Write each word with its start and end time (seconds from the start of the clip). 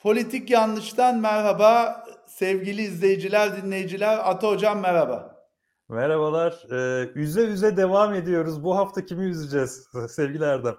Politik 0.00 0.50
Yanlış'tan 0.50 1.18
merhaba 1.18 2.04
sevgili 2.26 2.82
izleyiciler, 2.82 3.62
dinleyiciler. 3.62 4.30
Ata 4.30 4.48
Hocam 4.48 4.80
merhaba. 4.80 5.46
Merhabalar. 5.88 6.64
Ee, 6.72 7.10
üze 7.14 7.40
üze 7.40 7.76
devam 7.76 8.14
ediyoruz. 8.14 8.64
Bu 8.64 8.76
hafta 8.76 9.04
kimi 9.04 9.24
üzeceğiz 9.24 9.88
sevgili 10.08 10.44
Erdem? 10.44 10.74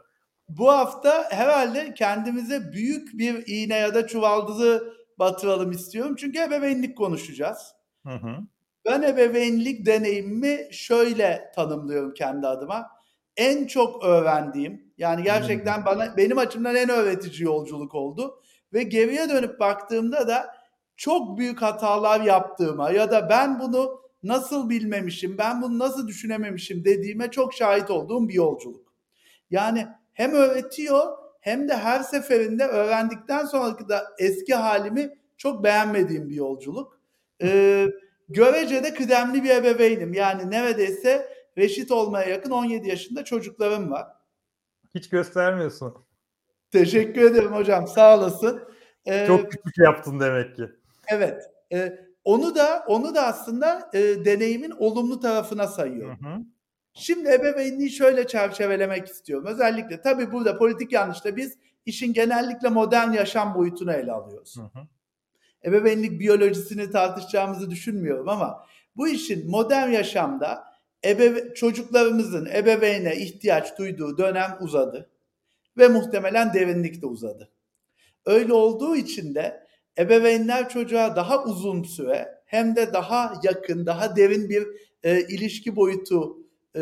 Bu 0.49 0.71
hafta 0.71 1.27
herhalde 1.31 1.93
kendimize 1.93 2.71
büyük 2.73 3.17
bir 3.17 3.43
iğne 3.47 3.75
ya 3.77 3.93
da 3.93 4.07
çuvaldızı 4.07 4.93
batıralım 5.19 5.71
istiyorum. 5.71 6.15
Çünkü 6.15 6.39
ebeveynlik 6.39 6.97
konuşacağız. 6.97 7.75
Hı 8.05 8.13
hı. 8.13 8.37
Ben 8.85 9.01
ebeveynlik 9.01 9.85
deneyimimi 9.85 10.67
şöyle 10.71 11.51
tanımlıyorum 11.55 12.13
kendi 12.13 12.47
adıma. 12.47 12.87
En 13.37 13.67
çok 13.67 14.03
öğrendiğim, 14.03 14.93
yani 14.97 15.23
gerçekten 15.23 15.77
hmm. 15.77 15.85
bana 15.85 16.17
benim 16.17 16.37
açımdan 16.37 16.75
en 16.75 16.89
öğretici 16.89 17.43
yolculuk 17.43 17.95
oldu 17.95 18.41
ve 18.73 18.83
geriye 18.83 19.29
dönüp 19.29 19.59
baktığımda 19.59 20.27
da 20.27 20.55
çok 20.95 21.37
büyük 21.37 21.61
hatalar 21.61 22.21
yaptığıma 22.21 22.91
ya 22.91 23.11
da 23.11 23.29
ben 23.29 23.59
bunu 23.59 24.01
nasıl 24.23 24.69
bilmemişim, 24.69 25.37
ben 25.37 25.61
bunu 25.61 25.79
nasıl 25.79 26.07
düşünememişim 26.07 26.85
dediğime 26.85 27.31
çok 27.31 27.53
şahit 27.53 27.89
olduğum 27.89 28.29
bir 28.29 28.33
yolculuk. 28.33 28.93
Yani 29.49 29.87
hem 30.13 30.33
öğretiyor 30.33 31.17
hem 31.39 31.69
de 31.69 31.77
her 31.77 31.99
seferinde 31.99 32.65
öğrendikten 32.65 33.45
sonraki 33.45 33.89
da 33.89 34.03
eski 34.19 34.55
halimi 34.55 35.17
çok 35.37 35.63
beğenmediğim 35.63 36.29
bir 36.29 36.35
yolculuk. 36.35 36.99
Ee, 37.41 37.87
görece 38.29 38.83
de 38.83 38.93
kıdemli 38.93 39.43
bir 39.43 39.49
ebeveynim. 39.49 40.13
Yani 40.13 40.51
neredeyse 40.51 41.33
reşit 41.57 41.91
olmaya 41.91 42.29
yakın 42.29 42.51
17 42.51 42.89
yaşında 42.89 43.23
çocuklarım 43.23 43.91
var. 43.91 44.07
Hiç 44.95 45.09
göstermiyorsun. 45.09 46.10
Teşekkür 46.71 47.21
ederim 47.21 47.51
hocam 47.51 47.87
sağ 47.87 48.17
olasın. 48.17 48.61
Ee, 49.05 49.27
Çok 49.27 49.51
küçük 49.51 49.77
yaptın 49.77 50.19
demek 50.19 50.55
ki. 50.55 50.63
Evet. 51.07 51.43
E, 51.73 51.99
onu 52.23 52.55
da 52.55 52.83
onu 52.87 53.15
da 53.15 53.25
aslında 53.25 53.89
e, 53.93 53.99
deneyimin 54.25 54.71
olumlu 54.71 55.19
tarafına 55.19 55.67
sayıyorum. 55.67 56.25
Hı 56.25 56.29
hı. 56.29 56.41
Şimdi 56.93 57.29
ebeveynliği 57.29 57.89
şöyle 57.89 58.27
çerçevelemek 58.27 59.07
istiyorum. 59.07 59.45
Özellikle 59.47 60.01
tabii 60.01 60.31
burada 60.31 60.57
politik 60.57 60.91
yanlışta 60.91 61.35
biz 61.35 61.57
işin 61.85 62.13
genellikle 62.13 62.69
modern 62.69 63.11
yaşam 63.11 63.55
boyutunu 63.55 63.93
ele 63.93 64.11
alıyoruz. 64.11 64.57
Hı 64.57 64.79
hı. 64.79 64.83
Ebeveynlik 65.65 66.19
biyolojisini 66.19 66.91
tartışacağımızı 66.91 67.69
düşünmüyorum 67.69 68.29
ama 68.29 68.65
bu 68.95 69.07
işin 69.07 69.51
modern 69.51 69.89
yaşamda 69.89 70.63
ebeve 71.05 71.53
çocuklarımızın 71.53 72.45
ebeveyne 72.45 73.15
ihtiyaç 73.15 73.77
duyduğu 73.77 74.17
dönem 74.17 74.57
uzadı 74.59 75.09
ve 75.77 75.87
muhtemelen 75.87 76.53
derinlikte 76.53 77.05
uzadı. 77.05 77.49
Öyle 78.25 78.53
olduğu 78.53 78.95
için 78.95 79.35
de 79.35 79.67
ebeveynler 79.97 80.69
çocuğa 80.69 81.15
daha 81.15 81.43
uzun 81.43 81.83
süre 81.83 82.41
hem 82.45 82.75
de 82.75 82.93
daha 82.93 83.33
yakın, 83.43 83.85
daha 83.85 84.15
derin 84.15 84.49
bir 84.49 84.67
e, 85.03 85.21
ilişki 85.21 85.75
boyutu, 85.75 86.37
e, 86.75 86.81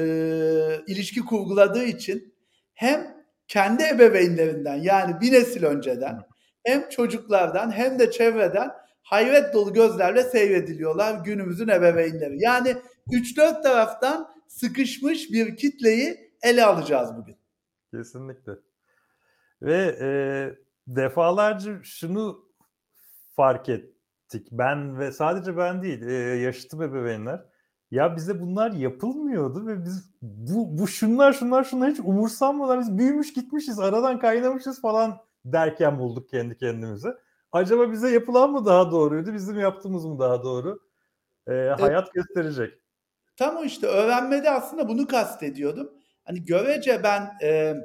ilişki 0.87 1.19
kurguladığı 1.25 1.83
için 1.83 2.33
hem 2.73 3.25
kendi 3.47 3.83
ebeveynlerinden 3.83 4.75
yani 4.75 5.21
bir 5.21 5.31
nesil 5.31 5.63
önceden 5.63 6.21
hem 6.63 6.89
çocuklardan 6.89 7.71
hem 7.71 7.99
de 7.99 8.11
çevreden 8.11 8.71
hayret 9.01 9.53
dolu 9.53 9.73
gözlerle 9.73 10.23
seyrediliyorlar 10.23 11.23
günümüzün 11.25 11.67
ebeveynleri. 11.67 12.43
Yani 12.43 12.75
3-4 13.11 13.63
taraftan 13.63 14.29
sıkışmış 14.47 15.31
bir 15.31 15.57
kitleyi 15.57 16.31
ele 16.41 16.65
alacağız 16.65 17.09
bugün. 17.17 17.35
Kesinlikle. 17.91 18.51
Ve 19.61 19.97
e, 20.01 20.09
defalarca 20.87 21.83
şunu 21.83 22.49
fark 23.35 23.69
ettik. 23.69 24.47
Ben 24.51 24.99
ve 24.99 25.11
sadece 25.11 25.57
ben 25.57 25.81
değil, 25.81 26.01
e, 26.01 26.13
yaşıtım 26.13 26.81
ebeveynler. 26.81 27.45
Ya 27.91 28.15
bize 28.15 28.41
bunlar 28.41 28.71
yapılmıyordu 28.71 29.67
ve 29.67 29.83
biz 29.85 30.11
bu, 30.21 30.77
bu 30.77 30.87
şunlar 30.87 31.33
şunlar 31.33 31.63
şunlar 31.63 31.91
hiç 31.91 31.99
umursanmadan 31.99 32.79
biz 32.79 32.97
büyümüş 32.97 33.33
gitmişiz 33.33 33.79
aradan 33.79 34.19
kaynamışız 34.19 34.81
falan 34.81 35.17
derken 35.45 35.99
bulduk 35.99 36.29
kendi 36.29 36.57
kendimize. 36.57 37.09
Acaba 37.51 37.91
bize 37.91 38.09
yapılan 38.09 38.51
mı 38.51 38.65
daha 38.65 38.91
doğruydu 38.91 39.33
bizim 39.33 39.59
yaptığımız 39.59 40.05
mı 40.05 40.19
daha 40.19 40.43
doğru? 40.43 40.79
Ee, 41.47 41.51
hayat 41.79 42.03
evet. 42.03 42.13
gösterecek. 42.13 42.73
Tam 43.35 43.57
o 43.57 43.63
işte 43.63 43.87
öğrenmede 43.87 44.49
aslında 44.49 44.87
bunu 44.89 45.07
kastediyordum. 45.07 45.89
Hani 46.25 46.45
görece 46.45 47.03
ben 47.03 47.29
e, 47.43 47.75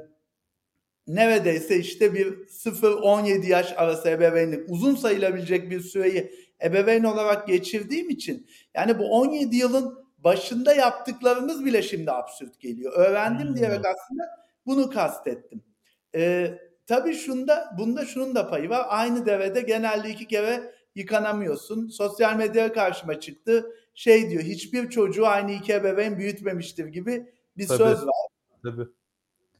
neredeyse 1.07 1.77
işte 1.77 2.13
bir 2.13 2.47
0-17 2.47 3.47
yaş 3.47 3.73
arası 3.77 4.09
ebeveynlik 4.09 4.69
uzun 4.69 4.95
sayılabilecek 4.95 5.71
bir 5.71 5.81
süreyi 5.81 6.31
ebeveyn 6.63 7.03
olarak 7.03 7.47
geçirdiğim 7.47 8.09
için 8.09 8.47
yani 8.73 8.99
bu 8.99 9.11
17 9.11 9.55
yılın 9.55 10.05
başında 10.17 10.73
yaptıklarımız 10.73 11.65
bile 11.65 11.81
şimdi 11.81 12.11
absürt 12.11 12.59
geliyor. 12.59 12.93
Öğrendim 12.93 13.47
hmm. 13.47 13.55
diyerek 13.55 13.85
aslında 13.85 14.23
bunu 14.65 14.89
kastettim. 14.89 15.63
Ee, 16.15 16.59
tabii 16.87 17.13
şunda, 17.13 17.75
bunda 17.77 18.05
şunun 18.05 18.35
da 18.35 18.49
payı 18.49 18.69
var. 18.69 18.85
Aynı 18.89 19.25
devede 19.25 19.61
genelde 19.61 20.09
iki 20.09 20.27
kere 20.27 20.73
yıkanamıyorsun. 20.95 21.87
Sosyal 21.87 22.35
medyaya 22.35 22.73
karşıma 22.73 23.19
çıktı. 23.19 23.71
Şey 23.93 24.29
diyor 24.29 24.43
hiçbir 24.43 24.89
çocuğu 24.89 25.27
aynı 25.27 25.51
iki 25.51 25.73
ebeveyn 25.73 26.17
büyütmemiştir 26.17 26.85
gibi 26.85 27.33
bir 27.57 27.67
tabii, 27.67 27.77
söz 27.77 28.05
var. 28.05 28.27
Tabii. 28.63 28.87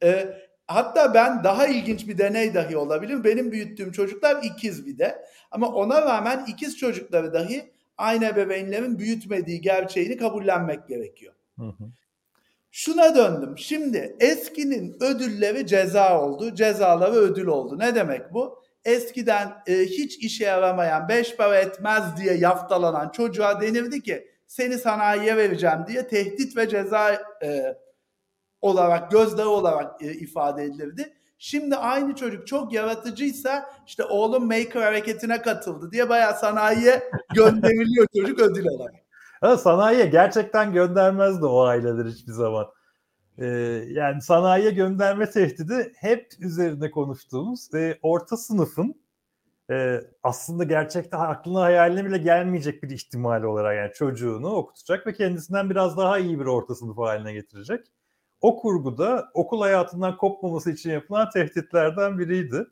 Ee, 0.03 0.37
Hatta 0.67 1.13
ben 1.13 1.43
daha 1.43 1.67
ilginç 1.67 2.07
bir 2.07 2.17
deney 2.17 2.53
dahi 2.53 2.77
olabilir. 2.77 3.23
Benim 3.23 3.51
büyüttüğüm 3.51 3.91
çocuklar 3.91 4.43
ikiz 4.43 4.85
bir 4.85 4.97
de. 4.97 5.25
Ama 5.51 5.67
ona 5.67 6.01
rağmen 6.01 6.45
ikiz 6.47 6.77
çocukları 6.77 7.33
dahi 7.33 7.71
aynı 7.97 8.25
ebeveynlerin 8.25 8.99
büyütmediği 8.99 9.61
gerçeğini 9.61 10.17
kabullenmek 10.17 10.87
gerekiyor. 10.87 11.33
Hı 11.59 11.65
hı. 11.65 11.83
Şuna 12.71 13.15
döndüm. 13.15 13.57
Şimdi 13.57 14.15
eskinin 14.19 14.97
ödülleri 14.99 15.67
ceza 15.67 16.21
oldu, 16.21 16.55
cezaları 16.55 17.15
ödül 17.15 17.47
oldu. 17.47 17.79
Ne 17.79 17.95
demek 17.95 18.33
bu? 18.33 18.63
Eskiden 18.85 19.53
e, 19.67 19.73
hiç 19.73 20.17
işe 20.17 20.45
yaramayan, 20.45 21.09
beş 21.09 21.35
para 21.35 21.59
etmez 21.59 22.17
diye 22.17 22.33
yaftalanan 22.33 23.09
çocuğa 23.09 23.61
denirdi 23.61 24.03
ki 24.03 24.27
seni 24.47 24.77
sanayiye 24.77 25.37
vereceğim 25.37 25.79
diye 25.87 26.07
tehdit 26.07 26.57
ve 26.57 26.69
ceza 26.69 27.21
e, 27.43 27.77
olarak, 28.65 29.11
gözdağı 29.11 29.49
olarak 29.49 30.01
e, 30.01 30.13
ifade 30.13 30.63
edilirdi. 30.63 31.13
Şimdi 31.37 31.75
aynı 31.75 32.15
çocuk 32.15 32.47
çok 32.47 32.73
yaratıcıysa 32.73 33.69
işte 33.87 34.03
oğlum 34.03 34.45
maker 34.45 34.81
hareketine 34.81 35.41
katıldı 35.41 35.91
diye 35.91 36.09
bayağı 36.09 36.33
sanayiye 36.33 37.03
gönderiliyor 37.35 38.07
çocuk 38.15 38.39
ödül 38.39 38.65
olarak. 38.65 38.95
Ha, 39.41 39.57
sanayiye 39.57 40.05
gerçekten 40.05 40.73
göndermezdi 40.73 41.45
o 41.45 41.61
aileler 41.61 42.05
hiçbir 42.05 42.31
zaman. 42.31 42.65
Ee, 43.37 43.45
yani 43.87 44.21
sanayiye 44.21 44.71
gönderme 44.71 45.29
tehdidi 45.29 45.93
hep 45.97 46.27
üzerinde 46.39 46.91
konuştuğumuz 46.91 47.73
e, 47.73 47.99
orta 48.01 48.37
sınıfın 48.37 48.95
e, 49.71 50.01
aslında 50.23 50.63
gerçekten 50.63 51.19
aklına 51.19 51.61
hayaline 51.61 52.05
bile 52.05 52.17
gelmeyecek 52.17 52.83
bir 52.83 52.89
ihtimal 52.89 53.43
olarak 53.43 53.77
yani 53.77 53.93
çocuğunu 53.93 54.47
okutacak 54.47 55.07
ve 55.07 55.13
kendisinden 55.13 55.69
biraz 55.69 55.97
daha 55.97 56.19
iyi 56.19 56.39
bir 56.39 56.45
orta 56.45 56.75
sınıf 56.75 56.97
haline 56.97 57.33
getirecek 57.33 57.87
o 58.41 58.59
kurguda 58.59 59.29
okul 59.33 59.61
hayatından 59.61 60.17
kopmaması 60.17 60.71
için 60.71 60.89
yapılan 60.91 61.29
tehditlerden 61.29 62.19
biriydi. 62.19 62.67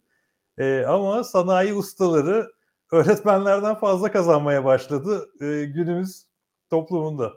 E, 0.57 0.83
ama 0.85 1.23
sanayi 1.23 1.73
ustaları 1.73 2.51
öğretmenlerden 2.91 3.75
fazla 3.75 4.11
kazanmaya 4.11 4.65
başladı 4.65 5.29
e, 5.41 5.65
günümüz 5.65 6.25
toplumunda. 6.69 7.33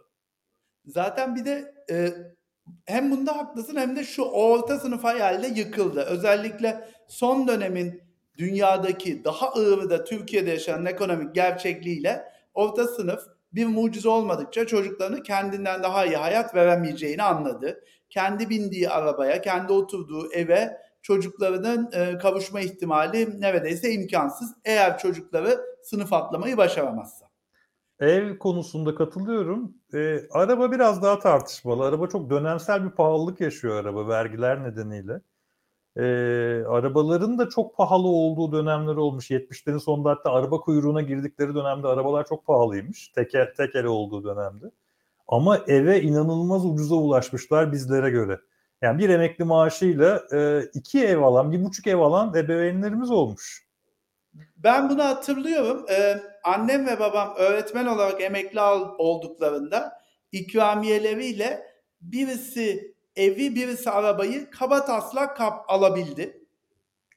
Zaten 0.87 1.37
bir 1.37 1.45
de 1.45 1.75
e, 1.91 2.15
hem 2.85 3.11
bunda 3.11 3.37
haklısın 3.37 3.77
hem 3.77 3.97
de 3.97 4.05
şu 4.05 4.23
orta 4.23 4.79
sınıf 4.79 5.05
hayalde 5.05 5.47
yıkıldı. 5.47 6.01
Özellikle 6.01 6.89
son 7.09 7.49
dönemin 7.49 8.03
dünyadaki 8.39 9.25
daha 9.25 9.49
ağır 9.49 9.91
da 9.91 10.05
Türkiye'de 10.05 10.51
yaşanan 10.51 10.87
ekonomik 10.87 11.35
gerçekliğiyle 11.35 12.25
orta 12.55 12.87
sınıf 12.87 13.21
bir 13.53 13.67
mucize 13.67 14.09
olmadıkça 14.09 14.67
çocuklarını 14.67 15.23
kendinden 15.23 15.83
daha 15.83 16.07
iyi 16.07 16.17
hayat 16.17 16.55
veremeyeceğini 16.55 17.23
anladı 17.23 17.85
kendi 18.17 18.51
bindiği 18.51 18.91
arabaya, 18.91 19.41
kendi 19.41 19.73
oturduğu 19.73 20.33
eve 20.33 20.79
çocuklarının 21.03 21.91
e, 21.93 22.19
kavuşma 22.19 22.61
ihtimali 22.61 23.41
neredeyse 23.41 23.93
imkansız. 23.93 24.55
Eğer 24.65 24.99
çocukları 24.99 25.61
sınıf 25.83 26.13
atlamayı 26.13 26.57
başaramazsa. 26.57 27.27
Ev 28.01 28.39
konusunda 28.39 28.95
katılıyorum. 28.95 29.75
E, 29.95 30.21
araba 30.31 30.73
biraz 30.73 31.03
daha 31.03 31.19
tartışmalı. 31.19 31.85
Araba 31.85 32.07
çok 32.07 32.31
dönemsel 32.31 32.85
bir 32.85 32.91
pahalılık 32.91 33.41
yaşıyor 33.41 33.77
araba 33.77 34.09
vergiler 34.09 34.65
nedeniyle. 34.65 35.21
E, 35.97 36.03
arabaların 36.69 37.39
da 37.39 37.49
çok 37.49 37.77
pahalı 37.77 38.09
olduğu 38.09 38.53
dönemler 38.53 38.97
olmuş. 38.97 39.31
70'lerin 39.31 39.81
sonunda 39.81 40.11
hatta 40.11 40.33
araba 40.33 40.61
kuyruğuna 40.61 41.03
girdikleri 41.03 41.55
dönemde 41.55 41.89
arabalar 41.89 42.27
çok 42.27 42.47
pahalıymış. 42.47 43.09
Teker, 43.09 43.55
teker 43.55 43.85
olduğu 43.85 44.25
dönemde. 44.25 44.71
Ama 45.29 45.59
eve 45.69 46.03
inanılmaz 46.03 46.67
ucuza 46.67 46.95
ulaşmışlar 46.95 47.73
bizlere 47.73 48.11
göre. 48.11 48.41
Yani 48.83 48.99
bir 48.99 49.09
emekli 49.09 49.45
maaşıyla 49.45 50.23
e, 50.33 50.63
iki 50.75 51.05
ev 51.05 51.19
alan, 51.19 51.53
bir 51.53 51.65
buçuk 51.65 51.87
ev 51.87 51.99
alan 51.99 52.35
ebeveynlerimiz 52.35 53.11
olmuş. 53.11 53.67
Ben 54.57 54.91
bunu 54.91 55.05
hatırlıyorum. 55.05 55.87
Ee, 55.91 56.21
annem 56.45 56.87
ve 56.87 57.01
babam 57.01 57.35
öğretmen 57.39 57.87
olarak 57.87 58.21
emekli 58.21 58.61
olduklarında 58.99 59.93
ikramiyeleriyle 60.33 61.63
birisi 62.01 62.95
evi 63.17 63.55
birisi 63.55 63.91
arabayı 63.91 64.51
kaba 64.51 64.85
taslak 64.85 65.37
kap 65.37 65.65
alabildi. 65.69 66.43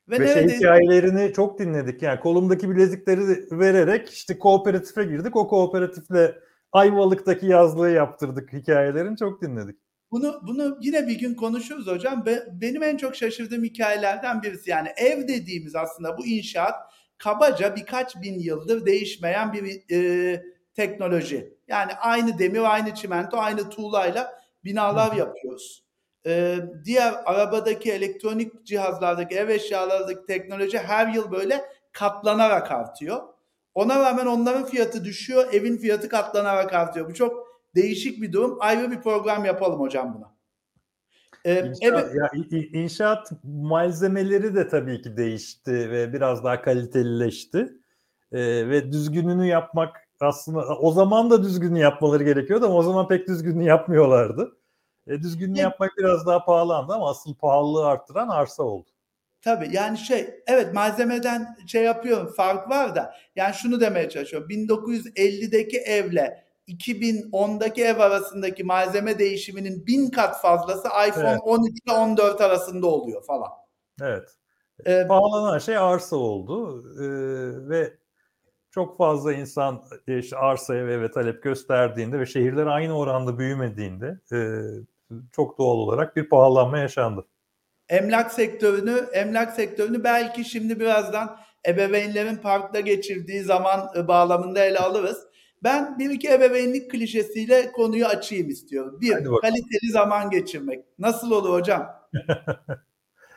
Ve, 0.09 0.19
Ve 0.19 0.33
şey 0.33 0.47
hikayelerini 0.47 1.33
çok 1.33 1.59
dinledik. 1.59 2.01
Yani 2.01 2.19
kolumdaki 2.19 2.69
bilezikleri 2.69 3.21
vererek 3.51 4.09
işte 4.09 4.39
kooperatife 4.39 5.03
girdik. 5.03 5.35
O 5.35 5.47
kooperatifle 5.47 6.35
Ayvalık'taki 6.71 7.45
yazlığı 7.45 7.91
yaptırdık 7.91 8.53
hikayelerini 8.53 9.17
çok 9.17 9.41
dinledik. 9.41 9.75
Bunu 10.11 10.41
bunu 10.47 10.77
yine 10.81 11.07
bir 11.07 11.19
gün 11.19 11.35
konuşuruz 11.35 11.87
hocam. 11.87 12.25
Be, 12.25 12.43
benim 12.61 12.83
en 12.83 12.97
çok 12.97 13.15
şaşırdığım 13.15 13.63
hikayelerden 13.63 14.41
birisi 14.41 14.69
yani 14.69 14.89
ev 14.97 15.27
dediğimiz 15.27 15.75
aslında 15.75 16.17
bu 16.17 16.25
inşaat 16.25 16.75
kabaca 17.17 17.75
birkaç 17.75 18.21
bin 18.21 18.39
yıldır 18.39 18.85
değişmeyen 18.85 19.53
bir 19.53 19.95
e, 19.95 20.43
teknoloji. 20.73 21.57
Yani 21.67 21.93
aynı 21.93 22.39
demir, 22.39 22.73
aynı 22.73 22.95
çimento, 22.95 23.37
aynı 23.37 23.69
tuğlayla 23.69 24.39
binalar 24.63 25.15
yapıyoruz. 25.15 25.83
Ee, 26.25 26.57
diğer 26.85 27.13
arabadaki 27.25 27.91
elektronik 27.91 28.65
cihazlardaki 28.65 29.35
ev 29.35 29.49
eşyalarındaki 29.49 30.25
teknoloji 30.25 30.77
her 30.77 31.07
yıl 31.07 31.31
böyle 31.31 31.65
katlanarak 31.91 32.71
artıyor. 32.71 33.21
Ona 33.79 33.99
rağmen 33.99 34.25
onların 34.25 34.65
fiyatı 34.65 35.05
düşüyor, 35.05 35.53
evin 35.53 35.77
fiyatı 35.77 36.09
katlanarak 36.09 36.73
artıyor. 36.73 37.09
Bu 37.09 37.13
çok 37.13 37.47
değişik 37.75 38.21
bir 38.21 38.33
durum. 38.33 38.57
Ayrı 38.59 38.91
bir 38.91 39.01
program 39.01 39.45
yapalım 39.45 39.79
hocam 39.79 40.15
buna. 40.17 40.35
Ee, 41.45 41.65
inşaat, 41.65 41.81
evet. 41.81 42.15
ya, 42.15 42.29
inşaat 42.81 43.31
malzemeleri 43.43 44.55
de 44.55 44.67
tabii 44.67 45.01
ki 45.01 45.17
değişti 45.17 45.71
ve 45.71 46.13
biraz 46.13 46.43
daha 46.43 46.61
kalitelileşti. 46.61 47.73
Ee, 48.31 48.69
ve 48.69 48.91
düzgününü 48.91 49.45
yapmak 49.45 49.97
aslında 50.19 50.67
o 50.67 50.91
zaman 50.91 51.29
da 51.29 51.43
düzgününü 51.43 51.79
yapmaları 51.79 52.23
gerekiyordu 52.23 52.65
ama 52.65 52.75
o 52.75 52.83
zaman 52.83 53.07
pek 53.07 53.27
düzgününü 53.27 53.63
yapmıyorlardı. 53.63 54.57
E, 55.07 55.21
düzgününü 55.21 55.57
evet. 55.57 55.63
yapmak 55.63 55.91
biraz 55.97 56.25
daha 56.25 56.45
pahalandı 56.45 56.93
ama 56.93 57.09
asıl 57.09 57.35
pahalılığı 57.35 57.87
arttıran 57.87 58.27
arsa 58.27 58.63
oldu. 58.63 58.89
Tabii 59.41 59.69
yani 59.71 59.97
şey 59.97 60.29
evet 60.47 60.73
malzemeden 60.73 61.57
şey 61.67 61.83
yapıyorum 61.83 62.33
fark 62.37 62.69
var 62.69 62.95
da 62.95 63.13
yani 63.35 63.53
şunu 63.53 63.81
demeye 63.81 64.09
çalışıyorum 64.09 64.49
1950'deki 64.49 65.77
evle 65.77 66.43
2010'daki 66.67 67.83
ev 67.83 67.99
arasındaki 67.99 68.63
malzeme 68.63 69.19
değişiminin 69.19 69.87
bin 69.87 70.09
kat 70.09 70.41
fazlası 70.41 70.87
iPhone 71.07 71.29
evet. 71.29 71.39
13 71.43 71.71
ile 71.85 71.93
14 71.93 72.41
arasında 72.41 72.87
oluyor 72.87 73.23
falan. 73.23 73.49
Evet. 74.01 74.29
Ee, 74.85 75.07
Pahalanan 75.07 75.57
şey 75.59 75.77
arsa 75.77 76.15
oldu 76.15 76.83
ee, 76.99 77.69
ve 77.69 77.93
çok 78.71 78.97
fazla 78.97 79.33
insan 79.33 79.83
işte 80.07 80.37
arsaya 80.37 80.87
ve 81.01 81.11
talep 81.11 81.43
gösterdiğinde 81.43 82.19
ve 82.19 82.25
şehirler 82.25 82.65
aynı 82.65 82.97
oranda 82.97 83.39
büyümediğinde 83.39 84.19
e, 84.33 84.37
çok 85.31 85.57
doğal 85.57 85.75
olarak 85.77 86.15
bir 86.15 86.29
pahalanma 86.29 86.77
yaşandı. 86.77 87.25
Emlak 87.89 88.33
sektörünü, 88.33 89.05
emlak 89.13 89.53
sektörünü 89.53 90.03
belki 90.03 90.45
şimdi 90.45 90.79
birazdan 90.79 91.37
ebeveynlerin 91.67 92.35
parkta 92.35 92.79
geçirdiği 92.79 93.43
zaman 93.43 93.89
e, 93.95 94.07
bağlamında 94.07 94.59
ele 94.59 94.79
alırız. 94.79 95.17
Ben 95.63 95.99
bir 95.99 96.09
iki 96.09 96.29
ebeveynlik 96.29 96.91
klişesiyle 96.91 97.71
konuyu 97.71 98.05
açayım 98.05 98.49
istiyorum. 98.49 98.97
Bir, 99.01 99.11
kaliteli 99.41 99.91
zaman 99.91 100.29
geçirmek. 100.29 100.85
Nasıl 100.99 101.31
olur 101.31 101.53
hocam? 101.53 101.89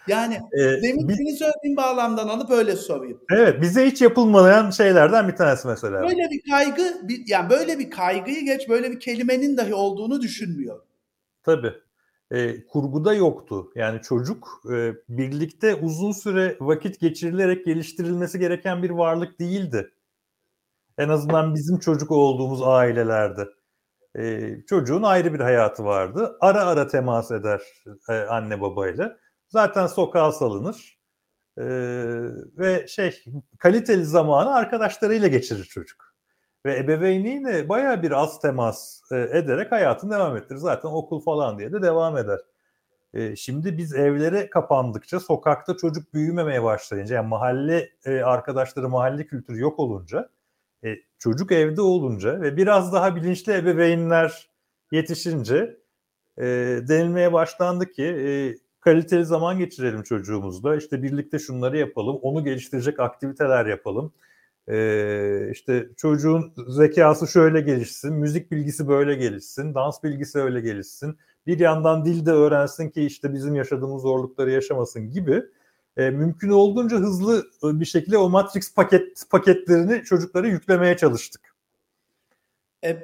Yani 0.06 0.34
ee, 0.52 0.82
demin 0.82 1.08
biz, 1.08 1.16
senin 1.16 1.34
söylediğin 1.34 1.76
bağlamdan 1.76 2.28
alıp 2.28 2.50
öyle 2.50 2.76
sorayım. 2.76 3.20
Evet 3.31 3.62
bize 3.62 3.87
hiç 3.87 4.02
yapılmayan 4.02 4.70
şeylerden 4.70 5.28
bir 5.28 5.37
tanesi 5.37 5.69
mesela. 5.69 6.02
Böyle 6.02 6.31
bir 6.31 6.50
kaygı 6.50 7.08
bir, 7.08 7.22
yani 7.26 7.50
böyle 7.50 7.78
bir 7.78 7.90
kaygıyı 7.90 8.44
geç 8.44 8.69
böyle 8.69 8.90
bir 8.90 9.00
kelimenin 9.00 9.56
dahi 9.56 9.75
olduğunu 9.75 10.20
düşünmüyorum. 10.20 10.84
Tabii. 11.43 11.72
E, 12.32 12.67
kurguda 12.67 13.14
yoktu. 13.14 13.73
Yani 13.75 14.02
çocuk 14.02 14.62
e, 14.73 14.94
birlikte 15.08 15.75
uzun 15.75 16.12
süre 16.12 16.56
vakit 16.61 17.00
geçirilerek 17.00 17.67
geliştirilmesi 17.67 18.38
gereken 18.38 18.82
bir 18.82 18.90
varlık 18.90 19.40
değildi. 19.40 19.90
En 20.99 21.08
azından 21.08 21.55
bizim 21.55 21.79
çocuk 21.79 22.11
olduğumuz 22.11 22.62
ailelerde. 22.62 23.49
E, 24.19 24.50
çocuğun 24.69 25.02
ayrı 25.02 25.34
bir 25.34 25.40
hayatı 25.40 25.84
vardı. 25.84 26.37
Ara 26.40 26.64
ara 26.64 26.87
temas 26.87 27.31
eder 27.31 27.62
e, 28.08 28.12
anne 28.12 28.61
babayla. 28.61 29.17
Zaten 29.49 29.87
sokağa 29.87 30.32
salınır. 30.32 30.99
E, 31.58 31.64
ve 32.58 32.87
şey 32.88 33.25
kaliteli 33.58 34.05
zamanı 34.05 34.55
arkadaşlarıyla 34.55 35.29
geçirir 35.29 35.64
çocuk 35.64 36.12
ve 36.67 36.79
ebeveynliğiyle 36.79 37.69
baya 37.69 38.03
bir 38.03 38.11
az 38.11 38.41
temas 38.41 39.00
e, 39.12 39.17
ederek 39.17 39.73
hayatını 39.73 40.12
devam 40.12 40.37
ettirir. 40.37 40.59
Zaten 40.59 40.88
okul 40.88 41.20
falan 41.20 41.59
diye 41.59 41.73
de 41.73 41.82
devam 41.82 42.17
eder. 42.17 42.41
E, 43.14 43.37
şimdi 43.37 43.79
biz 43.79 43.94
evlere 43.94 44.50
kapandıkça, 44.50 45.20
sokakta 45.20 45.76
çocuk 45.76 46.14
büyümemeye 46.14 46.62
başlayınca, 46.62 47.17
yani 47.17 47.29
mahalle 47.29 47.88
e, 48.05 48.20
arkadaşları, 48.23 48.88
mahalle 48.88 49.26
kültürü 49.26 49.61
yok 49.61 49.79
olunca, 49.79 50.29
çocuk 51.19 51.53
evde 51.53 51.81
olunca 51.81 52.41
ve 52.41 52.56
biraz 52.56 52.93
daha 52.93 53.17
bilinçli 53.17 53.53
ebeveynler 53.53 54.49
yetişince 54.93 55.76
denilmeye 56.88 57.32
başlandı 57.32 57.93
ki 57.93 58.58
kaliteli 58.81 59.25
zaman 59.25 59.58
geçirelim 59.58 60.03
çocuğumuzla. 60.03 60.76
İşte 60.76 61.03
birlikte 61.03 61.38
şunları 61.38 61.79
yapalım, 61.79 62.19
onu 62.23 62.44
geliştirecek 62.44 63.00
aktiviteler 63.00 63.67
yapalım 63.67 64.12
ee, 64.69 65.49
işte 65.53 65.88
çocuğun 65.97 66.55
zekası 66.69 67.26
şöyle 67.29 67.61
gelişsin, 67.61 68.14
müzik 68.14 68.50
bilgisi 68.50 68.88
böyle 68.88 69.14
gelişsin, 69.14 69.75
dans 69.75 70.03
bilgisi 70.03 70.38
öyle 70.38 70.61
gelişsin. 70.61 71.19
Bir 71.47 71.59
yandan 71.59 72.05
dil 72.05 72.26
de 72.26 72.31
öğrensin 72.31 72.91
ki 72.91 73.03
işte 73.03 73.35
bizim 73.35 73.55
yaşadığımız 73.55 74.03
zorlukları 74.03 74.50
yaşamasın 74.50 75.11
gibi 75.11 75.43
e, 75.97 76.11
mümkün 76.11 76.50
olduğunca 76.50 76.97
hızlı 76.97 77.47
bir 77.62 77.85
şekilde 77.85 78.19
o 78.19 78.29
Matrix 78.29 78.75
paket 78.75 79.31
paketlerini 79.31 80.05
çocuklara 80.05 80.47
yüklemeye 80.47 80.97
çalıştık. 80.97 81.56
E, 82.85 82.97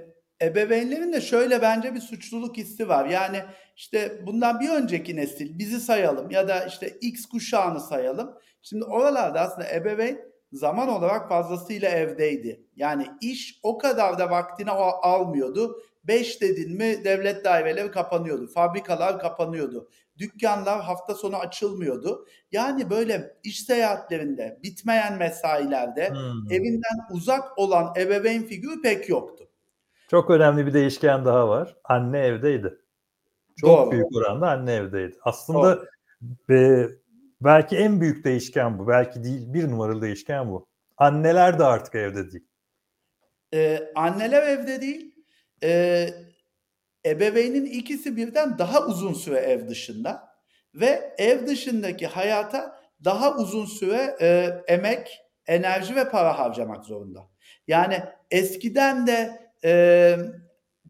ebeveynlerin 0.43 1.13
de 1.13 1.21
şöyle 1.21 1.63
bence 1.63 1.95
bir 1.95 2.01
suçluluk 2.01 2.57
hissi 2.57 2.89
var. 2.89 3.07
Yani 3.07 3.45
işte 3.77 4.23
bundan 4.27 4.61
bir 4.61 4.71
önceki 4.71 5.17
nesil 5.17 5.59
bizi 5.59 5.81
sayalım 5.81 6.31
ya 6.31 6.49
da 6.49 6.65
işte 6.65 6.89
X 7.01 7.27
kuşağını 7.27 7.81
sayalım. 7.81 8.35
Şimdi 8.63 8.85
oralarda 8.85 9.41
aslında 9.41 9.75
ebeveyn 9.75 10.21
zaman 10.53 10.89
olarak 10.89 11.29
fazlasıyla 11.29 11.89
evdeydi. 11.89 12.65
Yani 12.77 13.07
iş 13.21 13.61
o 13.63 13.79
kadar 13.79 14.19
da 14.19 14.31
vaktini 14.31 14.71
almıyordu. 14.71 15.83
5 16.05 16.41
dedin 16.41 16.77
mi 16.77 17.05
devlet 17.05 17.45
daireleri 17.45 17.91
kapanıyordu. 17.91 18.47
Fabrikalar 18.47 19.19
kapanıyordu. 19.19 19.89
Dükkanlar 20.19 20.81
hafta 20.81 21.15
sonu 21.15 21.37
açılmıyordu. 21.37 22.27
Yani 22.53 22.91
böyle 22.91 23.37
iş 23.45 23.65
seyahatlerinde, 23.65 24.59
bitmeyen 24.63 25.19
mesailerde 25.19 26.09
hmm. 26.11 26.53
evinden 26.53 26.99
uzak 27.11 27.59
olan 27.59 27.93
ebeveyn 27.97 28.43
figürü 28.43 28.83
pek 28.83 29.09
yoktu. 29.09 29.49
Çok 30.11 30.31
önemli 30.31 30.67
bir 30.67 30.75
değişken 30.75 31.25
daha 31.25 31.49
var. 31.49 31.77
Anne 31.85 32.19
evdeydi. 32.19 32.79
Çok 33.57 33.71
Doğru. 33.71 33.91
büyük 33.91 34.17
oranda 34.17 34.51
anne 34.51 34.73
evdeydi. 34.73 35.17
Aslında 35.23 35.77
Doğru. 35.77 35.89
Belki 37.41 37.77
en 37.77 38.01
büyük 38.01 38.25
değişken 38.25 38.79
bu. 38.79 38.89
Belki 38.89 39.25
değil 39.25 39.53
bir 39.55 39.71
numaralı 39.71 40.03
değişken 40.03 40.51
bu. 40.51 40.67
Anneler 40.97 41.59
de 41.59 41.65
artık 41.65 41.95
evde 41.95 42.33
değil. 42.33 42.47
Ee, 43.55 43.81
anneler 43.95 44.43
evde 44.43 44.81
değil. 44.81 45.15
Ee, 45.63 46.09
ebeveynin 47.07 47.65
ikisi 47.65 48.17
birden 48.17 48.59
daha 48.59 48.87
uzun 48.87 49.13
süre 49.13 49.37
ev 49.37 49.69
dışında 49.69 50.29
ve 50.75 51.15
ev 51.19 51.47
dışındaki 51.47 52.07
hayata 52.07 52.79
daha 53.05 53.37
uzun 53.37 53.65
süre 53.67 54.17
e, 54.21 54.59
emek, 54.69 55.21
enerji 55.47 55.97
ve 55.97 56.09
para 56.09 56.39
harcamak 56.39 56.85
zorunda. 56.85 57.21
Yani 57.67 58.03
eskiden 58.31 59.07
de 59.07 59.51
e, 59.65 60.17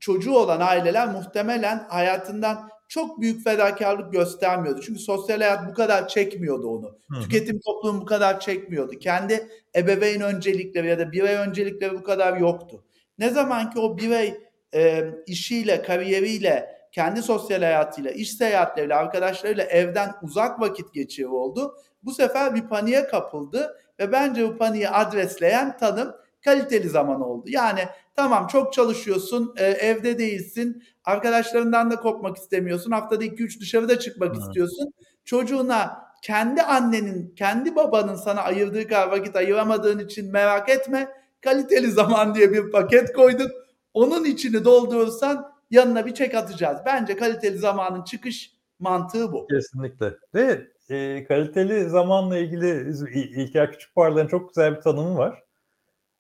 çocuğu 0.01 0.35
olan 0.35 0.61
aileler 0.61 1.09
muhtemelen 1.09 1.87
hayatından 1.89 2.71
çok 2.89 3.21
büyük 3.21 3.45
fedakarlık 3.45 4.13
göstermiyordu. 4.13 4.81
Çünkü 4.83 5.01
sosyal 5.01 5.39
hayat 5.39 5.71
bu 5.71 5.75
kadar 5.75 6.09
çekmiyordu 6.09 6.69
onu. 6.69 6.99
Hı. 7.11 7.21
Tüketim 7.23 7.61
toplumu 7.61 8.01
bu 8.01 8.05
kadar 8.05 8.41
çekmiyordu. 8.41 8.93
Kendi 8.99 9.49
ebeveyn 9.77 10.21
öncelikleri 10.21 10.89
ya 10.89 10.99
da 10.99 11.13
birey 11.13 11.37
öncelikleri 11.37 11.95
bu 11.95 12.03
kadar 12.03 12.37
yoktu. 12.37 12.85
Ne 13.19 13.31
zaman 13.31 13.71
ki 13.71 13.79
o 13.79 13.99
birey 13.99 14.35
e, 14.75 15.05
işiyle, 15.27 15.83
kariyeriyle, 15.83 16.79
kendi 16.93 17.23
sosyal 17.23 17.63
hayatıyla, 17.63 18.11
iş 18.11 18.33
seyahatleriyle, 18.33 18.95
arkadaşlarıyla 18.95 19.65
evden 19.65 20.15
uzak 20.23 20.61
vakit 20.61 20.95
geçiriyor 20.95 21.33
oldu. 21.33 21.77
Bu 22.03 22.13
sefer 22.13 22.55
bir 22.55 22.69
paniğe 22.69 23.07
kapıldı 23.07 23.77
ve 23.99 24.13
bence 24.13 24.49
bu 24.49 24.59
paniği 24.59 24.89
adresleyen 24.89 25.77
tanım 25.77 26.15
kaliteli 26.45 26.89
zaman 26.89 27.21
oldu. 27.21 27.47
Yani 27.49 27.81
tamam 28.19 28.47
çok 28.47 28.73
çalışıyorsun, 28.73 29.55
e, 29.57 29.65
evde 29.65 30.19
değilsin, 30.19 30.83
arkadaşlarından 31.05 31.91
da 31.91 31.97
kopmak 31.97 32.37
istemiyorsun, 32.37 32.91
haftada 32.91 33.25
2-3 33.25 33.61
dışarıda 33.61 33.99
çıkmak 33.99 34.29
evet. 34.29 34.43
istiyorsun. 34.43 34.93
Çocuğuna 35.25 36.09
kendi 36.23 36.63
annenin, 36.63 37.35
kendi 37.35 37.77
babanın 37.77 38.15
sana 38.15 38.41
ayırdığı 38.41 38.89
kadar 38.89 39.11
vakit 39.11 39.37
ayıramadığın 39.37 39.99
için 39.99 40.33
merak 40.33 40.69
etme. 40.69 41.09
Kaliteli 41.41 41.91
zaman 41.91 42.35
diye 42.35 42.53
bir 42.53 42.71
paket 42.71 43.13
koyduk. 43.13 43.51
Onun 43.95 44.25
içini 44.25 44.65
doldurursan 44.65 45.53
yanına 45.71 46.07
bir 46.07 46.15
çek 46.15 46.35
atacağız. 46.35 46.81
Bence 46.87 47.17
kaliteli 47.17 47.59
zamanın 47.59 48.05
çıkış 48.05 48.53
mantığı 48.79 49.33
bu. 49.33 49.47
Kesinlikle. 49.47 50.15
Ve 50.35 50.67
e, 50.91 51.25
kaliteli 51.25 51.89
zamanla 51.89 52.39
ilgili 52.39 52.95
İlker 53.15 53.73
Küçükparlar'ın 53.73 54.29
çok 54.29 54.49
güzel 54.49 54.77
bir 54.77 54.81
tanımı 54.81 55.19
var. 55.19 55.43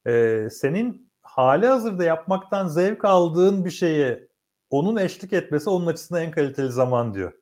E, 0.06 0.44
senin 0.50 1.07
hali 1.38 1.66
hazırda 1.66 2.04
yapmaktan 2.04 2.68
zevk 2.68 3.04
aldığın 3.04 3.64
bir 3.64 3.70
şeye 3.70 4.28
onun 4.70 4.96
eşlik 4.96 5.32
etmesi 5.32 5.70
onun 5.70 5.86
açısından 5.86 6.22
en 6.22 6.30
kaliteli 6.30 6.72
zaman 6.72 7.14
diyor. 7.14 7.32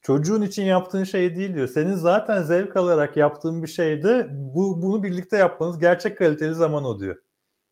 Çocuğun 0.00 0.42
için 0.42 0.62
yaptığın 0.62 1.04
şey 1.04 1.36
değil 1.36 1.54
diyor. 1.54 1.68
Senin 1.68 1.94
zaten 1.94 2.42
zevk 2.42 2.76
alarak 2.76 3.16
yaptığın 3.16 3.62
bir 3.62 3.68
şeyde 3.68 4.28
bu, 4.30 4.82
bunu 4.82 5.02
birlikte 5.02 5.36
yapmanız 5.36 5.78
gerçek 5.78 6.18
kaliteli 6.18 6.54
zaman 6.54 6.84
o 6.84 7.00
diyor. 7.00 7.16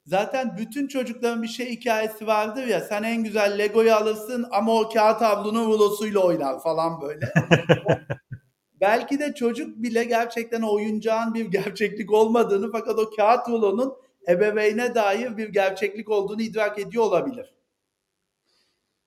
Zaten 0.06 0.56
bütün 0.56 0.88
çocukların 0.88 1.42
bir 1.42 1.48
şey 1.48 1.70
hikayesi 1.70 2.26
vardır 2.26 2.66
ya 2.66 2.80
sen 2.80 3.02
en 3.02 3.24
güzel 3.24 3.58
Lego'yu 3.58 3.94
alırsın 3.94 4.46
ama 4.50 4.72
o 4.72 4.88
kağıt 4.88 5.20
havlunun 5.20 5.66
rulosuyla 5.66 6.20
oynar 6.20 6.62
falan 6.62 7.00
böyle. 7.00 7.32
Belki 8.80 9.18
de 9.18 9.34
çocuk 9.34 9.82
bile 9.82 10.04
gerçekten 10.04 10.62
oyuncağın 10.62 11.34
bir 11.34 11.44
gerçeklik 11.44 12.12
olmadığını 12.12 12.72
fakat 12.72 12.98
o 12.98 13.10
kağıt 13.10 13.48
rulonun 13.48 14.09
ebeveyne 14.30 14.94
dair 14.94 15.36
bir 15.36 15.48
gerçeklik 15.48 16.10
olduğunu 16.10 16.42
idrak 16.42 16.78
ediyor 16.78 17.04
olabilir. 17.04 17.54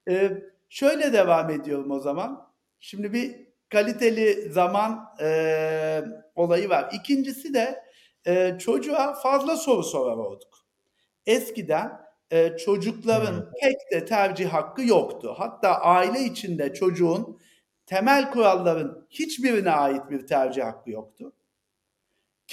Ee, 0.09 0.31
şöyle 0.69 1.13
devam 1.13 1.49
ediyorum 1.49 1.91
o 1.91 1.99
zaman. 1.99 2.53
Şimdi 2.79 3.13
bir 3.13 3.35
kaliteli 3.69 4.51
zaman 4.51 5.05
e, 5.21 6.01
olayı 6.35 6.69
var. 6.69 6.89
İkincisi 6.93 7.53
de 7.53 7.83
e, 8.27 8.57
çocuğa 8.59 9.13
fazla 9.13 9.57
soru 9.57 9.83
sorar 9.83 10.17
olduk. 10.17 10.65
Eskiden 11.25 11.91
e, 12.31 12.57
çocukların 12.57 13.37
hmm. 13.37 13.51
pek 13.61 13.75
de 13.91 14.05
tercih 14.05 14.49
hakkı 14.49 14.81
yoktu. 14.81 15.35
Hatta 15.37 15.81
aile 15.81 16.19
içinde 16.19 16.73
çocuğun 16.73 17.39
temel 17.85 18.31
kuralların 18.31 19.07
hiçbirine 19.09 19.71
ait 19.71 20.09
bir 20.09 20.27
tercih 20.27 20.63
hakkı 20.63 20.91
yoktu. 20.91 21.33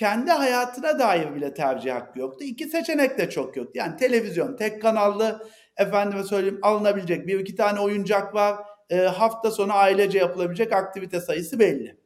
Kendi 0.00 0.30
hayatına 0.30 0.98
dair 0.98 1.34
bile 1.34 1.54
tercih 1.54 1.94
hakkı 1.94 2.18
yoktu. 2.18 2.44
İki 2.44 2.64
seçenek 2.64 3.18
de 3.18 3.30
çok 3.30 3.56
yoktu. 3.56 3.72
Yani 3.74 3.96
televizyon, 3.96 4.56
tek 4.56 4.82
kanallı, 4.82 5.46
efendime 5.76 6.22
söyleyeyim 6.22 6.58
alınabilecek 6.62 7.26
bir 7.26 7.40
iki 7.40 7.56
tane 7.56 7.80
oyuncak 7.80 8.34
var. 8.34 8.56
E, 8.90 8.96
hafta 8.96 9.50
sonu 9.50 9.72
ailece 9.72 10.18
yapılabilecek 10.18 10.72
aktivite 10.72 11.20
sayısı 11.20 11.58
belli. 11.58 11.96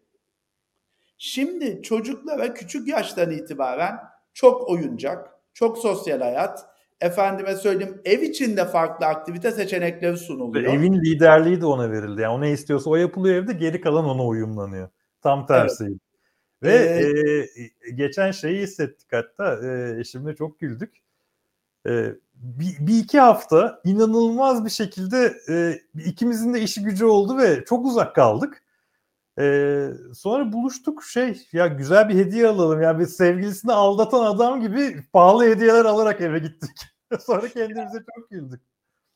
Şimdi 1.19 1.83
çocuklara 1.83 2.55
küçük 2.55 2.89
yaştan 2.89 3.31
itibaren 3.31 3.99
çok 4.33 4.69
oyuncak, 4.69 5.31
çok 5.53 5.79
sosyal 5.79 6.21
hayat. 6.21 6.67
Efendime 7.01 7.57
söyleyeyim 7.57 8.03
ev 8.05 8.23
içinde 8.23 8.65
farklı 8.65 9.07
aktivite 9.07 9.51
seçenekleri 9.51 10.17
sunuluyor. 10.17 10.73
Ve 10.73 10.77
evin 10.77 10.95
liderliği 10.95 11.61
de 11.61 11.67
ona 11.67 11.91
verildi. 11.91 12.21
Yani 12.21 12.35
o 12.35 12.41
ne 12.41 12.51
istiyorsa 12.51 12.91
o 12.91 12.97
yapılıyor 12.97 13.35
evde 13.35 13.53
geri 13.53 13.81
kalan 13.81 14.05
ona 14.05 14.27
uyumlanıyor. 14.27 14.89
Tam 15.23 15.47
tersi. 15.47 15.85
Evet. 15.85 16.04
Ve 16.65 17.49
e, 17.87 17.91
geçen 17.95 18.31
şeyi 18.31 18.63
hissettik 18.63 19.13
hatta 19.13 19.69
e, 19.69 20.05
şimdi 20.05 20.37
çok 20.37 20.61
güldük. 20.61 21.03
E, 21.87 22.13
bir, 22.35 22.77
bir 22.87 22.99
iki 22.99 23.21
hafta 23.21 23.81
inanılmaz 23.85 24.65
bir 24.65 24.71
şekilde 24.71 25.35
e, 25.49 25.81
ikimizin 26.05 26.55
de 26.55 26.61
işi 26.61 26.83
gücü 26.83 27.05
oldu 27.05 27.39
ve 27.39 27.65
çok 27.65 27.87
uzak 27.87 28.15
kaldık. 28.15 28.65
Ee, 29.39 29.89
sonra 30.15 30.53
buluştuk 30.53 31.05
şey 31.05 31.47
ya 31.53 31.67
güzel 31.67 32.09
bir 32.09 32.15
hediye 32.15 32.49
alalım 32.49 32.83
ya 32.83 32.99
bir 32.99 33.07
sevgilisini 33.07 33.73
aldatan 33.73 34.25
adam 34.35 34.61
gibi 34.61 35.03
pahalı 35.13 35.45
hediyeler 35.45 35.85
alarak 35.85 36.21
eve 36.21 36.39
gittik. 36.39 36.71
sonra 37.21 37.49
kendimize 37.49 37.99
çok 38.17 38.31
güldük. 38.31 38.61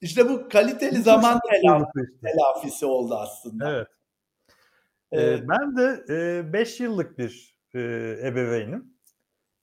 İşte 0.01 0.29
bu 0.29 0.49
kaliteli 0.49 1.03
zaman 1.03 1.41
telafisi 2.23 2.87
oldu 2.87 3.15
aslında. 3.15 3.71
Evet. 3.71 3.89
Ee, 5.13 5.49
ben 5.49 5.77
de 5.77 6.53
5 6.53 6.81
e, 6.81 6.85
yıllık 6.85 7.19
bir 7.19 7.59
e, 7.75 7.81
ebeveynim. 8.23 8.95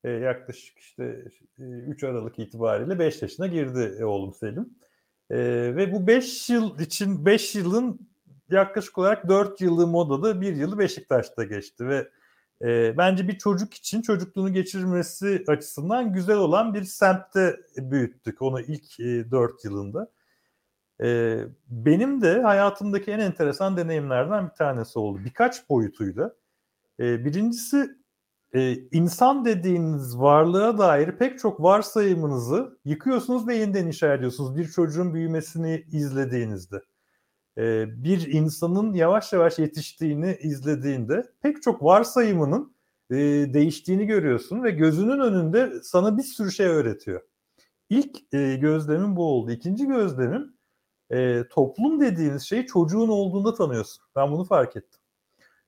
E, 0.04 0.10
yaklaşık 0.10 0.80
işte 0.80 1.26
3 1.58 2.04
Aralık 2.04 2.40
itibariyle 2.40 3.00
5 3.00 3.22
yaşına 3.22 3.48
girdi 3.48 4.06
oğlum 4.06 4.34
Selim. 4.34 4.70
E, 5.30 5.38
ve 5.76 5.92
bu 5.92 6.08
5 6.08 6.50
yıl 6.50 6.80
için 6.80 7.26
5 7.26 7.56
yılın 7.56 8.00
yaklaşık 8.52 8.98
olarak 8.98 9.30
4 9.30 9.62
yılı 9.62 9.88
modada, 9.88 10.42
1 10.42 10.56
yılı 10.56 10.80
Beşiktaş'ta 10.80 11.44
geçti 11.44 11.88
ve 11.88 12.10
e, 12.62 12.98
bence 12.98 13.28
bir 13.28 13.38
çocuk 13.38 13.74
için 13.74 14.02
çocukluğunu 14.02 14.54
geçirmesi 14.54 15.44
açısından 15.48 16.14
güzel 16.14 16.38
olan 16.38 16.74
bir 16.74 16.84
semtte 16.84 17.60
büyüttük 17.78 18.42
onu 18.42 18.62
ilk 18.62 19.00
e, 19.00 19.32
4 19.32 19.66
yılında. 19.66 20.12
E, 21.04 21.40
benim 21.68 22.22
de 22.22 22.42
hayatımdaki 22.42 23.12
en 23.12 23.20
enteresan 23.20 23.78
deneyimlerden 23.78 24.50
bir 24.50 24.54
tanesi 24.54 25.00
oldu. 25.00 25.20
Birkaç 25.26 25.70
boyutuyla. 25.70 26.34
E, 27.00 27.26
birincisi 27.26 27.90
e, 28.54 28.74
insan 28.92 29.46
dediğiniz 29.46 30.18
varlığa 30.18 30.78
dair 30.78 31.12
pek 31.12 31.40
çok 31.40 31.62
varsayımınızı 31.62 32.80
yıkıyorsunuz 32.86 33.48
ve 33.48 33.56
yeniden 33.56 33.88
inşa 33.88 34.14
ediyorsunuz 34.14 34.58
bir 34.58 34.68
çocuğun 34.68 35.14
büyümesini 35.14 35.86
izlediğinizde 35.92 36.82
bir 37.88 38.28
insanın 38.34 38.94
yavaş 38.94 39.34
yavaş 39.34 39.60
yetiştiğini 39.60 40.38
izlediğinde 40.42 41.24
pek 41.42 41.62
çok 41.64 41.84
varsayımının 41.84 42.76
değiştiğini 43.54 44.06
görüyorsun 44.06 44.64
ve 44.64 44.72
gözünün 44.72 45.20
önünde 45.20 45.72
sana 45.84 46.18
bir 46.18 46.24
sürü 46.24 46.52
şey 46.52 46.68
öğretiyor. 46.68 47.22
İlk 47.90 48.32
gözlemim 48.62 49.16
bu 49.16 49.24
oldu. 49.24 49.52
İkinci 49.52 49.88
gözlemim 49.88 50.55
toplum 51.50 52.02
dediğiniz 52.02 52.44
şeyi 52.44 52.66
çocuğun 52.66 53.08
olduğunda 53.08 53.54
tanıyorsun. 53.54 54.04
Ben 54.16 54.32
bunu 54.32 54.44
fark 54.44 54.76
ettim. 54.76 55.02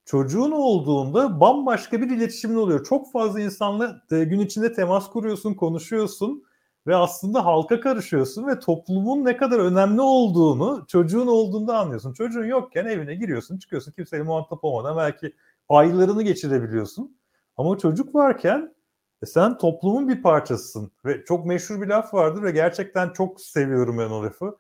Çocuğun 0.06 0.52
olduğunda 0.52 1.40
bambaşka 1.40 2.02
bir 2.02 2.10
iletişimin 2.10 2.56
oluyor. 2.56 2.86
Çok 2.86 3.12
fazla 3.12 3.42
insanla 3.42 4.02
gün 4.10 4.40
içinde 4.40 4.74
temas 4.74 5.10
kuruyorsun, 5.10 5.54
konuşuyorsun 5.54 6.44
ve 6.88 6.96
aslında 6.96 7.46
halka 7.46 7.80
karışıyorsun 7.80 8.48
ve 8.48 8.60
toplumun 8.60 9.26
ne 9.26 9.38
kadar 9.38 9.60
önemli 9.60 10.02
olduğunu 10.02 10.86
çocuğun 10.88 11.28
olduğunda 11.28 11.78
anlıyorsun. 11.78 12.14
Çocuğun 12.14 12.46
yokken 12.46 12.86
evine 12.86 13.16
giriyorsun, 13.16 13.58
çıkıyorsun, 13.58 13.92
kimseyle 13.92 14.24
muhatap 14.24 14.64
olmadan 14.64 14.98
belki 14.98 15.34
aylarını 15.70 16.24
geçirebiliyorsun. 16.24 17.18
Ama 17.58 17.78
çocuk 17.78 18.16
varken 18.16 18.76
e, 19.24 19.26
sen 19.26 19.58
toplumun 19.58 20.08
bir 20.08 20.22
parçasısın 20.22 20.92
ve 21.06 21.26
çok 21.26 21.46
meşhur 21.46 21.82
bir 21.82 21.88
laf 21.88 22.14
vardır 22.14 22.44
ve 22.44 22.52
gerçekten 22.52 23.10
çok 23.10 23.42
seviyorum 23.42 23.98
ben 23.98 24.10
o 24.10 24.24
lafı. 24.24 24.58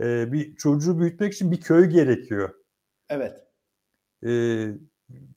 Ee, 0.00 0.32
bir 0.32 0.56
çocuğu 0.56 1.00
büyütmek 1.00 1.34
için 1.34 1.52
bir 1.52 1.60
köy 1.60 1.86
gerekiyor. 1.86 2.54
Evet. 3.08 3.44
Ee, 4.26 4.68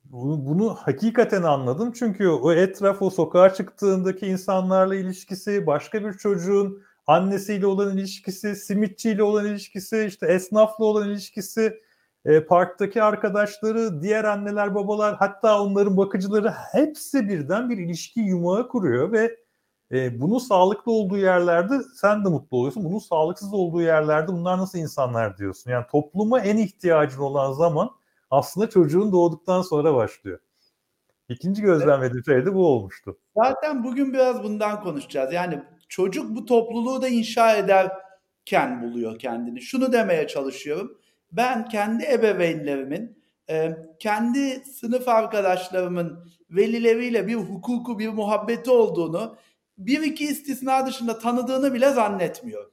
bunu, 0.04 0.46
bunu 0.46 0.76
hakikaten 0.76 1.44
anladım. 1.44 1.92
Çünkü 1.92 2.28
o 2.28 2.52
etraf, 2.54 3.02
o 3.02 3.10
sokağa 3.10 3.54
çıktığındaki 3.54 4.28
insanlarla 4.28 4.96
ilişkisi, 4.96 5.68
başka 5.68 6.06
bir 6.06 6.14
çocuğun 6.14 6.84
annesiyle 7.08 7.66
olan 7.66 7.98
ilişkisi, 7.98 8.56
simitçiyle 8.56 9.24
olan 9.24 9.46
ilişkisi, 9.46 10.06
işte 10.08 10.28
esnafla 10.28 10.86
olan 10.86 11.10
ilişkisi, 11.10 11.82
e, 12.26 12.46
parktaki 12.46 13.04
arkadaşları, 13.04 14.02
diğer 14.02 14.24
anneler, 14.24 14.76
babalar, 14.76 15.16
hatta 15.16 15.64
onların 15.64 15.98
bakıcıları 15.98 16.50
hepsi 16.72 17.30
birden 17.30 17.70
bir 17.70 17.78
ilişki 17.78 18.20
yumağı 18.20 18.68
kuruyor 18.68 19.12
ve 19.12 19.38
e, 19.92 20.22
bunun 20.22 20.38
sağlıklı 20.38 20.92
olduğu 20.92 21.18
yerlerde 21.18 21.74
sen 21.96 22.26
de 22.26 22.30
mutlu 22.30 22.58
oluyorsun. 22.58 22.84
Bunun 22.84 23.00
sağlıksız 23.00 23.54
olduğu 23.54 23.82
yerlerde 23.82 24.32
bunlar 24.32 24.58
nasıl 24.58 24.78
insanlar 24.80 25.38
diyorsun. 25.38 25.72
Yani 25.72 25.86
topluma 25.92 26.40
en 26.40 26.58
ihtiyacın 26.58 27.20
olan 27.20 27.54
zaman 27.54 27.92
aslında 28.30 28.70
çocuğun 28.70 29.12
doğduktan 29.12 29.62
sonra 29.62 29.96
başlıyor. 29.96 30.40
İkinci 31.30 31.62
gözlemlediğim 31.62 32.26
şey 32.26 32.46
de 32.46 32.54
bu 32.54 32.68
olmuştu. 32.68 33.18
Zaten 33.36 33.84
bugün 33.84 34.14
biraz 34.14 34.44
bundan 34.44 34.84
konuşacağız. 34.84 35.34
Yani 35.34 35.64
çocuk 35.90 36.36
bu 36.36 36.46
topluluğu 36.46 37.02
da 37.02 37.08
inşa 37.08 37.56
ederken 37.56 38.82
buluyor 38.82 39.20
kendini. 39.20 39.62
Şunu 39.62 39.94
demeye 39.94 40.28
çalışıyorum. 40.28 40.98
Ben 41.32 41.70
kendi 41.70 42.06
ebeveynlerimin, 42.06 43.24
e, 43.50 43.78
kendi 44.00 44.66
sınıf 44.66 45.08
arkadaşlarımın 45.08 46.32
velileriyle 46.50 47.28
bir 47.28 47.36
hukuku, 47.36 48.00
bir 48.00 48.10
muhabbeti 48.10 48.72
olduğunu 48.72 49.38
bir 49.86 50.02
iki 50.02 50.26
istisna 50.26 50.86
dışında 50.88 51.20
tanıdığını 51.20 51.74
bile 51.74 51.90
zannetmiyorum. 51.92 52.72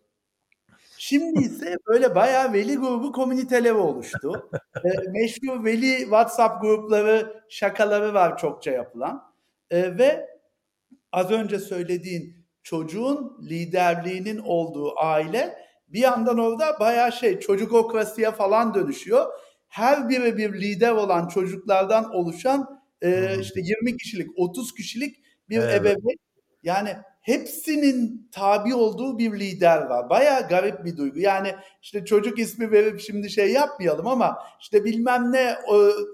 Şimdi 0.96 1.40
ise 1.44 1.76
böyle 1.86 2.14
bayağı 2.14 2.52
veli 2.52 2.76
grubu 2.76 3.12
komüniteleri 3.12 3.72
oluştu. 3.74 4.50
e, 4.84 4.88
meşhur 5.10 5.64
veli 5.64 5.98
WhatsApp 5.98 6.62
grupları, 6.62 7.42
şakaları 7.48 8.14
var 8.14 8.38
çokça 8.38 8.70
yapılan. 8.70 9.32
E, 9.70 9.98
ve 9.98 10.28
az 11.12 11.30
önce 11.30 11.58
söylediğin 11.58 12.46
çocuğun 12.62 13.38
liderliğinin 13.50 14.38
olduğu 14.38 14.98
aile 15.00 15.58
bir 15.88 16.00
yandan 16.00 16.38
orada 16.38 16.80
bayağı 16.80 17.12
şey 17.12 17.40
çocukokrasiye 17.40 18.30
falan 18.32 18.74
dönüşüyor. 18.74 19.26
her 19.68 20.08
biri 20.08 20.36
bir 20.36 20.52
lider 20.60 20.92
olan 20.92 21.28
çocuklardan 21.28 22.14
oluşan 22.14 22.80
e, 23.02 23.08
Hmm. 23.34 23.40
işte 23.40 23.60
20 23.60 23.96
kişilik, 23.96 24.28
30 24.36 24.74
kişilik 24.74 25.16
bir 25.48 25.58
Evet. 25.58 25.74
ebeveyn. 25.80 26.18
Yani 26.62 26.96
hepsinin 27.20 28.28
tabi 28.32 28.74
olduğu 28.74 29.18
bir 29.18 29.40
lider 29.40 29.82
var. 29.82 30.10
Bayağı 30.10 30.48
garip 30.48 30.84
bir 30.84 30.96
duygu. 30.96 31.18
Yani 31.20 31.54
işte 31.82 32.04
çocuk 32.04 32.38
ismi 32.38 32.72
verip 32.72 33.00
şimdi 33.00 33.30
şey 33.30 33.52
yapmayalım 33.52 34.06
ama 34.06 34.38
işte 34.60 34.84
bilmem 34.84 35.32
ne 35.32 35.56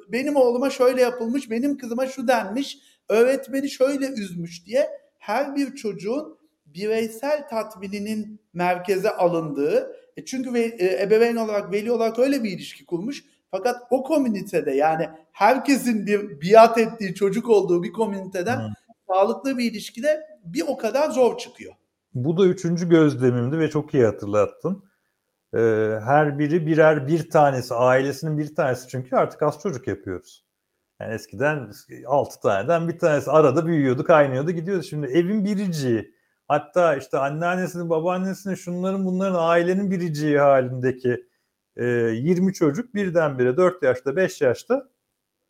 benim 0.09 0.37
oğluma 0.37 0.71
şöyle 0.71 1.03
yapılmış, 1.03 1.51
benim 1.51 1.79
kızıma 1.79 2.07
şu 2.07 2.29
denmiş, 2.29 2.79
öğretmeni 3.09 3.71
şöyle 3.71 4.07
üzmüş 4.07 4.67
diye 4.67 4.91
her 5.19 5.57
bir 5.57 5.75
çocuğun 5.75 6.39
bireysel 6.67 7.49
tatmininin 7.49 8.41
merkeze 8.53 9.11
alındığı 9.11 9.97
e 10.17 10.25
çünkü 10.25 10.53
ve, 10.53 10.61
e, 10.61 11.03
ebeveyn 11.03 11.37
olarak 11.37 11.73
veli 11.73 11.93
olarak 11.93 12.19
öyle 12.19 12.45
bir 12.45 12.51
ilişki 12.51 12.87
kurmuş. 12.87 13.25
Fakat 13.51 13.77
o 13.91 14.03
komünitede 14.03 14.71
yani 14.71 15.09
herkesin 15.33 16.07
bir 16.07 16.41
biat 16.41 16.79
ettiği 16.79 17.15
çocuk 17.15 17.49
olduğu 17.49 17.83
bir 17.83 17.93
komüniteden 17.93 18.59
Hmm. 18.59 18.73
sağlıklı 19.09 19.59
bir 19.59 19.71
ilişkide 19.71 20.34
bir 20.45 20.65
o 20.69 20.77
kadar 20.77 21.11
zor 21.11 21.39
çıkıyor. 21.39 21.75
Bu 22.15 22.37
da 22.37 22.47
üçüncü 22.47 22.89
gözlemimdi 22.89 23.59
ve 23.59 23.71
çok 23.71 23.95
iyi 23.95 24.05
hatırlattın. 24.05 24.85
Ee, 25.55 25.59
her 26.05 26.39
biri 26.39 26.67
birer 26.67 27.09
bir 27.09 27.31
tanesi, 27.31 27.75
ailesinin 27.75 28.39
bir 28.39 28.55
tanesi 28.55 28.89
çünkü 28.89 29.17
artık 29.17 29.43
az 29.43 29.61
çocuk 29.63 29.89
yapıyoruz. 29.89 30.45
Yani 31.01 31.15
eskiden 31.15 31.73
altı 32.07 32.41
taneden 32.41 32.89
bir 32.89 32.99
tanesi 32.99 33.31
arada 33.31 33.67
büyüyordu, 33.67 34.05
kaynıyordu, 34.05 34.51
gidiyordu. 34.51 34.83
Şimdi 34.83 35.07
evin 35.07 35.45
biriciği, 35.45 36.15
hatta 36.49 36.97
işte 36.97 37.19
anneannesinin, 37.19 37.91
babaannesinin, 37.91 38.55
şunların 38.55 39.05
bunların 39.07 39.39
ailenin 39.39 39.91
biriciği 39.91 40.39
halindeki 40.39 41.27
e, 41.77 41.85
20 41.85 42.53
çocuk 42.53 42.95
birdenbire 42.95 43.57
4 43.57 43.83
yaşta, 43.83 44.17
5 44.17 44.41
yaşta 44.41 44.89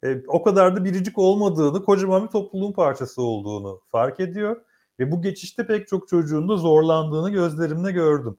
e, 0.04 0.22
o 0.28 0.42
kadar 0.42 0.76
da 0.76 0.84
biricik 0.84 1.18
olmadığını, 1.18 1.84
kocaman 1.84 2.22
bir 2.26 2.28
topluluğun 2.30 2.72
parçası 2.72 3.22
olduğunu 3.22 3.80
fark 3.92 4.20
ediyor. 4.20 4.56
Ve 5.00 5.12
bu 5.12 5.22
geçişte 5.22 5.66
pek 5.66 5.88
çok 5.88 6.08
çocuğun 6.08 6.48
da 6.48 6.56
zorlandığını 6.56 7.30
gözlerimle 7.30 7.92
gördüm. 7.92 8.38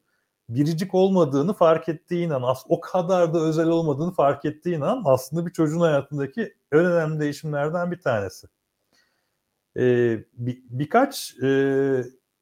Biricik 0.50 0.96
olmadığını 0.96 1.54
fark 1.54 1.90
ettiğin 1.90 2.30
an, 2.30 2.42
as- 2.42 2.66
o 2.70 2.80
kadar 2.80 3.34
da 3.34 3.40
özel 3.40 3.68
olmadığını 3.68 4.12
fark 4.12 4.46
ettiğin 4.46 4.82
an 4.82 5.02
aslında 5.06 5.46
bir 5.46 5.52
çocuğun 5.52 5.80
hayatındaki 5.80 6.56
en 6.72 6.86
önemli 6.86 7.20
değişimlerden 7.20 7.92
bir 7.92 8.02
tanesi. 8.02 8.48
Ee, 9.78 10.24
bir, 10.34 10.64
birkaç 10.70 11.36
e, 11.44 11.48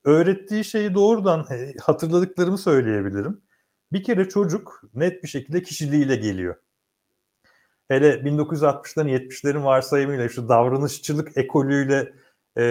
öğrettiği 0.03 0.63
şeyi 0.63 0.93
doğrudan 0.93 1.45
e, 1.51 1.73
hatırladıklarımı 1.81 2.57
söyleyebilirim. 2.57 3.41
Bir 3.91 4.03
kere 4.03 4.29
çocuk 4.29 4.81
net 4.93 5.23
bir 5.23 5.27
şekilde 5.27 5.63
kişiliğiyle 5.63 6.15
geliyor. 6.15 6.55
Hele 7.87 8.13
1960'ların 8.25 9.09
70'lerin 9.09 9.63
varsayımıyla 9.63 10.29
şu 10.29 10.49
davranışçılık 10.49 11.37
ekolüyle 11.37 12.13
e, 12.57 12.63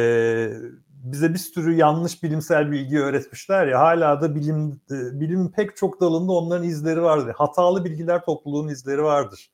bize 1.02 1.34
bir 1.34 1.38
sürü 1.38 1.74
yanlış 1.74 2.22
bilimsel 2.22 2.70
bilgi 2.72 3.00
öğretmişler 3.00 3.66
ya 3.66 3.80
hala 3.80 4.20
da 4.20 4.34
bilim 4.34 4.80
e, 4.90 5.20
bilimin 5.20 5.48
pek 5.48 5.76
çok 5.76 6.00
dalında 6.00 6.32
onların 6.32 6.66
izleri 6.66 7.02
vardır. 7.02 7.34
Hatalı 7.36 7.84
bilgiler 7.84 8.24
topluluğun 8.24 8.68
izleri 8.68 9.02
vardır. 9.02 9.50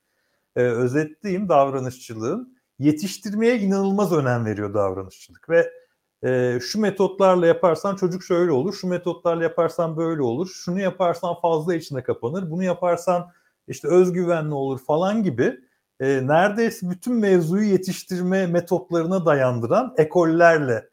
E, 0.57 0.61
özetleyeyim 0.61 1.49
davranışçılığın 1.49 2.59
yetiştirmeye 2.78 3.59
inanılmaz 3.59 4.12
önem 4.12 4.45
veriyor 4.45 4.75
davranışçılık 4.75 5.49
ve 5.50 5.73
e, 6.25 6.59
şu 6.61 6.81
metotlarla 6.81 7.47
yaparsan 7.47 7.97
çocuk 7.97 8.25
şöyle 8.25 8.52
olur, 8.52 8.75
şu 8.75 8.87
metotlarla 8.87 9.43
yaparsan 9.43 9.97
böyle 9.97 10.23
olur, 10.23 10.49
şunu 10.49 10.81
yaparsan 10.81 11.35
fazla 11.43 11.75
içine 11.75 12.02
kapanır, 12.02 12.50
bunu 12.50 12.64
yaparsan 12.64 13.31
işte 13.69 13.88
özgüvenli 13.88 14.55
olur 14.55 14.78
falan 14.78 15.23
gibi 15.23 15.61
e, 16.00 16.26
neredeyse 16.26 16.90
bütün 16.90 17.14
mevzuyu 17.14 17.69
yetiştirme 17.69 18.47
metotlarına 18.47 19.26
dayandıran 19.26 19.95
ekollerle 19.97 20.88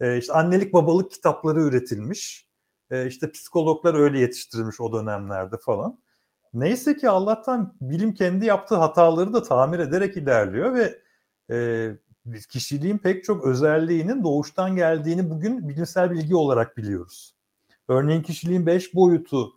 e, 0.00 0.18
işte 0.18 0.32
annelik 0.32 0.72
babalık 0.72 1.10
kitapları 1.10 1.60
üretilmiş. 1.60 2.48
E, 2.90 3.06
işte 3.06 3.30
psikologlar 3.30 3.94
öyle 3.94 4.20
yetiştirilmiş 4.20 4.80
o 4.80 4.92
dönemlerde 4.92 5.56
falan. 5.56 5.98
Neyse 6.54 6.96
ki 6.96 7.08
Allah'tan 7.08 7.74
bilim 7.80 8.14
kendi 8.14 8.46
yaptığı 8.46 8.76
hataları 8.76 9.32
da 9.32 9.42
tamir 9.42 9.78
ederek 9.78 10.16
ilerliyor 10.16 10.74
ve 10.74 10.98
e, 11.50 11.90
kişiliğin 12.50 12.98
pek 12.98 13.24
çok 13.24 13.44
özelliğinin 13.44 14.24
doğuştan 14.24 14.76
geldiğini 14.76 15.30
bugün 15.30 15.68
bilimsel 15.68 16.10
bilgi 16.10 16.36
olarak 16.36 16.76
biliyoruz. 16.76 17.34
Örneğin 17.88 18.22
kişiliğin 18.22 18.66
beş 18.66 18.94
boyutunun 18.94 19.54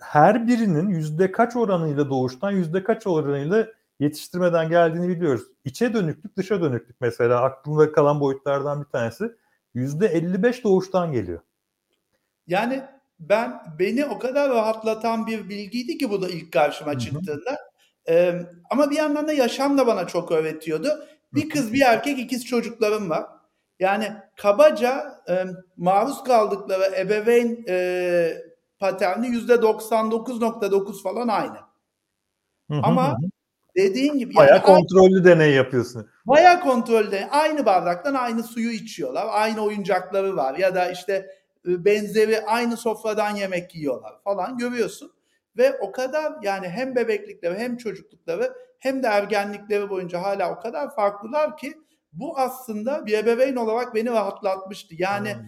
her 0.00 0.46
birinin 0.46 0.88
yüzde 0.88 1.32
kaç 1.32 1.56
oranıyla 1.56 2.10
doğuştan 2.10 2.50
yüzde 2.50 2.84
kaç 2.84 3.06
oranıyla 3.06 3.66
yetiştirmeden 4.00 4.68
geldiğini 4.68 5.08
biliyoruz. 5.08 5.42
İçe 5.64 5.94
dönüklük, 5.94 6.36
dışa 6.36 6.62
dönüklük 6.62 7.00
mesela 7.00 7.42
aklımda 7.42 7.92
kalan 7.92 8.20
boyutlardan 8.20 8.80
bir 8.80 8.88
tanesi 8.88 9.32
yüzde 9.74 10.06
55 10.06 10.64
doğuştan 10.64 11.12
geliyor. 11.12 11.40
Yani 12.46 12.82
ben 13.20 13.62
beni 13.78 14.06
o 14.06 14.18
kadar 14.18 14.50
rahatlatan 14.50 15.26
bir 15.26 15.48
bilgiydi 15.48 15.98
ki 15.98 16.10
bu 16.10 16.22
da 16.22 16.28
ilk 16.28 16.52
karşıma 16.52 16.90
Hı 16.90 16.94
hı. 16.94 17.00
çıktığında. 17.00 17.58
Ee, 18.08 18.42
ama 18.70 18.90
bir 18.90 18.96
yandan 18.96 19.28
da 19.28 19.32
yaşam 19.32 19.78
da 19.78 19.86
bana 19.86 20.06
çok 20.06 20.32
öğretiyordu. 20.32 20.88
Bir 21.32 21.48
kız 21.48 21.72
bir 21.72 21.80
erkek 21.80 22.18
ikiz 22.18 22.46
çocuklarım 22.46 23.10
var. 23.10 23.26
Yani 23.80 24.12
kabaca 24.36 25.22
e, 25.28 25.44
maruz 25.76 26.24
kaldıkları 26.24 26.96
ebeveyn 26.96 27.64
e, 27.68 28.34
paterni 28.78 29.28
yüzde 29.28 29.54
99.9 29.54 31.02
falan 31.02 31.28
aynı. 31.28 31.56
Hı 32.70 32.74
hı 32.74 32.80
Ama. 32.82 33.18
Dediğin 33.76 34.18
gibi 34.18 34.34
Bayağı 34.34 34.56
yani 34.56 34.62
aynı- 34.64 34.76
kontrollü 34.76 35.24
deney 35.24 35.52
yapıyorsun. 35.54 36.08
Bayağı 36.26 36.60
kontrolde 36.60 37.28
aynı 37.30 37.66
bardaktan 37.66 38.14
aynı 38.14 38.42
suyu 38.42 38.70
içiyorlar. 38.70 39.26
Aynı 39.30 39.60
oyuncakları 39.64 40.36
var 40.36 40.54
ya 40.58 40.74
da 40.74 40.90
işte 40.90 41.12
e, 41.68 41.84
benzeri 41.84 42.40
aynı 42.46 42.76
sofradan 42.76 43.36
yemek 43.36 43.74
yiyorlar 43.74 44.12
falan 44.24 44.58
görüyorsun. 44.58 45.12
Ve 45.56 45.78
o 45.80 45.92
kadar 45.92 46.32
yani 46.42 46.68
hem 46.68 46.94
bebeklikleri 46.96 47.58
hem 47.58 47.76
çocuklukları 47.76 48.52
hem 48.78 49.02
de 49.02 49.06
ergenlikleri 49.06 49.90
boyunca 49.90 50.22
hala 50.22 50.52
o 50.58 50.60
kadar 50.60 50.94
farklılar 50.94 51.56
ki 51.56 51.74
bu 52.12 52.38
aslında 52.38 53.06
bir 53.06 53.18
ebeveyn 53.18 53.56
olarak 53.56 53.94
beni 53.94 54.10
rahatlatmıştı. 54.10 54.94
Yani 54.98 55.34
Hmm. 55.34 55.42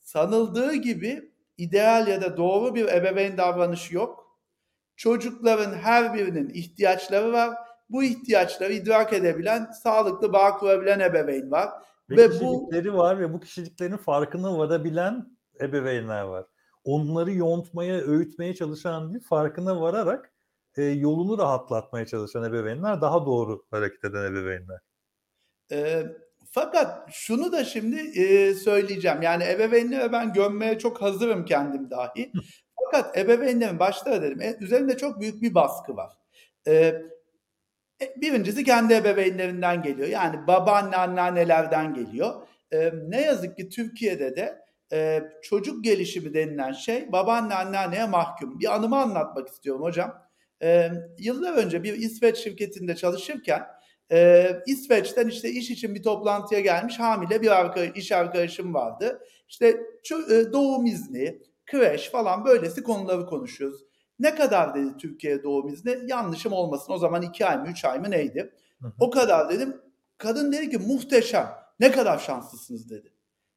sanıldığı 0.00 0.74
gibi 0.74 1.32
ideal 1.58 2.08
ya 2.08 2.22
da 2.22 2.36
doğru 2.36 2.74
bir 2.74 2.88
ebeveyn 2.88 3.36
davranışı 3.36 3.94
yok. 3.94 4.21
Çocukların 5.02 5.74
her 5.74 6.14
birinin 6.14 6.48
ihtiyaçları 6.48 7.32
var. 7.32 7.58
Bu 7.90 8.04
ihtiyaçları 8.04 8.72
idrak 8.72 9.12
edebilen, 9.12 9.70
sağlıklı 9.82 10.32
bağ 10.32 10.56
kurabilen 10.56 11.00
ebeveyn 11.00 11.50
var. 11.50 11.68
Ve, 12.10 12.16
Ve 12.16 12.28
bu- 12.28 12.32
kişilikleri 12.32 12.94
var 12.94 13.18
ve 13.20 13.32
bu 13.32 13.40
kişiliklerin 13.40 13.96
farkına 13.96 14.58
varabilen 14.58 15.26
ebeveynler 15.60 16.22
var. 16.22 16.44
Onları 16.84 17.32
yontmaya, 17.32 18.00
öğütmeye 18.00 18.54
çalışan 18.54 19.12
değil, 19.12 19.24
farkına 19.24 19.80
vararak 19.80 20.32
e, 20.76 20.82
yolunu 20.82 21.38
rahatlatmaya 21.38 22.06
çalışan 22.06 22.44
ebeveynler 22.44 23.00
daha 23.00 23.26
doğru 23.26 23.66
hareket 23.70 24.04
eden 24.04 24.24
ebeveynler. 24.32 24.78
Ee, 25.72 26.02
fakat 26.50 27.12
şunu 27.12 27.52
da 27.52 27.64
şimdi 27.64 28.20
e, 28.20 28.54
söyleyeceğim. 28.54 29.22
Yani 29.22 29.44
ebeveynlere 29.44 30.12
ben 30.12 30.32
gömmeye 30.32 30.78
çok 30.78 31.02
hazırım 31.02 31.44
kendim 31.44 31.90
dahi. 31.90 32.32
Fakat 32.92 33.18
ebeveynlerin 33.18 33.78
başta 33.78 34.14
edelim. 34.14 34.40
e, 34.40 34.56
Üzerinde 34.60 34.96
çok 34.96 35.20
büyük 35.20 35.42
bir 35.42 35.54
baskı 35.54 35.96
var. 35.96 36.12
Ee, 36.66 36.74
e, 38.02 38.14
birincisi 38.16 38.64
kendi 38.64 38.94
ebeveynlerinden 38.94 39.82
geliyor. 39.82 40.08
Yani 40.08 40.46
babaanne, 40.46 40.96
anneannelerden 40.96 41.94
geliyor. 41.94 42.46
Ee, 42.72 42.92
ne 43.08 43.20
yazık 43.20 43.56
ki 43.56 43.68
Türkiye'de 43.68 44.36
de 44.36 44.58
e, 44.92 45.22
çocuk 45.42 45.84
gelişimi 45.84 46.34
denilen 46.34 46.72
şey 46.72 47.12
babaanne, 47.12 47.54
anneanneye 47.54 48.06
mahkum. 48.06 48.60
Bir 48.60 48.74
anımı 48.74 48.98
anlatmak 48.98 49.48
istiyorum 49.48 49.82
hocam. 49.82 50.22
Ee, 50.62 50.90
yıllar 51.18 51.52
önce 51.52 51.82
bir 51.82 51.94
İsveç 51.94 52.36
şirketinde 52.36 52.96
çalışırken 52.96 53.62
e, 54.12 54.50
İsveç'ten 54.66 55.28
işte 55.28 55.50
iş 55.50 55.70
için 55.70 55.94
bir 55.94 56.02
toplantıya 56.02 56.60
gelmiş 56.60 56.98
hamile 56.98 57.42
bir 57.42 57.60
arka, 57.60 57.84
iş 57.84 58.12
arkadaşım 58.12 58.74
vardı. 58.74 59.22
İşte 59.48 59.66
e, 60.30 60.52
doğum 60.52 60.86
izni, 60.86 61.38
kreş 61.72 62.10
falan 62.10 62.44
böylesi 62.44 62.82
konuları 62.82 63.26
konuşuyoruz. 63.26 63.80
Ne 64.18 64.34
kadar 64.34 64.74
dedi 64.74 64.96
Türkiye 64.98 65.42
doğum 65.42 65.68
izni? 65.68 65.98
Yanlışım 66.06 66.52
olmasın 66.52 66.92
o 66.92 66.98
zaman 66.98 67.22
iki 67.22 67.46
ay 67.46 67.58
mı 67.58 67.66
üç 67.68 67.84
ay 67.84 67.98
mı 67.98 68.10
neydi? 68.10 68.54
O 69.00 69.10
kadar 69.10 69.48
dedim. 69.48 69.76
Kadın 70.18 70.52
dedi 70.52 70.70
ki 70.70 70.78
muhteşem. 70.78 71.48
Ne 71.80 71.92
kadar 71.92 72.18
şanslısınız 72.18 72.90
dedi. 72.90 73.12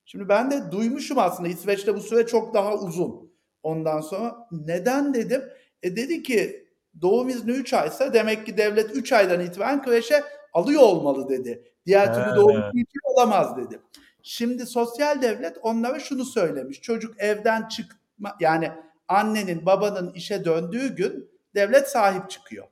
Şimdi 0.06 0.30
ben 0.30 0.52
de 0.52 0.72
duymuşum 0.72 1.20
aslında 1.20 1.50
İsveç'te 1.50 1.96
bu 1.96 2.00
süre 2.00 2.28
çok 2.28 2.54
daha 2.54 2.74
uzun. 2.76 3.32
Ondan 3.64 4.02
sonra 4.02 4.48
neden 4.52 5.14
dedim? 5.14 5.44
E 5.84 5.96
dedi 5.96 6.24
ki 6.24 6.68
doğum 7.02 7.30
izni 7.30 7.52
3 7.52 7.74
aysa 7.74 8.14
demek 8.14 8.46
ki 8.46 8.58
devlet 8.58 8.96
3 8.96 9.14
aydan 9.14 9.42
itibaren 9.42 9.84
kreşe 9.84 10.24
alıyor 10.54 10.82
olmalı 10.82 11.30
dedi. 11.30 11.64
Diğer 11.86 12.14
türlü 12.14 12.36
doğum 12.36 12.62
izni 12.74 13.00
olamaz 13.04 13.58
dedi. 13.58 13.80
Şimdi 14.24 14.66
sosyal 14.66 15.22
devlet 15.22 15.58
onlara 15.62 16.00
şunu 16.00 16.26
söylemiş. 16.26 16.82
Çocuk 16.82 17.20
evden 17.20 17.68
çıkma 17.68 18.05
yani 18.40 18.72
annenin 19.08 19.66
babanın 19.66 20.14
işe 20.14 20.46
döndüğü 20.46 20.96
gün 20.96 21.30
devlet 21.56 21.88
sahip 21.90 22.30
çıkıyor. 22.30 22.68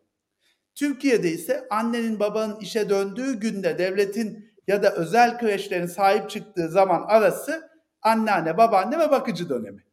Türkiye'de 0.75 1.31
ise 1.31 1.67
annenin 1.71 2.19
babanın 2.19 2.59
işe 2.59 2.89
döndüğü 2.89 3.39
günde 3.39 3.77
devletin 3.77 4.53
ya 4.67 4.83
da 4.83 4.93
özel 4.93 5.37
kreşlerin 5.39 5.85
sahip 5.85 6.29
çıktığı 6.29 6.69
zaman 6.69 7.03
arası 7.07 7.69
anneanne, 8.01 8.57
babaanne 8.57 8.99
ve 8.99 9.11
bakıcı 9.11 9.49
dönemi. 9.49 9.83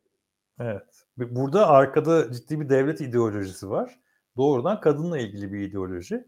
Evet. 0.60 1.04
Burada 1.16 1.68
arkada 1.68 2.32
ciddi 2.32 2.60
bir 2.60 2.68
devlet 2.68 3.00
ideolojisi 3.00 3.70
var. 3.70 4.00
Doğrudan 4.36 4.80
kadınla 4.80 5.18
ilgili 5.18 5.52
bir 5.52 5.60
ideoloji. 5.60 6.24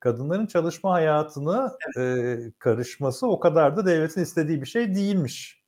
Kadınların 0.00 0.46
çalışma 0.46 0.92
hayatına 0.92 1.76
e, 1.98 2.36
karışması 2.58 3.26
o 3.26 3.40
kadar 3.40 3.76
da 3.76 3.86
devletin 3.86 4.20
istediği 4.20 4.60
bir 4.60 4.66
şey 4.66 4.94
değilmiş. 4.94 5.61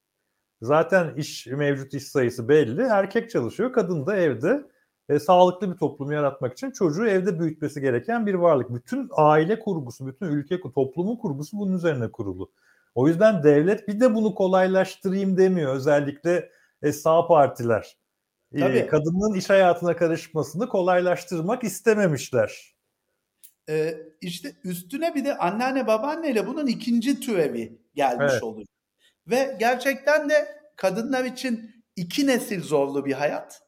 Zaten 0.64 1.14
iş 1.16 1.46
mevcut 1.46 1.94
iş 1.94 2.05
sayısı 2.05 2.48
belli. 2.48 2.83
Erkek 2.83 3.31
çalışıyor, 3.31 3.72
kadın 3.72 4.07
da 4.07 4.16
evde 4.16 4.64
e, 5.09 5.18
sağlıklı 5.18 5.72
bir 5.72 5.79
toplum 5.79 6.12
yaratmak 6.12 6.53
için 6.53 6.70
çocuğu 6.70 7.07
evde 7.07 7.40
büyütmesi 7.40 7.81
gereken 7.81 8.27
bir 8.27 8.35
varlık. 8.35 8.74
Bütün 8.74 9.09
aile 9.12 9.59
kurgusu, 9.59 10.07
bütün 10.07 10.27
ülke 10.27 10.61
toplumun 10.61 11.16
kurgusu 11.16 11.59
bunun 11.59 11.77
üzerine 11.77 12.12
kurulu. 12.12 12.53
O 12.94 13.09
yüzden 13.09 13.42
devlet 13.42 13.88
bir 13.88 14.00
de 14.00 14.14
bunu 14.14 14.35
kolaylaştırayım 14.35 15.37
demiyor. 15.37 15.74
Özellikle 15.74 16.50
e, 16.83 16.92
sağ 16.92 17.27
partiler. 17.27 17.96
E, 18.53 18.87
kadının 18.87 19.35
iş 19.35 19.50
hayatına 19.50 19.96
karışmasını 19.96 20.68
kolaylaştırmak 20.68 21.64
istememişler. 21.64 22.74
Ee, 23.68 23.94
işte 24.20 24.53
üstüne 24.64 25.14
bir 25.14 25.24
de 25.24 25.38
anneanne 25.38 25.87
babaanneyle 25.87 26.46
bunun 26.46 26.66
ikinci 26.66 27.20
türevi 27.20 27.79
gelmiş 27.94 28.33
evet. 28.33 28.42
oluyor. 28.42 28.66
Ve 29.27 29.57
gerçekten 29.61 30.31
de 30.31 30.59
kadınlar 30.77 31.25
için 31.25 31.85
iki 31.97 32.27
nesil 32.27 32.63
zorlu 32.63 33.05
bir 33.05 33.13
hayat. 33.13 33.63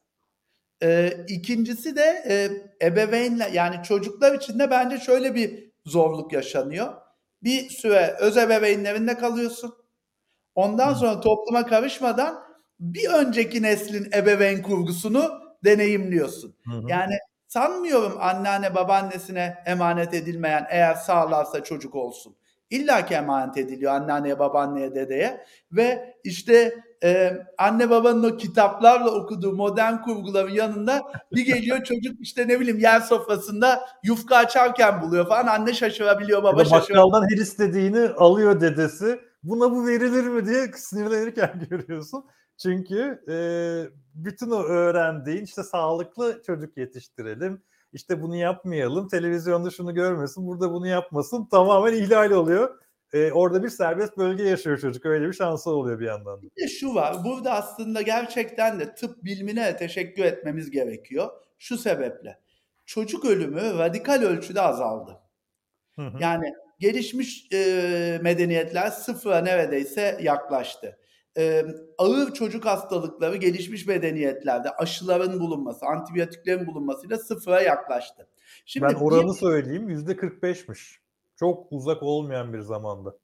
Ee, 0.83 1.25
ikincisi 1.27 1.95
de 1.95 2.23
e, 2.27 2.49
ebeveynle 2.87 3.49
yani 3.53 3.83
çocuklar 3.83 4.35
için 4.35 4.59
de 4.59 4.71
bence 4.71 4.97
şöyle 4.97 5.35
bir 5.35 5.71
zorluk 5.85 6.33
yaşanıyor. 6.33 6.93
Bir 7.43 7.69
süre 7.69 8.15
öz 8.19 8.37
ebeveynlerinde 8.37 9.17
kalıyorsun. 9.17 9.75
Ondan 10.55 10.93
sonra 10.93 11.19
topluma 11.19 11.65
karışmadan 11.65 12.43
bir 12.79 13.09
önceki 13.09 13.61
neslin 13.61 14.11
ebeveyn 14.13 14.61
kurgusunu 14.61 15.41
deneyimliyorsun. 15.63 16.55
Hı 16.65 16.77
hı. 16.77 16.83
Yani 16.87 17.17
sanmıyorum 17.47 18.17
anneanne 18.19 18.75
babaannesine 18.75 19.63
emanet 19.65 20.13
edilmeyen 20.13 20.67
eğer 20.69 20.93
sağlarsa 20.93 21.63
çocuk 21.63 21.95
olsun. 21.95 22.35
İlla 22.69 23.05
ki 23.05 23.13
emanet 23.13 23.57
ediliyor 23.57 23.93
anneanneye, 23.93 24.39
babaanneye, 24.39 24.95
dedeye 24.95 25.45
ve 25.71 26.15
işte 26.23 26.83
e, 27.03 27.33
anne 27.57 27.89
babanın 27.89 28.23
o 28.23 28.37
kitaplarla 28.37 29.11
okuduğu 29.11 29.55
modern 29.55 30.01
kurguların 30.01 30.51
yanında 30.51 31.03
bir 31.31 31.45
geliyor 31.45 31.83
çocuk 31.83 32.21
işte 32.21 32.47
ne 32.47 32.59
bileyim 32.59 32.79
yer 32.79 32.99
sofrasında 32.99 33.85
yufka 34.03 34.35
açarken 34.35 35.01
buluyor 35.01 35.27
falan 35.27 35.47
anne 35.47 35.73
şaşırabiliyor 35.73 36.43
baba 36.43 36.65
şaşırabiliyor. 36.65 37.03
Bakkaldan 37.03 37.27
her 37.31 37.37
istediğini 37.37 37.99
alıyor 37.99 38.61
dedesi 38.61 39.19
buna 39.43 39.71
bu 39.71 39.87
verilir 39.87 40.23
mi 40.23 40.45
diye 40.45 40.71
sinirlenirken 40.75 41.67
görüyorsun. 41.69 42.25
Çünkü 42.57 43.23
e, 43.29 43.35
bütün 44.15 44.51
o 44.51 44.63
öğrendiğin 44.63 45.43
işte 45.43 45.63
sağlıklı 45.63 46.41
çocuk 46.45 46.77
yetiştirelim, 46.77 47.61
işte 47.93 48.21
bunu 48.21 48.35
yapmayalım, 48.35 49.07
televizyonda 49.07 49.69
şunu 49.69 49.93
görmesin, 49.93 50.47
burada 50.47 50.71
bunu 50.71 50.87
yapmasın 50.87 51.47
tamamen 51.51 51.93
ihlal 51.93 52.31
oluyor. 52.31 52.79
E, 53.13 53.31
orada 53.31 53.63
bir 53.63 53.69
serbest 53.69 54.17
bölge 54.17 54.43
yaşıyor 54.43 54.77
çocuk. 54.77 55.05
Öyle 55.05 55.27
bir 55.27 55.33
şansı 55.33 55.69
oluyor 55.69 55.99
bir 55.99 56.05
yandan. 56.05 56.41
Bir 56.41 56.63
de 56.63 56.67
şu 56.67 56.95
var. 56.95 57.23
Burada 57.25 57.51
aslında 57.51 58.01
gerçekten 58.01 58.79
de 58.79 58.95
tıp 58.95 59.23
bilimine 59.23 59.77
teşekkür 59.77 60.23
etmemiz 60.23 60.71
gerekiyor. 60.71 61.29
Şu 61.59 61.77
sebeple. 61.77 62.39
Çocuk 62.85 63.25
ölümü 63.25 63.77
radikal 63.77 64.21
ölçüde 64.21 64.61
azaldı. 64.61 65.19
Hı 65.95 66.01
hı. 66.01 66.17
Yani 66.19 66.53
gelişmiş 66.79 67.47
e, 67.53 68.19
medeniyetler 68.21 68.89
sıfıra 68.89 69.41
neredeyse 69.41 70.17
yaklaştı 70.21 70.97
e, 71.37 71.65
ağır 71.97 72.33
çocuk 72.33 72.65
hastalıkları 72.65 73.35
gelişmiş 73.35 73.85
medeniyetlerde 73.85 74.69
aşıların 74.69 75.39
bulunması, 75.39 75.85
antibiyotiklerin 75.85 76.67
bulunmasıyla 76.67 77.17
sıfıra 77.17 77.61
yaklaştı. 77.61 78.27
Şimdi 78.65 78.85
ben 78.85 78.93
oranı 78.93 79.33
bir... 79.33 79.37
söyleyeyim 79.37 79.89
yüzde 79.89 80.11
45'miş. 80.11 80.97
Çok 81.35 81.67
uzak 81.71 82.03
olmayan 82.03 82.53
bir 82.53 82.59
zamanda. 82.59 83.17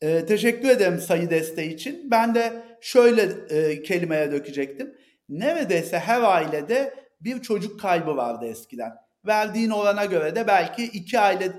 E, 0.00 0.26
teşekkür 0.26 0.68
ederim 0.68 1.00
sayı 1.00 1.30
desteği 1.30 1.74
için. 1.74 2.10
Ben 2.10 2.34
de 2.34 2.62
şöyle 2.80 3.22
e, 3.48 3.82
kelimeye 3.82 4.32
dökecektim. 4.32 4.96
Neredeyse 5.28 5.98
her 5.98 6.22
ailede 6.22 6.94
bir 7.20 7.42
çocuk 7.42 7.80
kaybı 7.80 8.16
vardı 8.16 8.46
eskiden. 8.46 8.92
Verdiğin 9.26 9.70
orana 9.70 10.04
göre 10.04 10.36
de 10.36 10.46
belki 10.46 10.84
iki 10.84 11.20
aile, 11.20 11.52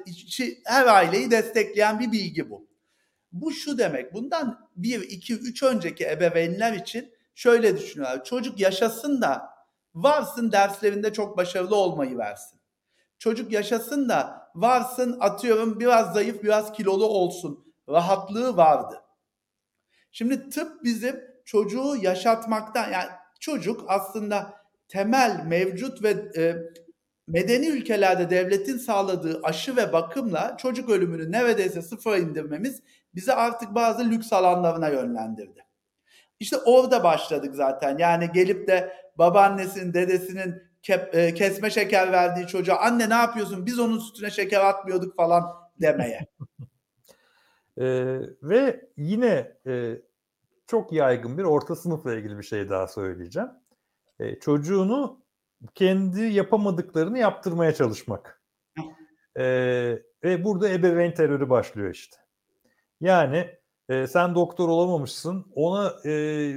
her 0.66 0.86
aileyi 0.86 1.32
destekleyen 1.32 2.00
bir 2.00 2.12
bilgi 2.12 2.50
bu. 2.50 2.71
Bu 3.32 3.52
şu 3.52 3.78
demek. 3.78 4.14
Bundan 4.14 4.70
bir, 4.76 5.02
iki, 5.02 5.34
üç 5.34 5.64
önceki 5.64 6.08
ebeveynler 6.08 6.74
için 6.74 7.14
şöyle 7.36 7.78
düşünüyorlar. 7.78 8.24
Çocuk 8.24 8.60
yaşasın 8.60 9.22
da 9.22 9.50
varsın 9.96 10.52
derslerinde 10.52 11.14
çok 11.14 11.38
başarılı 11.38 11.76
olmayı 11.76 12.18
versin. 12.18 12.60
Çocuk 13.20 13.52
yaşasın 13.52 14.10
da 14.10 14.50
varsın 14.56 15.18
atıyorum 15.20 15.80
biraz 15.80 16.14
zayıf 16.14 16.44
biraz 16.44 16.74
kilolu 16.74 17.06
olsun. 17.06 17.74
Rahatlığı 17.90 18.58
vardı. 18.58 19.02
Şimdi 20.12 20.50
tıp 20.50 20.84
bizim 20.84 21.22
çocuğu 21.46 21.96
yaşatmaktan 22.02 22.92
yani 22.92 23.10
çocuk 23.40 23.86
aslında 23.88 24.54
temel 24.88 25.44
mevcut 25.46 26.04
ve 26.04 26.10
e, 26.38 26.56
medeni 27.28 27.68
ülkelerde 27.68 28.30
devletin 28.30 28.78
sağladığı 28.78 29.40
aşı 29.44 29.76
ve 29.76 29.94
bakımla 29.94 30.58
çocuk 30.58 30.90
ölümünü 30.90 31.32
neredeyse 31.32 31.82
sıfıra 31.82 32.18
indirmemiz 32.18 32.82
bizi 33.16 33.34
artık 33.34 33.76
bazı 33.76 34.10
lüks 34.10 34.34
alanlarına 34.34 34.90
yönlendirdi. 34.90 35.66
İşte 36.40 36.58
orada 36.66 37.04
başladık 37.04 37.56
zaten. 37.56 37.98
Yani 37.98 38.30
gelip 38.34 38.68
de 38.68 38.94
babaannesinin, 39.18 39.94
dedesinin 39.94 40.64
kep, 40.82 41.16
e, 41.16 41.34
kesme 41.34 41.70
şeker 41.70 42.12
verdiği 42.12 42.48
çocuğa 42.48 42.78
anne 42.78 43.10
ne 43.10 43.14
yapıyorsun 43.14 43.66
biz 43.66 43.80
onun 43.80 44.00
sütüne 44.00 44.30
şeker 44.30 44.62
atmıyorduk 44.62 45.16
falan 45.16 45.44
demeye. 45.82 46.28
ee, 47.78 48.20
ve 48.44 48.90
yine 48.98 49.58
e, 49.68 50.02
çok 50.68 50.94
yaygın 50.94 51.38
bir 51.38 51.44
orta 51.44 51.76
sınıfla 51.76 52.14
ilgili 52.14 52.38
bir 52.38 52.44
şey 52.44 52.70
daha 52.70 52.88
söyleyeceğim. 52.88 53.50
E, 54.20 54.40
çocuğunu 54.40 55.22
kendi 55.76 56.22
yapamadıklarını 56.22 57.20
yaptırmaya 57.20 57.74
çalışmak. 57.74 58.42
E, 59.36 59.44
ve 60.24 60.44
burada 60.44 60.70
ebeveyn 60.70 61.14
terörü 61.14 61.50
başlıyor 61.50 61.94
işte. 61.94 62.18
Yani 63.02 63.48
e, 63.90 64.08
sen 64.08 64.36
doktor 64.36 64.70
olamamışsın. 64.70 65.46
Ona 65.56 65.94
e, 66.06 66.12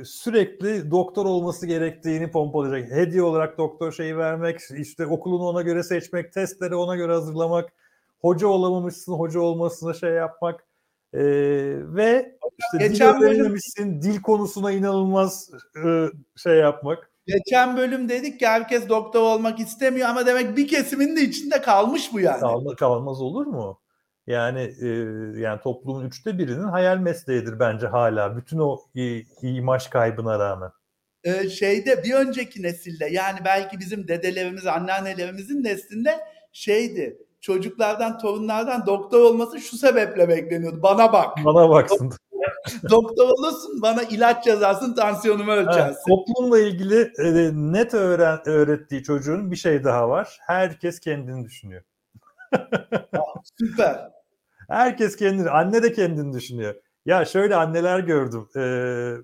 sürekli 0.04 0.90
doktor 0.90 1.26
olması 1.26 1.66
gerektiğini 1.66 2.30
pompalayacak. 2.30 2.90
Hediye 2.90 3.22
olarak 3.22 3.58
doktor 3.58 3.92
şeyi 3.92 4.18
vermek, 4.18 4.60
işte 4.78 5.06
okulunu 5.06 5.48
ona 5.48 5.62
göre 5.62 5.82
seçmek, 5.82 6.32
testleri 6.32 6.74
ona 6.74 6.96
göre 6.96 7.12
hazırlamak, 7.12 7.72
hoca 8.20 8.46
olamamışsın, 8.46 9.12
hoca 9.12 9.40
olmasına 9.40 9.94
şey 9.94 10.10
yapmak. 10.10 10.66
E, 11.12 11.20
ve 11.94 12.38
işte 12.58 12.88
Geçen 12.88 13.20
dil 13.20 13.26
öğrenememişsin, 13.26 14.02
dil 14.02 14.22
konusuna 14.22 14.72
inanılmaz 14.72 15.50
e, 15.84 16.06
şey 16.36 16.56
yapmak. 16.56 17.10
Geçen 17.26 17.76
bölüm 17.76 18.08
dedik 18.08 18.40
ki 18.40 18.46
herkes 18.46 18.88
doktor 18.88 19.20
olmak 19.20 19.60
istemiyor 19.60 20.08
ama 20.08 20.26
demek 20.26 20.56
bir 20.56 20.68
kesimin 20.68 21.16
de 21.16 21.20
içinde 21.20 21.62
kalmış 21.62 22.12
bu 22.12 22.20
yani. 22.20 22.40
Kalma, 22.40 22.74
kalmaz 22.74 23.20
olur 23.22 23.46
mu? 23.46 23.80
Yani 24.26 24.74
e, 24.80 24.88
yani 25.40 25.60
toplumun 25.60 26.04
üçte 26.04 26.38
birinin 26.38 26.68
hayal 26.68 26.98
mesleğidir 26.98 27.58
bence 27.58 27.86
hala. 27.86 28.36
Bütün 28.36 28.58
o 28.58 28.78
e, 28.96 29.22
imaj 29.42 29.88
kaybına 29.88 30.38
rağmen. 30.38 30.70
Ee, 31.24 31.48
şeyde 31.48 32.04
bir 32.04 32.14
önceki 32.14 32.62
nesilde 32.62 33.06
yani 33.06 33.38
belki 33.44 33.78
bizim 33.78 34.08
dedelerimiz, 34.08 34.66
anneannelerimizin 34.66 35.64
neslinde 35.64 36.20
şeydi. 36.52 37.18
Çocuklardan, 37.40 38.18
torunlardan 38.18 38.86
doktor 38.86 39.20
olması 39.20 39.60
şu 39.60 39.76
sebeple 39.76 40.28
bekleniyordu. 40.28 40.82
Bana 40.82 41.12
bak. 41.12 41.38
Bana 41.44 41.70
baksın. 41.70 42.12
doktor 42.90 43.28
olursun, 43.28 43.82
bana 43.82 44.02
ilaç 44.02 44.46
yazarsın, 44.46 44.94
tansiyonumu 44.94 45.52
ölçersin. 45.52 45.80
Evet, 45.80 45.96
toplumla 46.08 46.58
ilgili 46.58 47.12
e, 47.18 47.50
net 47.54 47.94
öğren 47.94 48.38
öğrettiği 48.46 49.02
çocuğun 49.02 49.50
bir 49.50 49.56
şey 49.56 49.84
daha 49.84 50.08
var. 50.08 50.38
Herkes 50.40 51.00
kendini 51.00 51.44
düşünüyor. 51.44 51.82
Süper. 53.58 54.10
Herkes 54.68 55.16
kendini, 55.16 55.50
anne 55.50 55.82
de 55.82 55.92
kendini 55.92 56.32
düşünüyor. 56.32 56.74
Ya 57.06 57.24
şöyle 57.24 57.56
anneler 57.56 57.98
gördüm. 57.98 58.48
Ee, 58.56 59.14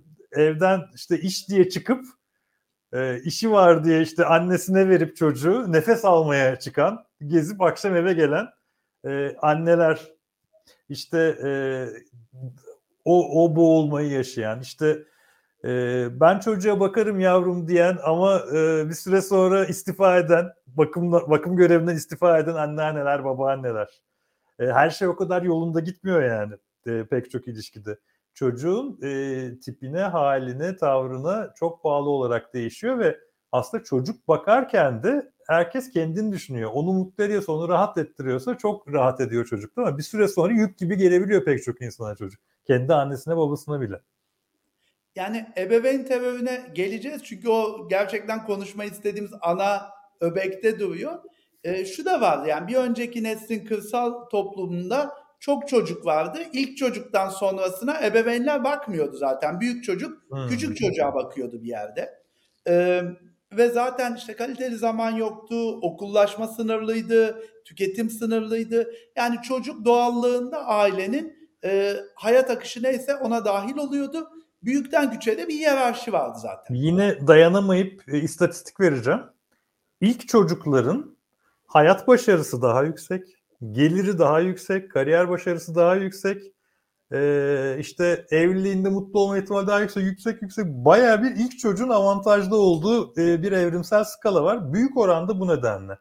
evden 0.42 0.80
işte 0.94 1.18
iş 1.20 1.48
diye 1.48 1.68
çıkıp 1.68 2.04
e, 2.92 3.20
işi 3.22 3.50
var 3.50 3.84
diye 3.84 4.02
işte 4.02 4.24
annesine 4.24 4.88
verip 4.88 5.16
çocuğu 5.16 5.72
nefes 5.72 6.04
almaya 6.04 6.58
çıkan, 6.58 7.04
gezip 7.26 7.62
akşam 7.62 7.96
eve 7.96 8.12
gelen 8.12 8.46
e, 9.06 9.36
anneler 9.42 10.00
işte 10.88 11.18
e, 11.44 11.50
o, 13.04 13.44
o 13.44 13.56
boğulmayı 13.56 14.10
yaşayan 14.10 14.60
işte 14.60 15.04
e, 15.64 15.68
ben 16.20 16.38
çocuğa 16.38 16.80
bakarım 16.80 17.20
yavrum 17.20 17.68
diyen 17.68 17.98
ama 18.04 18.42
e, 18.54 18.88
bir 18.88 18.94
süre 18.94 19.22
sonra 19.22 19.64
istifa 19.66 20.18
eden, 20.18 20.52
bakım 20.76 21.12
bakım 21.12 21.56
görevinden 21.56 21.96
istifa 21.96 22.38
eden 22.38 22.54
anneanneler, 22.54 23.24
babaanneler. 23.24 24.02
E, 24.59 24.66
her 24.66 24.90
şey 24.90 25.09
o 25.09 25.16
kadar 25.16 25.42
yolunda 25.42 25.80
gitmiyor 25.80 26.22
yani 26.22 26.54
e, 26.87 27.04
pek 27.04 27.30
çok 27.30 27.48
ilişkide. 27.48 27.98
Çocuğun 28.35 28.98
e, 29.02 29.61
tipine, 29.61 30.00
haline, 30.00 30.76
tavrına 30.76 31.54
çok 31.56 31.85
bağlı 31.85 32.11
olarak 32.11 32.54
değişiyor 32.54 32.98
ve 32.98 33.18
aslında 33.52 33.85
çocuk 33.85 34.28
bakarken 34.28 35.02
de 35.02 35.33
herkes 35.46 35.90
kendini 35.90 36.33
düşünüyor. 36.33 36.70
Onu 36.74 36.92
mutlu 36.92 37.24
ediyorsa, 37.24 37.52
onu 37.52 37.68
rahat 37.68 37.98
ettiriyorsa 37.98 38.59
çok 38.59 38.92
rahat 38.92 39.20
ediyor 39.20 39.46
çocuk 39.46 39.76
değil 39.76 39.88
mi? 39.88 39.98
Bir 39.98 40.02
süre 40.02 40.28
sonra 40.28 40.52
yük 40.52 40.78
gibi 40.78 40.96
gelebiliyor 40.96 41.44
pek 41.44 41.64
çok 41.64 41.83
insana 41.83 42.16
çocuk. 42.16 42.40
Kendi 42.66 42.94
annesine 42.94 43.37
babasına 43.37 43.80
bile. 43.80 44.00
Yani 45.16 45.46
ebeveyn 45.56 46.04
terörüne 46.04 46.70
geleceğiz 46.74 47.22
çünkü 47.24 47.48
o 47.48 47.88
gerçekten 47.88 48.46
konuşma 48.46 48.85
istediğimiz 48.85 49.33
ana 49.40 49.99
öbekte 50.20 50.78
duruyor. 50.78 51.18
E, 51.64 51.85
şu 51.85 52.04
da 52.04 52.20
vardı 52.20 52.48
yani 52.48 52.68
bir 52.68 52.76
önceki 52.76 53.22
neslin 53.22 53.64
kırsal 53.64 54.28
toplumunda 54.28 55.12
çok 55.40 55.68
çocuk 55.68 56.06
vardı. 56.06 56.38
İlk 56.52 56.76
çocuktan 56.76 57.28
sonrasına 57.28 58.06
ebeveynler 58.06 58.64
bakmıyordu 58.64 59.16
zaten. 59.16 59.61
Büyük 59.61 59.85
çocuk 59.85 60.22
hmm. 60.30 60.48
küçük 60.48 60.76
çocuğa 60.76 61.14
bakıyordu 61.14 61.62
bir 61.62 61.68
yerde. 61.68 62.20
E, 62.68 63.02
ve 63.52 63.68
zaten 63.68 64.14
işte 64.14 64.37
kaliteli 64.37 64.76
zaman 64.76 65.11
yoktu, 65.11 65.78
okullaşma 65.83 66.48
sınırlıydı, 66.48 67.42
tüketim 67.64 68.11
sınırlıydı. 68.11 68.90
Yani 69.16 69.37
çocuk 69.42 69.85
doğallığında 69.85 70.66
ailenin 70.66 71.50
e, 71.64 71.96
hayat 72.14 72.50
akışı 72.50 72.83
neyse 72.83 73.16
ona 73.16 73.44
dahil 73.44 73.76
oluyordu. 73.76 74.28
Büyükten 74.62 75.11
küçüğe 75.11 75.38
de 75.38 75.48
bir 75.48 75.54
hiyerarşi 75.54 76.12
vardı 76.12 76.38
zaten. 76.42 76.74
Yine 76.74 77.26
dayanamayıp 77.26 78.02
e, 78.09 78.18
istatistik 78.18 78.80
vereceğim. 78.80 79.20
İlk 80.00 80.28
çocukların 80.28 81.16
hayat 81.66 82.08
başarısı 82.08 82.62
daha 82.62 82.82
yüksek, 82.82 83.24
geliri 83.72 84.18
daha 84.18 84.40
yüksek, 84.40 84.90
kariyer 84.90 85.28
başarısı 85.28 85.74
daha 85.74 85.94
yüksek, 85.96 86.42
işte 87.78 88.26
evliliğinde 88.30 88.88
mutlu 88.88 89.20
olma 89.20 89.38
ihtimali 89.38 89.66
daha 89.66 89.80
yüksek, 89.80 90.04
yüksek 90.04 90.42
yüksek. 90.42 90.66
Bayağı 90.66 91.22
bir 91.22 91.30
ilk 91.30 91.58
çocuğun 91.58 91.88
avantajlı 91.88 92.56
olduğu 92.56 93.16
bir 93.16 93.52
evrimsel 93.52 94.04
skala 94.04 94.44
var. 94.44 94.72
Büyük 94.72 94.96
oranda 94.96 95.40
bu 95.40 95.48
nedenle. 95.48 95.98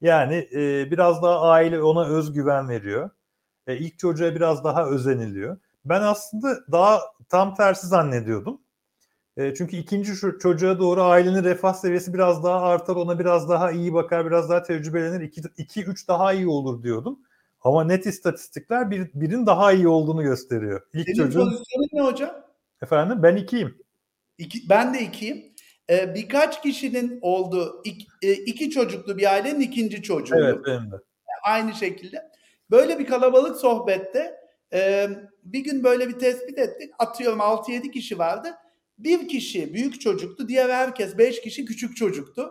Yani 0.00 0.48
biraz 0.90 1.22
daha 1.22 1.40
aile 1.40 1.82
ona 1.82 2.06
özgüven 2.06 2.68
veriyor. 2.68 3.10
E, 3.66 3.76
ilk 3.76 3.98
çocuğa 3.98 4.34
biraz 4.34 4.64
daha 4.64 4.86
özeniliyor. 4.86 5.58
Ben 5.84 6.02
aslında 6.02 6.58
daha 6.72 7.00
tam 7.28 7.54
tersi 7.54 7.86
zannediyordum. 7.86 8.60
E, 9.36 9.54
çünkü 9.54 9.76
ikinci 9.76 10.12
çocuğa 10.40 10.78
doğru 10.78 11.02
ailenin 11.02 11.44
refah 11.44 11.74
seviyesi 11.74 12.14
biraz 12.14 12.44
daha 12.44 12.60
artar, 12.60 12.96
ona 12.96 13.18
biraz 13.18 13.48
daha 13.48 13.70
iyi 13.70 13.94
bakar, 13.94 14.26
biraz 14.26 14.50
daha 14.50 14.62
tecrübelenir. 14.62 15.30
2-3 15.30 16.08
daha 16.08 16.32
iyi 16.32 16.48
olur 16.48 16.82
diyordum. 16.82 17.18
Ama 17.60 17.84
net 17.84 18.06
istatistikler 18.06 18.90
bir, 18.90 19.10
birin 19.14 19.46
daha 19.46 19.72
iyi 19.72 19.88
olduğunu 19.88 20.22
gösteriyor. 20.22 20.80
İlk 20.92 21.06
Senin 21.06 21.16
çocuğun... 21.16 21.40
pozisyonun 21.40 21.88
ne 21.92 22.00
hocam? 22.00 22.30
Efendim 22.82 23.22
ben 23.22 23.36
ikiyim. 23.36 23.78
İki, 24.38 24.68
ben 24.68 24.94
de 24.94 25.00
ikiyim. 25.00 25.54
Ee, 25.90 26.14
birkaç 26.14 26.62
kişinin 26.62 27.18
olduğu 27.22 27.82
iki, 27.84 28.06
e, 28.22 28.32
iki 28.32 28.70
çocuklu 28.70 29.18
bir 29.18 29.32
ailenin 29.32 29.60
ikinci 29.60 30.02
çocuğu. 30.02 30.36
Evet 30.36 30.58
benim 30.66 30.92
de. 30.92 30.96
Aynı 31.44 31.74
şekilde. 31.74 32.30
Böyle 32.70 32.98
bir 32.98 33.06
kalabalık 33.06 33.56
sohbette 33.56 34.36
e, 34.72 35.08
bir 35.44 35.60
gün 35.60 35.84
böyle 35.84 36.08
bir 36.08 36.18
tespit 36.18 36.58
ettik. 36.58 36.90
Atıyorum 36.98 37.38
6-7 37.38 37.90
kişi 37.90 38.18
vardı. 38.18 38.54
Bir 39.04 39.28
kişi 39.28 39.74
büyük 39.74 40.00
çocuktu, 40.00 40.48
diğer 40.48 40.70
herkes 40.70 41.18
5 41.18 41.40
kişi 41.40 41.64
küçük 41.64 41.96
çocuktu. 41.96 42.50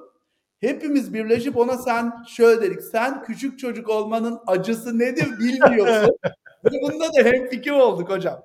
Hepimiz 0.59 1.13
birleşip 1.13 1.57
ona 1.57 1.77
sen 1.77 2.23
şöyle 2.27 2.62
dedik. 2.62 2.83
Sen 2.83 3.23
küçük 3.23 3.59
çocuk 3.59 3.89
olmanın 3.89 4.39
acısı 4.47 4.99
nedir 4.99 5.39
bilmiyorsun. 5.39 6.17
Bunda 6.81 7.05
da 7.05 7.23
hem 7.23 7.49
fikir 7.49 7.71
olduk 7.71 8.09
hocam. 8.09 8.43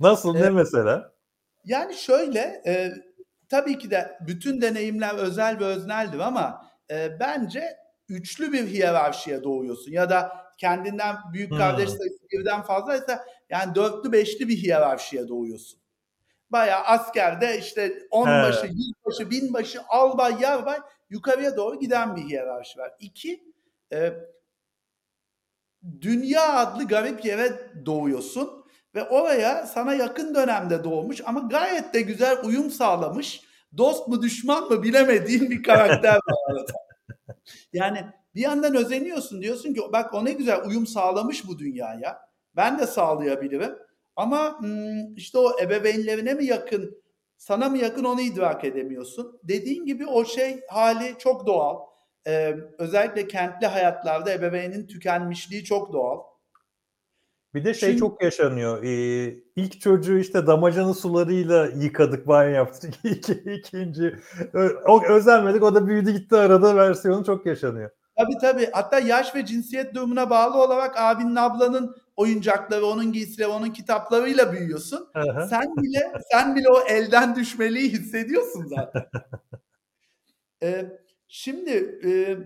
Nasıl? 0.00 0.34
Ne 0.34 0.40
ee, 0.40 0.50
mesela? 0.50 1.12
Yani 1.64 1.94
şöyle 1.94 2.62
e, 2.66 2.92
tabii 3.48 3.78
ki 3.78 3.90
de 3.90 4.18
bütün 4.26 4.60
deneyimler 4.60 5.14
özel 5.14 5.60
ve 5.60 5.64
özneldir 5.64 6.18
ama 6.18 6.66
e, 6.90 7.20
bence 7.20 7.76
üçlü 8.08 8.52
bir 8.52 8.66
hiyerarşiye 8.66 9.42
doğuyorsun. 9.42 9.92
Ya 9.92 10.10
da 10.10 10.32
kendinden 10.58 11.16
büyük 11.32 11.50
kardeş 11.50 11.88
hmm. 11.88 11.96
sayısı 11.96 12.18
birden 12.32 12.62
fazlaysa 12.62 13.24
yani 13.50 13.74
dörtlü 13.74 14.12
beşli 14.12 14.48
bir 14.48 14.56
hiyerarşiye 14.56 15.28
doğuyorsun. 15.28 15.81
Bayağı 16.52 16.84
askerde 16.84 17.58
işte 17.58 17.98
onbaşı, 18.10 18.66
yüzbaşı, 18.66 19.30
binbaşı, 19.30 19.80
albay, 19.88 20.34
yarbay 20.40 20.78
yukarıya 21.10 21.56
doğru 21.56 21.78
giden 21.80 22.16
bir 22.16 22.22
hiyerarşi 22.22 22.78
var. 22.78 22.92
İki, 23.00 23.44
e, 23.92 24.12
dünya 26.00 26.52
adlı 26.52 26.84
garip 26.84 27.24
yere 27.24 27.70
doğuyorsun 27.86 28.64
ve 28.94 29.08
oraya 29.08 29.66
sana 29.66 29.94
yakın 29.94 30.34
dönemde 30.34 30.84
doğmuş 30.84 31.20
ama 31.26 31.40
gayet 31.40 31.94
de 31.94 32.00
güzel 32.00 32.44
uyum 32.44 32.70
sağlamış 32.70 33.40
dost 33.76 34.08
mu 34.08 34.22
düşman 34.22 34.68
mı 34.68 34.82
bilemediğin 34.82 35.50
bir 35.50 35.62
karakter 35.62 36.14
var. 36.14 36.64
Yani 37.72 38.04
bir 38.34 38.40
yandan 38.40 38.76
özeniyorsun 38.76 39.42
diyorsun 39.42 39.74
ki 39.74 39.80
bak 39.92 40.14
o 40.14 40.24
ne 40.24 40.32
güzel 40.32 40.64
uyum 40.66 40.86
sağlamış 40.86 41.48
bu 41.48 41.58
dünyaya. 41.58 42.20
Ben 42.56 42.78
de 42.78 42.86
sağlayabilirim. 42.86 43.78
Ama 44.16 44.60
işte 45.16 45.38
o 45.38 45.60
ebeveynlerine 45.60 46.34
mi 46.34 46.44
yakın, 46.44 47.02
sana 47.36 47.68
mı 47.68 47.78
yakın 47.78 48.04
onu 48.04 48.20
idrak 48.20 48.64
edemiyorsun. 48.64 49.40
Dediğin 49.42 49.86
gibi 49.86 50.06
o 50.06 50.24
şey 50.24 50.60
hali 50.68 51.18
çok 51.18 51.46
doğal. 51.46 51.80
Ee, 52.26 52.56
özellikle 52.78 53.28
kentli 53.28 53.66
hayatlarda 53.66 54.32
ebeveynin 54.32 54.86
tükenmişliği 54.86 55.64
çok 55.64 55.92
doğal. 55.92 56.18
Bir 57.54 57.64
de 57.64 57.74
şey 57.74 57.88
Şimdi, 57.88 58.00
çok 58.00 58.22
yaşanıyor. 58.22 58.82
Ee, 58.82 59.36
ilk 59.56 59.80
çocuğu 59.80 60.18
işte 60.18 60.46
damacanı 60.46 60.94
sularıyla 60.94 61.66
yıkadık, 61.66 62.28
banyo 62.28 62.50
yaptık. 62.50 62.94
İki, 63.04 63.32
ikinci 63.32 64.16
o 64.88 65.02
özenmedik, 65.04 65.62
o 65.62 65.74
da 65.74 65.86
büyüdü 65.86 66.10
gitti 66.10 66.36
arada 66.36 66.76
versiyonu 66.76 67.24
çok 67.24 67.46
yaşanıyor. 67.46 67.90
Tabii 68.16 68.38
tabii. 68.40 68.68
Hatta 68.72 68.98
yaş 68.98 69.34
ve 69.34 69.46
cinsiyet 69.46 69.94
durumuna 69.94 70.30
bağlı 70.30 70.62
olarak 70.62 70.94
abinin 70.98 71.36
ablanın 71.36 71.96
oyuncakları, 72.16 72.86
onun 72.86 73.12
giysileri, 73.12 73.48
onun 73.48 73.70
kitaplarıyla 73.70 74.52
büyüyorsun. 74.52 75.08
Hı 75.14 75.46
Sen 75.50 75.76
bile 75.76 76.12
sen 76.32 76.56
bile 76.56 76.68
o 76.68 76.80
elden 76.88 77.36
düşmeliği 77.36 77.92
hissediyorsun 77.92 78.66
zaten. 78.66 79.06
ee, 80.62 80.86
şimdi 81.28 82.00
e, 82.04 82.38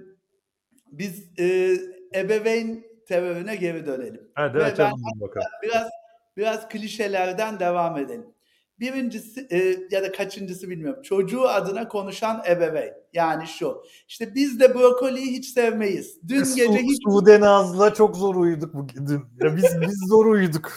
biz 0.93 1.39
e, 1.39 1.77
ebeveyn 2.15 2.85
terörüne 3.09 3.57
geri 3.57 3.87
dönelim. 3.87 4.31
Hadi 4.35 4.59
Ve 4.59 4.75
ben 4.79 4.93
bakalım. 5.21 5.49
Biraz 5.63 5.89
biraz 6.37 6.69
klişelerden 6.69 7.61
devam 7.61 7.99
edelim. 7.99 8.36
Birincisi 8.81 9.47
e, 9.51 9.77
ya 9.91 10.03
da 10.03 10.13
kaçıncısı 10.13 10.71
bilmiyorum. 10.71 11.03
Çocuğu 11.03 11.49
adına 11.49 11.89
konuşan 11.89 12.43
ebeveyn. 12.49 12.95
Yani 13.13 13.47
şu. 13.47 13.83
İşte 14.09 14.35
biz 14.35 14.61
de 14.61 14.75
brokoliyi 14.75 15.27
hiç 15.27 15.49
sevmeyiz. 15.49 16.19
Dün 16.29 16.45
Su, 16.45 16.57
gece 16.57 16.79
hiç... 16.79 17.03
Sude 17.09 17.41
Naz'la 17.41 17.95
çok 17.95 18.17
zor 18.17 18.35
uyuduk 18.35 18.75
bugün. 18.75 19.07
Ya 19.41 19.57
biz, 19.57 19.81
biz 19.81 20.09
zor 20.09 20.27
uyuduk. 20.27 20.73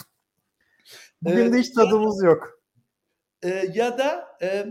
Bugün 1.21 1.37
evet, 1.37 1.53
de 1.53 1.57
hiç 1.57 1.69
tadımız 1.69 2.23
yok. 2.23 2.61
E, 3.43 3.71
ya 3.73 3.97
da 3.97 4.37
e, 4.41 4.65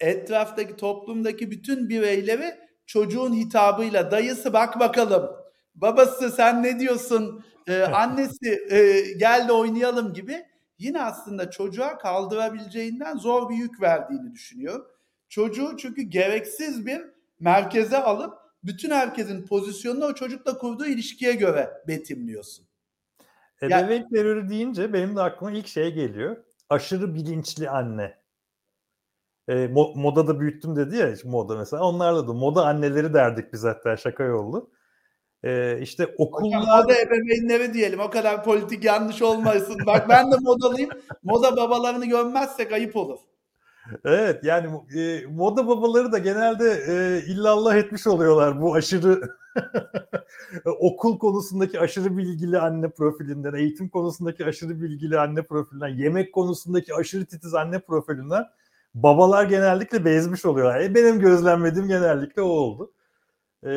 etraftaki 0.00 0.76
toplumdaki 0.76 1.50
bütün 1.50 1.88
bireyleri 1.88 2.54
çocuğun 2.86 3.32
hitabıyla 3.34 4.10
dayısı 4.10 4.52
bak 4.52 4.80
bakalım. 4.80 5.30
Babası 5.74 6.30
sen 6.30 6.62
ne 6.62 6.80
diyorsun? 6.80 7.44
E, 7.68 7.82
annesi 7.82 8.66
e, 8.70 9.00
gel 9.18 9.48
de 9.48 9.52
oynayalım 9.52 10.12
gibi 10.12 10.44
yine 10.78 11.02
aslında 11.02 11.50
çocuğa 11.50 11.98
kaldırabileceğinden 11.98 13.16
zor 13.16 13.48
bir 13.50 13.54
yük 13.54 13.82
verdiğini 13.82 14.32
düşünüyor. 14.32 14.86
Çocuğu 15.28 15.76
çünkü 15.78 16.02
gereksiz 16.02 16.86
bir 16.86 17.02
merkeze 17.40 17.98
alıp 17.98 18.34
bütün 18.64 18.90
herkesin 18.90 19.46
pozisyonunu 19.46 20.04
o 20.04 20.14
çocukla 20.14 20.58
kurduğu 20.58 20.86
ilişkiye 20.86 21.32
göre 21.32 21.70
betimliyorsun. 21.88 22.66
Ebeveyn 23.62 24.00
yani, 24.00 24.08
terörü 24.08 24.48
deyince 24.48 24.92
benim 24.92 25.16
de 25.16 25.22
aklıma 25.22 25.52
ilk 25.52 25.66
şey 25.66 25.94
geliyor. 25.94 26.36
Aşırı 26.70 27.14
bilinçli 27.14 27.70
anne. 27.70 28.22
E, 29.48 29.52
mo- 29.52 30.00
modada 30.00 30.40
büyüttüm 30.40 30.76
dedi 30.76 30.96
ya 30.96 31.14
moda 31.24 31.56
mesela. 31.56 31.84
Onlarla 31.84 32.28
da 32.28 32.32
moda 32.32 32.66
anneleri 32.66 33.14
derdik 33.14 33.52
biz 33.52 33.64
hatta 33.64 33.96
şaka 33.96 34.24
yollu. 34.24 34.70
Ee, 35.44 35.78
işte 35.80 36.06
okullarda... 36.18 36.82
Moda 36.82 37.00
ebeveynleri 37.00 37.74
diyelim 37.74 38.00
o 38.00 38.10
kadar 38.10 38.44
politik 38.44 38.84
yanlış 38.84 39.22
olmasın. 39.22 39.76
Bak 39.86 40.08
ben 40.08 40.32
de 40.32 40.36
modalıyım. 40.40 40.90
Moda 41.22 41.56
babalarını 41.56 42.06
görmezsek 42.06 42.72
ayıp 42.72 42.96
olur. 42.96 43.18
Evet 44.04 44.44
yani 44.44 44.80
e, 44.98 45.26
moda 45.26 45.68
babaları 45.68 46.12
da 46.12 46.18
genelde 46.18 46.82
e, 46.88 47.24
illallah 47.32 47.76
etmiş 47.76 48.06
oluyorlar 48.06 48.60
bu 48.60 48.74
aşırı 48.74 49.20
okul 50.64 51.18
konusundaki 51.18 51.80
aşırı 51.80 52.16
bilgili 52.16 52.58
anne 52.58 52.88
profilinden, 52.88 53.54
eğitim 53.54 53.88
konusundaki 53.88 54.44
aşırı 54.44 54.82
bilgili 54.82 55.18
anne 55.18 55.42
profilinden, 55.42 55.88
yemek 55.88 56.32
konusundaki 56.32 56.94
aşırı 56.94 57.24
titiz 57.24 57.54
anne 57.54 57.78
profilinden 57.78 58.44
babalar 58.94 59.44
genellikle 59.44 60.04
bezmiş 60.04 60.44
oluyorlar. 60.44 60.80
E, 60.80 60.94
benim 60.94 61.20
gözlemlediğim 61.20 61.88
genellikle 61.88 62.42
o 62.42 62.48
oldu. 62.48 62.92
E, 63.66 63.72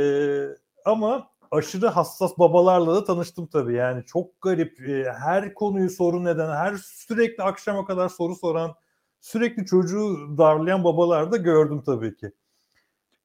ama 0.86 1.28
aşırı 1.52 1.88
hassas 1.88 2.38
babalarla 2.40 2.96
da 2.96 3.04
tanıştım 3.04 3.48
tabii. 3.48 3.74
Yani 3.74 4.06
çok 4.06 4.42
garip. 4.42 4.90
E, 4.90 5.14
her 5.20 5.54
konuyu 5.54 5.90
sorun 5.90 6.26
eden, 6.26 6.56
her 6.56 6.76
sürekli 6.76 7.44
akşama 7.44 7.86
kadar 7.86 8.10
soru 8.10 8.36
soran, 8.36 8.74
sürekli 9.22 9.66
çocuğu 9.66 10.38
darlayan 10.38 10.84
babalar 10.84 11.32
da 11.32 11.38
gördüm 11.38 11.84
tabii 11.86 12.16
ki. 12.16 12.32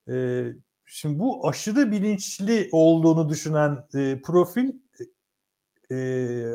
E, 0.09 0.45
şimdi 0.87 1.19
bu 1.19 1.49
aşırı 1.49 1.93
bilinçli 1.93 2.69
olduğunu 2.73 3.29
düşünen 3.29 3.87
e, 3.95 4.23
profil 4.23 4.73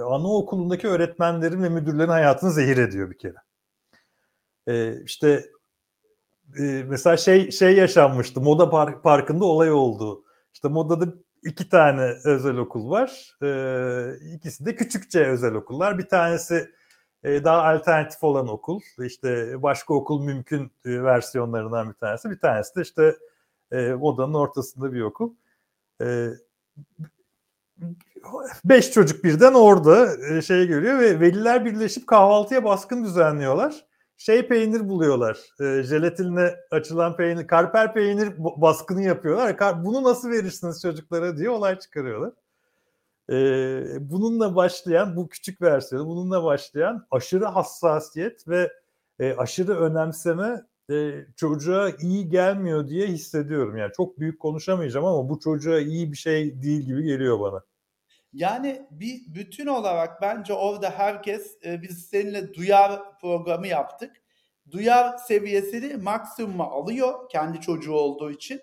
anaokulundaki 0.10 0.88
öğretmenlerin 0.88 1.64
ve 1.64 1.70
müdürlerin 1.70 2.10
hayatını 2.10 2.52
zehir 2.52 2.78
ediyor 2.78 3.12
bir 3.12 3.18
kere. 3.18 3.36
İşte 5.06 5.46
mesela 6.88 7.18
şey 7.18 7.52
şey 7.52 7.76
yaşanmıştı. 7.76 8.42
Moda 8.42 8.70
park, 8.70 9.04
parkında 9.04 9.46
olay 9.46 9.72
oldu. 9.72 10.24
İşte 10.54 10.68
modada 10.68 11.14
iki 11.46 11.70
tane 11.70 12.14
özel 12.24 12.58
okul 12.58 12.90
var. 12.90 13.38
E, 13.44 14.34
ikisi 14.36 14.66
de 14.66 14.76
küçükçe 14.76 15.26
özel 15.28 15.54
okullar. 15.54 15.98
Bir 15.98 16.08
tanesi 16.08 16.72
e, 17.24 17.44
daha 17.44 17.64
alternatif 17.64 18.24
olan 18.24 18.48
okul. 18.48 18.82
İşte 19.00 19.64
başka 19.64 19.94
okul 19.94 20.24
mümkün 20.24 20.72
e, 20.86 21.04
versiyonlarından 21.04 21.90
bir 21.90 21.94
tanesi. 21.94 22.30
Bir 22.30 22.40
tanesi 22.40 22.76
de 22.76 22.82
işte 22.82 23.16
e, 23.72 23.94
odanın 23.94 24.34
ortasında 24.34 24.94
bir 24.94 25.02
okul. 25.02 25.34
E, 26.02 26.30
beş 28.66 28.92
çocuk 28.92 29.24
birden 29.24 29.54
orada 29.54 30.26
e, 30.30 30.42
şey 30.42 30.68
görüyor 30.68 31.00
ve 31.00 31.20
veliler 31.20 31.66
birleşip 31.66 32.08
kahvaltıya 32.08 32.64
baskın 32.64 33.04
düzenliyorlar. 33.04 33.86
Şey 34.18 34.48
peynir 34.48 34.90
buluyorlar. 34.90 35.40
E, 35.60 35.84
jelatinle 35.84 36.56
açılan 36.72 37.16
peynir, 37.16 37.48
karper 37.48 37.94
peynir 37.94 38.34
baskını 38.38 39.04
yapıyorlar. 39.04 39.86
Bunu 39.86 40.04
nasıl 40.04 40.30
verirsiniz 40.30 40.82
çocuklara 40.82 41.38
diye 41.38 41.50
olay 41.50 41.80
çıkarıyorlar. 41.80 42.34
E, 43.30 43.36
bununla 44.12 44.56
başlayan 44.56 45.16
bu 45.16 45.30
küçük 45.30 45.62
versiyonu, 45.62 46.08
bununla 46.08 46.44
başlayan 46.44 47.08
aşırı 47.12 47.46
hassasiyet 47.46 48.48
ve 48.48 48.72
e, 49.20 49.36
aşırı 49.36 49.80
önemseme 49.80 50.66
e, 50.92 51.26
çocuğa 51.36 51.90
iyi 52.02 52.30
gelmiyor 52.30 52.88
diye 52.88 53.08
hissediyorum. 53.08 53.78
Yani 53.78 53.92
çok 53.98 54.20
büyük 54.20 54.40
konuşamayacağım 54.40 55.06
ama 55.06 55.30
bu 55.30 55.40
çocuğa 55.40 55.80
iyi 55.80 56.12
bir 56.12 56.18
şey 56.18 56.62
değil 56.62 56.82
gibi 56.82 57.04
geliyor 57.04 57.40
bana. 57.40 57.62
Yani 58.36 58.88
bir 58.92 59.22
bütün 59.28 59.68
olarak 59.68 60.22
bence 60.22 60.54
orada 60.54 60.90
herkes 60.90 61.58
e, 61.66 61.82
biz 61.82 62.06
seninle 62.06 62.54
duyar 62.54 63.20
programı 63.22 63.68
yaptık. 63.68 64.12
Duyar 64.72 65.18
seviyesini 65.18 65.98
maksimuma 65.98 66.72
alıyor 66.72 67.30
kendi 67.30 67.62
çocuğu 67.62 67.94
olduğu 67.94 68.32
için. 68.32 68.62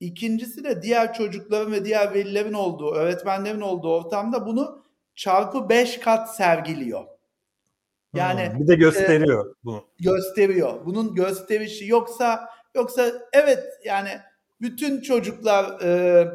İkincisi 0.00 0.64
de 0.64 0.82
diğer 0.82 1.14
çocukların 1.14 1.72
ve 1.72 1.84
diğer 1.84 2.14
velilerin 2.14 2.52
olduğu, 2.52 2.94
öğretmenlerin 2.94 3.60
olduğu 3.60 3.94
ortamda 3.94 4.46
bunu 4.46 4.84
çarpı 5.14 5.68
beş 5.68 5.98
kat 6.00 6.36
sergiliyor. 6.36 7.04
Yani 8.14 8.50
hmm, 8.52 8.60
bir 8.60 8.68
de 8.68 8.74
gösteriyor 8.74 9.50
e, 9.50 9.54
bunu. 9.64 9.84
Gösteriyor. 10.00 10.86
Bunun 10.86 11.14
gösterişi 11.14 11.86
yoksa 11.86 12.50
yoksa 12.74 13.12
evet 13.32 13.64
yani 13.84 14.10
bütün 14.60 15.00
çocuklar 15.00 15.80
e, 15.80 16.26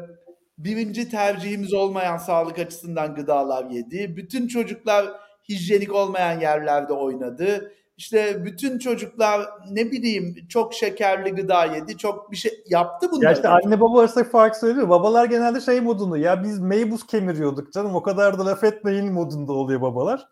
birinci 0.58 1.08
tercihimiz 1.08 1.74
olmayan 1.74 2.16
sağlık 2.16 2.58
açısından 2.58 3.14
gıdalar 3.14 3.70
yedi. 3.70 4.16
Bütün 4.16 4.48
çocuklar 4.48 5.06
hijyenik 5.48 5.94
olmayan 5.94 6.40
yerlerde 6.40 6.92
oynadı. 6.92 7.72
İşte 7.96 8.44
bütün 8.44 8.78
çocuklar 8.78 9.48
ne 9.70 9.90
bileyim 9.90 10.36
çok 10.48 10.74
şekerli 10.74 11.30
gıda 11.30 11.64
yedi. 11.64 11.98
Çok 11.98 12.30
bir 12.30 12.36
şey 12.36 12.64
yaptı 12.68 13.10
bunları. 13.10 13.24
Ya 13.24 13.32
işte 13.32 13.48
anne 13.48 13.80
baba 13.80 14.00
arasında 14.00 14.24
fark 14.24 14.56
söylüyor. 14.56 14.88
Babalar 14.88 15.24
genelde 15.24 15.60
şey 15.60 15.80
modunda 15.80 16.18
ya 16.18 16.42
biz 16.42 16.58
meybuz 16.60 17.06
kemiriyorduk 17.06 17.72
canım 17.72 17.94
o 17.94 18.02
kadar 18.02 18.38
da 18.38 18.46
laf 18.46 18.64
etmeyin 18.64 19.12
modunda 19.12 19.52
oluyor 19.52 19.80
babalar. 19.80 20.28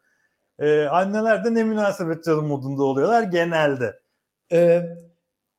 Ee, 0.59 0.85
anneler 0.85 1.45
de 1.45 1.55
ne 1.55 1.65
münasebet 1.65 2.25
canım 2.25 2.47
modunda 2.47 2.83
oluyorlar 2.83 3.23
genelde. 3.23 4.01
Ee, 4.53 4.83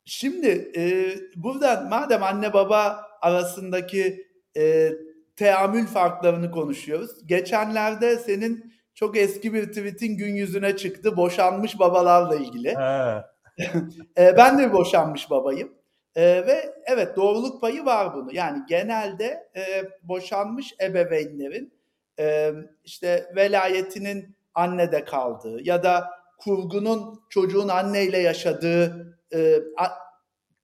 şimdi 0.04 0.72
e, 0.76 1.14
buradan 1.36 1.88
madem 1.88 2.22
anne 2.22 2.52
baba 2.52 3.06
arasındaki 3.22 4.26
e, 4.56 4.92
teamül 5.36 5.86
farklarını 5.86 6.50
konuşuyoruz. 6.50 7.26
Geçenlerde 7.26 8.16
senin 8.16 8.74
çok 8.94 9.16
eski 9.16 9.52
bir 9.52 9.66
tweetin 9.66 10.16
gün 10.16 10.34
yüzüne 10.34 10.76
çıktı. 10.76 11.16
Boşanmış 11.16 11.78
babalarla 11.78 12.36
ilgili. 12.36 12.68
e, 14.18 14.36
ben 14.36 14.58
de 14.58 14.68
bir 14.68 14.72
boşanmış 14.72 15.30
babayım. 15.30 15.72
E, 16.16 16.22
ve 16.22 16.74
evet 16.86 17.16
doğruluk 17.16 17.60
payı 17.60 17.84
var 17.84 18.14
bunu. 18.14 18.34
Yani 18.34 18.62
genelde 18.68 19.48
e, 19.56 19.84
boşanmış 20.02 20.74
ebeveynlerin 20.82 21.72
e, 22.18 22.52
işte 22.84 23.32
velayetinin 23.36 24.36
annede 24.54 25.04
kaldığı 25.04 25.62
ya 25.62 25.82
da 25.82 26.10
kurgunun 26.38 27.20
çocuğun 27.30 27.68
anneyle 27.68 28.18
yaşadığı 28.18 29.16
e, 29.34 29.56
a, 29.76 29.88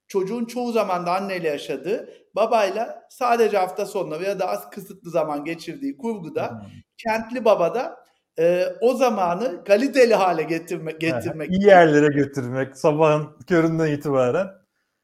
çocuğun 0.09 0.45
çoğu 0.45 0.73
zaman 0.73 1.07
da 1.07 1.13
anneyle 1.13 1.49
yaşadığı 1.49 2.20
babayla 2.35 3.03
sadece 3.11 3.59
hafta 3.59 3.87
sonları 3.87 4.25
ya 4.25 4.39
da 4.39 4.49
az 4.49 4.71
kısıtlı 4.71 5.11
zaman 5.11 5.45
geçirdiği 5.45 5.97
kurguda 5.97 6.51
hmm. 6.51 6.69
kentli 6.99 7.45
babada 7.45 8.05
e, 8.39 8.67
o 8.81 8.95
zamanı 8.95 9.65
kaliteli 9.65 10.15
hale 10.15 10.43
getirme, 10.43 10.93
getirmek. 10.93 11.51
iyi 11.51 11.67
yerlere 11.67 12.07
götürmek 12.07 12.77
sabahın 12.77 13.29
köründen 13.47 13.93
itibaren. 13.93 14.49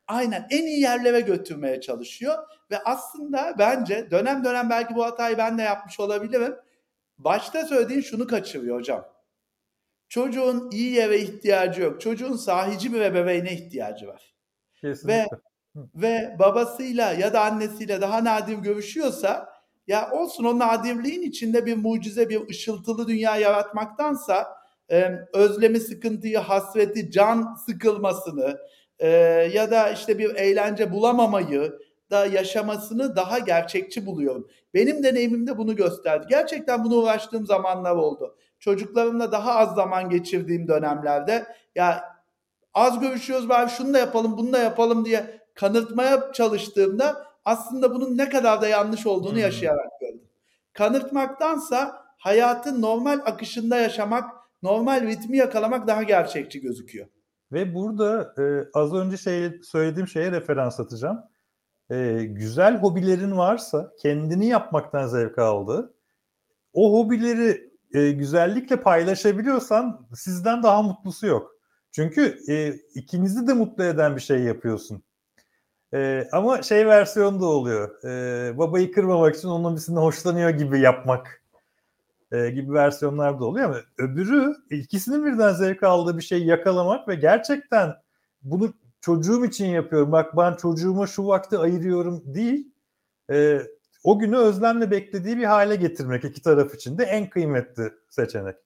Aynen 0.08 0.46
en 0.50 0.66
iyi 0.66 0.80
yerlere 0.80 1.20
götürmeye 1.20 1.80
çalışıyor 1.80 2.34
ve 2.70 2.78
aslında 2.84 3.54
bence 3.58 4.10
dönem 4.10 4.44
dönem 4.44 4.70
belki 4.70 4.94
bu 4.94 5.04
hatayı 5.04 5.38
ben 5.38 5.58
de 5.58 5.62
yapmış 5.62 6.00
olabilirim. 6.00 6.54
Başta 7.18 7.64
söylediğin 7.64 8.00
şunu 8.00 8.26
kaçırıyor 8.26 8.78
hocam. 8.78 9.08
Çocuğun 10.08 10.70
iyi 10.70 10.92
yere 10.92 11.18
ihtiyacı 11.18 11.82
yok. 11.82 12.00
Çocuğun 12.00 12.36
sahici 12.36 12.92
bir 12.92 13.00
ebeveyne 13.00 13.52
ihtiyacı 13.52 14.08
var. 14.08 14.34
Kesinlikle. 14.74 15.14
Ve 15.14 15.26
ve 15.94 16.36
babasıyla 16.38 17.12
ya 17.12 17.32
da 17.32 17.40
annesiyle 17.40 18.00
daha 18.00 18.24
nadir 18.24 18.58
görüşüyorsa 18.58 19.56
ya 19.86 20.10
olsun 20.10 20.44
o 20.44 20.58
nadirliğin 20.58 21.22
içinde 21.22 21.66
bir 21.66 21.76
mucize, 21.76 22.28
bir 22.28 22.48
ışıltılı 22.48 23.08
dünya 23.08 23.36
yaratmaktansa 23.36 24.56
e, 24.90 25.10
özlemi, 25.32 25.80
sıkıntıyı, 25.80 26.38
hasreti, 26.38 27.10
can 27.10 27.54
sıkılmasını 27.66 28.58
e, 28.98 29.08
ya 29.54 29.70
da 29.70 29.90
işte 29.90 30.18
bir 30.18 30.34
eğlence 30.34 30.92
bulamamayı 30.92 31.78
da 32.10 32.26
yaşamasını 32.26 33.16
daha 33.16 33.38
gerçekçi 33.38 34.06
buluyorum. 34.06 34.48
Benim 34.74 35.02
deneyimimde 35.02 35.58
bunu 35.58 35.76
gösterdi. 35.76 36.26
Gerçekten 36.30 36.84
bunu 36.84 36.94
uğraştığım 36.94 37.46
zamanlar 37.46 37.96
oldu. 37.96 38.36
Çocuklarımla 38.58 39.32
daha 39.32 39.54
az 39.54 39.74
zaman 39.74 40.10
geçirdiğim 40.10 40.68
dönemlerde 40.68 41.46
ya 41.74 42.16
az 42.74 43.00
görüşüyoruz 43.00 43.48
bari 43.48 43.70
şunu 43.70 43.94
da 43.94 43.98
yapalım 43.98 44.38
bunu 44.38 44.52
da 44.52 44.58
yapalım 44.58 45.04
diye 45.04 45.45
kanırtmaya 45.56 46.32
çalıştığımda 46.32 47.26
aslında 47.44 47.94
bunun 47.94 48.18
ne 48.18 48.28
kadar 48.28 48.62
da 48.62 48.68
yanlış 48.68 49.06
olduğunu 49.06 49.32
hmm. 49.32 49.38
yaşayarak 49.38 50.00
gördüm. 50.00 50.22
Kanırtmaktansa 50.72 52.06
hayatın 52.18 52.82
normal 52.82 53.20
akışında 53.24 53.76
yaşamak, 53.76 54.30
normal 54.62 55.06
ritmi 55.06 55.36
yakalamak 55.36 55.86
daha 55.86 56.02
gerçekçi 56.02 56.60
gözüküyor. 56.60 57.06
Ve 57.52 57.74
burada 57.74 58.34
e, 58.38 58.44
az 58.74 58.94
önce 58.94 59.16
şey 59.16 59.50
söylediğim 59.62 60.08
şeye 60.08 60.32
referans 60.32 60.80
atacağım. 60.80 61.18
E, 61.90 62.24
güzel 62.24 62.78
hobilerin 62.80 63.36
varsa 63.36 63.92
kendini 64.02 64.46
yapmaktan 64.46 65.06
zevk 65.06 65.38
aldığı, 65.38 65.94
o 66.72 66.98
hobileri 66.98 67.70
e, 67.94 68.10
güzellikle 68.10 68.80
paylaşabiliyorsan 68.80 70.06
sizden 70.14 70.62
daha 70.62 70.82
mutlusu 70.82 71.26
yok. 71.26 71.52
Çünkü 71.92 72.38
e, 72.48 72.74
ikinizi 72.94 73.46
de 73.46 73.52
mutlu 73.52 73.84
eden 73.84 74.16
bir 74.16 74.20
şey 74.20 74.38
yapıyorsun. 74.38 75.02
E, 75.94 76.28
ama 76.32 76.62
şey 76.62 76.86
versiyonu 76.86 77.40
da 77.40 77.46
oluyor. 77.46 78.04
E, 78.04 78.58
babayı 78.58 78.92
kırmamak 78.92 79.36
için 79.36 79.48
onun 79.48 79.74
birisinden 79.74 80.00
hoşlanıyor 80.00 80.50
gibi 80.50 80.80
yapmak 80.80 81.42
e, 82.32 82.50
gibi 82.50 82.72
versiyonlar 82.72 83.40
da 83.40 83.44
oluyor 83.44 83.66
ama 83.66 83.80
öbürü 83.98 84.54
ikisinin 84.70 85.26
birden 85.26 85.52
zevk 85.52 85.82
aldığı 85.82 86.16
bir 86.16 86.22
şeyi 86.22 86.46
yakalamak 86.46 87.08
ve 87.08 87.14
gerçekten 87.14 87.94
bunu 88.42 88.74
çocuğum 89.00 89.44
için 89.44 89.66
yapıyorum. 89.66 90.12
Bak 90.12 90.36
ben 90.36 90.54
çocuğuma 90.54 91.06
şu 91.06 91.26
vakti 91.26 91.58
ayırıyorum 91.58 92.22
değil. 92.26 92.70
E, 93.30 93.60
o 94.04 94.18
günü 94.18 94.36
özlemle 94.36 94.90
beklediği 94.90 95.36
bir 95.36 95.44
hale 95.44 95.76
getirmek 95.76 96.24
iki 96.24 96.42
taraf 96.42 96.74
için 96.74 96.98
de 96.98 97.04
en 97.04 97.30
kıymetli 97.30 97.92
seçenek. 98.08 98.56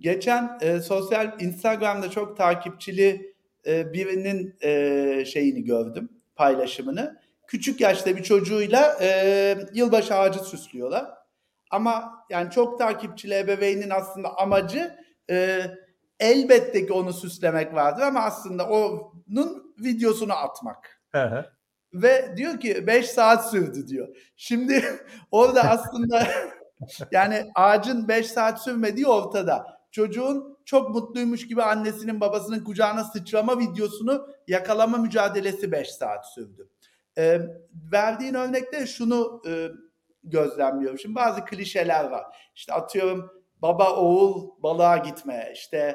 Geçen 0.00 0.58
e, 0.60 0.80
sosyal 0.80 1.40
Instagram'da 1.40 2.10
çok 2.10 2.36
takipçili 2.36 3.34
e, 3.66 3.92
birinin 3.92 4.54
e, 4.62 5.24
şeyini 5.24 5.64
gördüm, 5.64 6.08
paylaşımını. 6.36 7.20
Küçük 7.46 7.80
yaşta 7.80 8.16
bir 8.16 8.22
çocuğuyla 8.22 8.96
e, 9.00 9.58
yılbaşı 9.74 10.14
ağacı 10.14 10.38
süslüyorlar. 10.38 11.06
Ama 11.70 12.24
yani 12.30 12.50
çok 12.50 12.78
takipçili 12.78 13.34
ebeveynin 13.34 13.90
aslında 13.90 14.38
amacı 14.38 14.96
e, 15.30 15.62
elbette 16.20 16.86
ki 16.86 16.92
onu 16.92 17.12
süslemek 17.12 17.74
vardır 17.74 18.02
ama 18.02 18.20
aslında 18.20 18.68
onun 18.68 19.74
videosunu 19.78 20.32
atmak. 20.32 21.00
Hı 21.12 21.24
hı. 21.24 21.46
Ve 21.94 22.36
diyor 22.36 22.60
ki 22.60 22.86
5 22.86 23.10
saat 23.10 23.50
sürdü 23.50 23.88
diyor. 23.88 24.08
Şimdi 24.36 24.84
orada 25.30 25.62
aslında 25.62 26.26
yani 27.10 27.50
ağacın 27.54 28.08
5 28.08 28.26
saat 28.26 28.62
sürmediği 28.62 29.06
ortada. 29.06 29.78
Çocuğun 29.90 30.55
çok 30.66 30.90
mutluymuş 30.90 31.46
gibi 31.46 31.62
annesinin 31.62 32.20
babasının 32.20 32.64
kucağına 32.64 33.04
sıçrama 33.04 33.58
videosunu 33.58 34.28
yakalama 34.48 34.98
mücadelesi 34.98 35.72
5 35.72 35.90
saat 35.90 36.32
sürdü. 36.34 36.68
Ee, 37.18 37.40
verdiğin 37.92 38.34
örnekte 38.34 38.86
şunu 38.86 39.42
e, 39.48 39.68
gözlemliyorum. 40.24 40.98
Şimdi 40.98 41.14
bazı 41.14 41.44
klişeler 41.44 42.04
var. 42.04 42.50
İşte 42.54 42.72
atıyorum 42.72 43.30
baba 43.62 43.96
oğul 43.96 44.50
balığa 44.62 44.96
gitme, 44.96 45.50
işte 45.54 45.94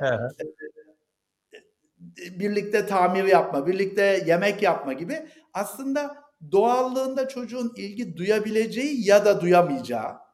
birlikte 2.18 2.86
tamir 2.86 3.24
yapma, 3.24 3.68
birlikte 3.68 4.24
yemek 4.26 4.62
yapma 4.62 4.94
gibi 4.94 5.28
aslında 5.54 6.24
doğallığında 6.52 7.28
çocuğun 7.28 7.74
ilgi 7.76 8.18
duyabileceği 8.18 9.08
ya 9.08 9.26
da 9.26 9.42
duyamayacağı 9.42 10.31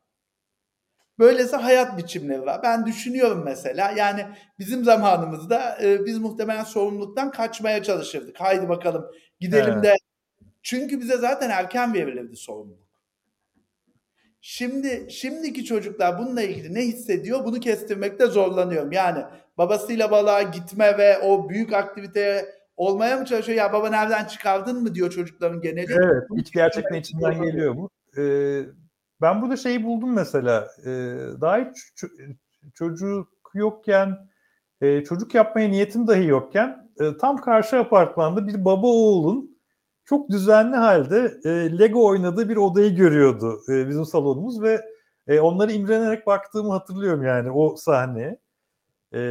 böylesi 1.19 1.55
hayat 1.55 1.97
biçimleri 1.97 2.41
var. 2.41 2.59
Ben 2.63 2.85
düşünüyorum 2.85 3.41
mesela 3.45 3.91
yani 3.91 4.25
bizim 4.59 4.83
zamanımızda 4.83 5.77
e, 5.83 6.05
biz 6.05 6.17
muhtemelen 6.17 6.63
sorumluluktan 6.63 7.31
kaçmaya 7.31 7.83
çalışırdık. 7.83 8.41
Haydi 8.41 8.69
bakalım 8.69 9.05
gidelim 9.39 9.73
Evet. 9.73 9.83
de 9.83 9.95
çünkü 10.61 10.99
bize 10.99 11.17
zaten 11.17 11.49
erken 11.49 11.93
verilirdi 11.93 12.35
sorumluluk. 12.35 12.87
Şimdi 14.41 15.07
şimdiki 15.09 15.65
çocuklar 15.65 16.19
bununla 16.19 16.41
ilgili 16.41 16.73
ne 16.73 16.81
hissediyor 16.81 17.45
bunu 17.45 17.59
kestirmekte 17.59 18.27
zorlanıyorum. 18.27 18.91
Yani 18.91 19.23
babasıyla 19.57 20.11
balığa 20.11 20.41
gitme 20.41 20.97
ve 20.97 21.19
o 21.19 21.49
büyük 21.49 21.73
aktiviteye 21.73 22.45
olmaya 22.77 23.17
mı 23.17 23.25
çalışıyor? 23.25 23.57
Ya 23.57 23.73
baba 23.73 23.89
nereden 23.89 24.25
çıkardın 24.25 24.83
mı 24.83 24.95
diyor 24.95 25.11
çocukların 25.11 25.61
geneli. 25.61 25.93
Evet, 25.93 26.23
hiç 26.37 26.51
gerçekten 26.51 26.95
içinden 26.95 27.41
geliyor 27.41 27.75
bu. 27.75 27.89
Ee, 28.17 28.61
ben 29.21 29.41
burada 29.41 29.57
şeyi 29.57 29.83
buldum 29.83 30.13
mesela. 30.13 30.67
Ee, 30.85 31.17
daha 31.41 31.57
hiç 31.57 31.77
ço- 31.77 32.35
çocuk 32.73 33.27
yokken, 33.53 34.17
e, 34.81 35.03
çocuk 35.03 35.35
yapmaya 35.35 35.69
niyetim 35.69 36.07
dahi 36.07 36.25
yokken 36.25 36.89
e, 36.99 37.17
tam 37.17 37.37
karşı 37.37 37.77
apartmanda 37.79 38.47
bir 38.47 38.65
baba 38.65 38.87
oğulun 38.87 39.57
çok 40.05 40.29
düzenli 40.29 40.75
halde 40.75 41.37
e, 41.45 41.79
Lego 41.79 42.05
oynadığı 42.07 42.49
bir 42.49 42.57
odayı 42.57 42.95
görüyordu 42.95 43.61
e, 43.69 43.87
bizim 43.89 44.05
salonumuz 44.05 44.61
ve 44.61 44.81
e, 45.27 45.39
onları 45.39 45.71
imrenerek 45.71 46.27
baktığımı 46.27 46.71
hatırlıyorum 46.71 47.23
yani 47.23 47.51
o 47.51 47.75
sahneye. 47.75 48.39
E, 49.13 49.21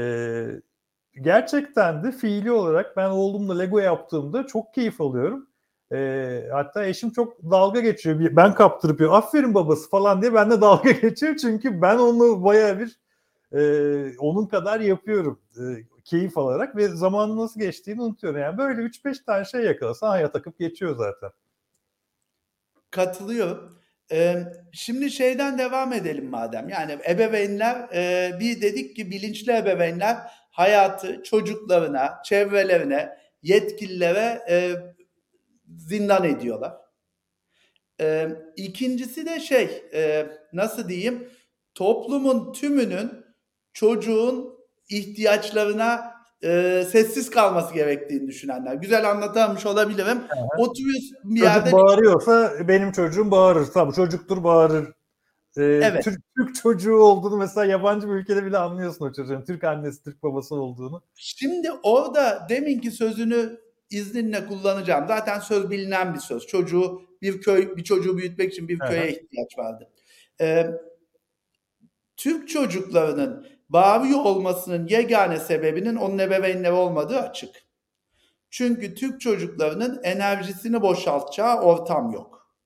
gerçekten 1.20 2.04
de 2.04 2.12
fiili 2.12 2.52
olarak 2.52 2.96
ben 2.96 3.10
oğlumla 3.10 3.58
Lego 3.58 3.78
yaptığımda 3.78 4.46
çok 4.46 4.74
keyif 4.74 5.00
alıyorum. 5.00 5.48
E, 5.92 6.48
hatta 6.52 6.86
eşim 6.86 7.10
çok 7.10 7.42
dalga 7.50 7.80
geçiyor. 7.80 8.36
Ben 8.36 8.54
kaptırıp. 8.54 9.00
Aferin 9.00 9.54
babası 9.54 9.90
falan 9.90 10.22
diye 10.22 10.34
ben 10.34 10.50
de 10.50 10.60
dalga 10.60 10.90
geçiyor. 11.02 11.36
Çünkü 11.36 11.82
ben 11.82 11.98
onu 11.98 12.44
bayağı 12.44 12.78
bir 12.78 12.98
e, 13.52 14.18
onun 14.18 14.46
kadar 14.46 14.80
yapıyorum. 14.80 15.40
E, 15.56 15.62
keyif 16.04 16.38
alarak 16.38 16.76
ve 16.76 16.88
zamanın 16.88 17.36
nasıl 17.36 17.60
geçtiğini 17.60 18.02
unutuyorum. 18.02 18.40
Yani 18.40 18.58
böyle 18.58 18.80
3-5 18.82 19.24
tane 19.24 19.44
şey 19.44 19.60
yakalasan 19.60 20.08
hayat 20.08 20.36
akıp 20.36 20.58
geçiyor 20.58 20.96
zaten. 20.96 21.30
Katılıyorum. 22.90 23.78
Ee, 24.12 24.42
şimdi 24.72 25.10
şeyden 25.10 25.58
devam 25.58 25.92
edelim 25.92 26.30
madem. 26.30 26.68
Yani 26.68 26.98
ebeveynler 27.08 27.88
e, 27.94 28.30
bir 28.40 28.60
dedik 28.62 28.96
ki 28.96 29.10
bilinçli 29.10 29.52
ebeveynler 29.52 30.16
hayatı 30.50 31.22
çocuklarına, 31.22 32.22
çevrelerine, 32.24 33.18
yetkililere 33.42 34.42
e, 34.50 34.74
zindan 35.68 36.24
ediyorlar. 36.24 36.72
Ee, 38.00 38.28
ikincisi 38.56 39.26
de 39.26 39.40
şey 39.40 39.84
e, 39.94 40.26
nasıl 40.52 40.88
diyeyim 40.88 41.28
toplumun 41.74 42.52
tümünün 42.52 43.10
çocuğun 43.72 44.58
ihtiyaçlarına 44.88 46.14
e, 46.44 46.82
sessiz 46.90 47.30
kalması 47.30 47.74
gerektiğini 47.74 48.28
düşünenler. 48.28 48.74
Güzel 48.74 49.10
anlatamamış 49.10 49.66
olabilirim. 49.66 50.22
Oturuyorsun 50.58 51.16
bir 51.24 51.42
yerde 51.42 51.70
Çocuk 51.70 51.72
bağırıyorsa 51.72 52.52
benim 52.68 52.92
çocuğum 52.92 53.30
bağırır. 53.30 53.66
Tabii 53.66 53.94
çocuktur 53.94 54.44
bağırır. 54.44 54.88
Ee, 55.56 55.62
Evet. 55.62 56.04
Türk, 56.04 56.20
Türk 56.36 56.54
çocuğu 56.54 56.96
olduğunu 56.96 57.36
mesela 57.36 57.64
yabancı 57.64 58.08
bir 58.08 58.12
ülkede 58.12 58.44
bile 58.44 58.58
anlıyorsun 58.58 59.06
o 59.06 59.12
çocuğun. 59.12 59.44
Türk 59.44 59.64
annesi, 59.64 60.02
Türk 60.02 60.22
babası 60.22 60.54
olduğunu. 60.54 61.02
Şimdi 61.14 61.72
orada 61.82 62.46
deminki 62.48 62.90
sözünü 62.90 63.58
izninle 63.90 64.46
kullanacağım. 64.46 65.08
Zaten 65.08 65.40
söz 65.40 65.70
bilinen 65.70 66.14
bir 66.14 66.18
söz. 66.18 66.46
Çocuğu 66.46 67.02
bir 67.22 67.40
köy 67.40 67.76
bir 67.76 67.84
çocuğu 67.84 68.18
büyütmek 68.18 68.52
için 68.52 68.68
bir 68.68 68.78
köye 68.78 69.10
ihtiyaç 69.10 69.58
vardı. 69.58 69.90
Ee, 70.40 70.66
Türk 72.16 72.48
çocuklarının 72.48 73.46
bağırıyor 73.68 74.18
olmasının 74.18 74.86
yegane 74.86 75.38
sebebinin 75.40 75.96
onun 75.96 76.18
ebeveynleri 76.18 76.72
olmadığı 76.72 77.20
açık. 77.20 77.66
Çünkü 78.50 78.94
Türk 78.94 79.20
çocuklarının 79.20 80.00
enerjisini 80.02 80.82
boşaltacağı 80.82 81.60
ortam 81.60 82.10
yok. 82.10 82.56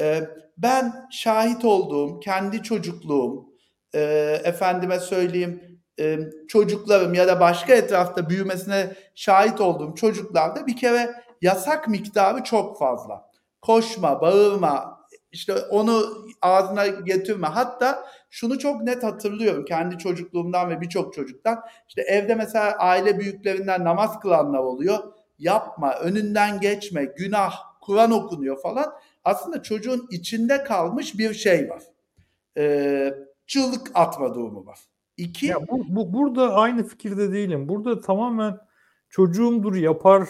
Ee, 0.00 0.28
ben 0.58 1.08
şahit 1.12 1.64
olduğum 1.64 2.20
kendi 2.20 2.62
çocukluğum, 2.62 3.52
e, 3.94 4.00
efendime 4.44 5.00
söyleyeyim 5.00 5.71
e, 6.02 6.18
çocuklarım 6.48 7.14
ya 7.14 7.28
da 7.28 7.40
başka 7.40 7.74
etrafta 7.74 8.30
büyümesine 8.30 8.96
şahit 9.14 9.60
olduğum 9.60 9.94
çocuklarda 9.94 10.66
bir 10.66 10.76
kere 10.76 11.14
yasak 11.42 11.88
miktarı 11.88 12.44
çok 12.44 12.78
fazla. 12.78 13.30
Koşma, 13.60 14.20
bağırma, 14.20 15.02
işte 15.32 15.54
onu 15.54 16.02
ağzına 16.42 16.86
getirme. 16.86 17.46
Hatta 17.46 18.04
şunu 18.30 18.58
çok 18.58 18.82
net 18.82 19.02
hatırlıyorum 19.02 19.64
kendi 19.64 19.98
çocukluğumdan 19.98 20.70
ve 20.70 20.80
birçok 20.80 21.14
çocuktan. 21.14 21.60
İşte 21.88 22.02
evde 22.02 22.34
mesela 22.34 22.76
aile 22.78 23.18
büyüklerinden 23.18 23.84
namaz 23.84 24.20
kılanlar 24.20 24.58
oluyor. 24.58 24.98
Yapma, 25.38 25.94
önünden 25.94 26.60
geçme, 26.60 27.04
günah, 27.04 27.54
Kur'an 27.80 28.10
okunuyor 28.10 28.62
falan. 28.62 28.92
Aslında 29.24 29.62
çocuğun 29.62 30.08
içinde 30.10 30.64
kalmış 30.64 31.18
bir 31.18 31.34
şey 31.34 31.70
var. 31.70 31.82
Ee, 32.56 33.14
çığlık 33.46 33.90
atma 33.94 34.34
durumu 34.34 34.66
var. 34.66 34.78
İki, 35.16 35.46
Ya 35.46 35.68
bu, 35.68 35.84
bu 35.88 36.12
burada 36.12 36.54
aynı 36.54 36.84
fikirde 36.84 37.32
değilim. 37.32 37.68
Burada 37.68 38.00
tamamen 38.00 38.58
çocuğumdur 39.08 39.74
yapar 39.74 40.22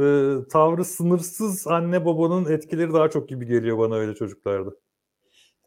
e, 0.00 0.34
tavrı 0.52 0.84
sınırsız 0.84 1.66
anne 1.66 2.04
babanın 2.04 2.52
etkileri 2.52 2.92
daha 2.92 3.10
çok 3.10 3.28
gibi 3.28 3.46
geliyor 3.46 3.78
bana 3.78 3.94
öyle 3.94 4.14
çocuklarda. 4.14 4.70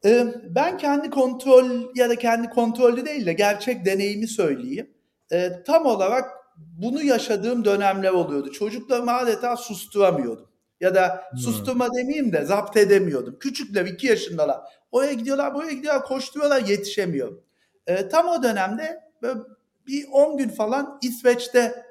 Ee, 0.06 0.28
Ben 0.50 0.78
kendi 0.78 1.10
kontrol 1.10 1.66
ya 1.96 2.10
da 2.10 2.16
kendi 2.16 2.50
kontrollü 2.50 3.06
değil 3.06 3.26
de 3.26 3.34
gerçek 3.34 3.86
deneyimi 3.86 4.28
söyleyeyim. 4.28 4.90
Ee, 5.32 5.64
tam 5.68 5.86
olarak 5.86 6.26
bunu 6.58 7.04
yaşadığım 7.04 7.66
dönemler 7.66 8.12
oluyordu. 8.12 8.52
Çocuklarımı 8.52 9.12
adeta 9.14 9.58
susturamıyordum. 9.58 10.46
Ya 10.82 10.96
da 10.96 11.22
Hmm. 11.32 11.40
susturma 11.40 11.88
demeyeyim 11.96 12.32
de 12.34 12.46
zapt 12.46 12.78
edemiyordum. 12.78 13.36
Küçükler 13.40 13.86
iki 13.86 14.08
yaşındalar. 14.08 14.58
Oraya 14.92 15.14
gidiyorlar, 15.14 15.54
buraya 15.56 15.72
gidiyorlar, 15.74 16.04
koşturuyorlar, 16.06 16.62
yetişemiyorum. 16.62 17.42
Ee, 17.90 18.10
tam 18.10 18.28
o 18.28 18.44
dönemde 18.44 19.04
böyle 19.22 19.40
bir 19.88 20.06
10 20.12 20.38
gün 20.38 20.50
falan 20.50 21.00
İsveç'te 21.02 21.86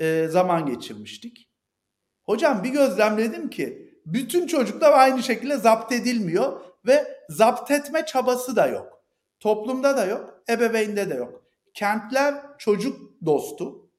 e, 0.00 0.28
zaman 0.28 0.66
geçirmiştik. 0.66 1.48
Hocam 2.22 2.64
bir 2.64 2.68
gözlemledim 2.68 3.50
ki 3.50 3.98
bütün 4.06 4.46
çocuklar 4.46 4.92
aynı 4.92 5.22
şekilde 5.22 5.56
zapt 5.56 5.92
edilmiyor 5.92 6.60
ve 6.86 7.20
zapt 7.28 7.70
etme 7.70 8.06
çabası 8.06 8.56
da 8.56 8.66
yok. 8.66 9.02
Toplumda 9.40 9.96
da 9.96 10.06
yok, 10.06 10.42
ebeveynde 10.48 11.10
de 11.10 11.14
yok. 11.14 11.42
Kentler 11.74 12.34
çocuk 12.58 13.10
dostu. 13.26 13.90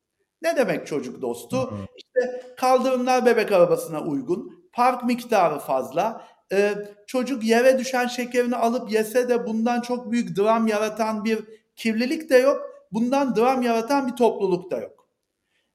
Ne 0.41 0.55
demek 0.55 0.87
çocuk 0.87 1.21
dostu? 1.21 1.71
Hı. 1.71 1.75
İşte 1.97 2.53
kaldırımlar 2.57 3.25
bebek 3.25 3.51
arabasına 3.51 4.01
uygun, 4.01 4.69
park 4.73 5.03
miktarı 5.03 5.59
fazla. 5.59 6.27
Ee, 6.51 6.75
çocuk 7.07 7.43
yere 7.43 7.79
düşen 7.79 8.07
şekerini 8.07 8.55
alıp 8.55 8.91
yese 8.91 9.29
de 9.29 9.47
bundan 9.47 9.81
çok 9.81 10.11
büyük 10.11 10.37
dram 10.37 10.67
yaratan 10.67 11.25
bir 11.25 11.39
kirlilik 11.75 12.29
de 12.29 12.37
yok. 12.37 12.61
Bundan 12.91 13.35
dram 13.35 13.61
yaratan 13.61 14.07
bir 14.07 14.15
topluluk 14.15 14.71
da 14.71 14.77
yok. 14.77 15.07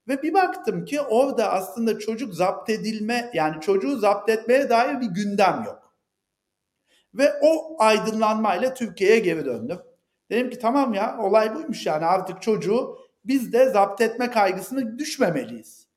Ve 0.09 0.23
bir 0.23 0.35
baktım 0.35 0.85
ki 0.85 1.01
orada 1.01 1.53
aslında 1.53 1.99
çocuk 1.99 2.35
zapt 2.35 2.71
edilme 2.71 3.31
yani 3.35 3.61
çocuğu 3.61 3.99
zapt 3.99 4.31
etmeye 4.31 4.71
dair 4.71 5.01
bir 5.01 5.07
gündem 5.07 5.63
yok. 5.67 5.95
Ve 7.15 7.33
o 7.43 7.77
aydınlanmayla 7.79 8.75
Türkiye'ye 8.75 9.19
geri 9.19 9.45
döndüm. 9.45 9.79
Dedim 10.31 10.51
ki 10.51 10.59
tamam 10.59 10.95
ya 10.95 11.19
olay 11.19 11.55
buymuş 11.55 11.87
yani 11.87 12.07
artık 12.07 12.43
çocuğu 12.43 12.99
biz 13.25 13.53
de 13.53 13.71
zapt 13.71 14.01
etme 14.01 14.31
kaygısına 14.31 14.99
düşmemeliyiz. 14.99 15.89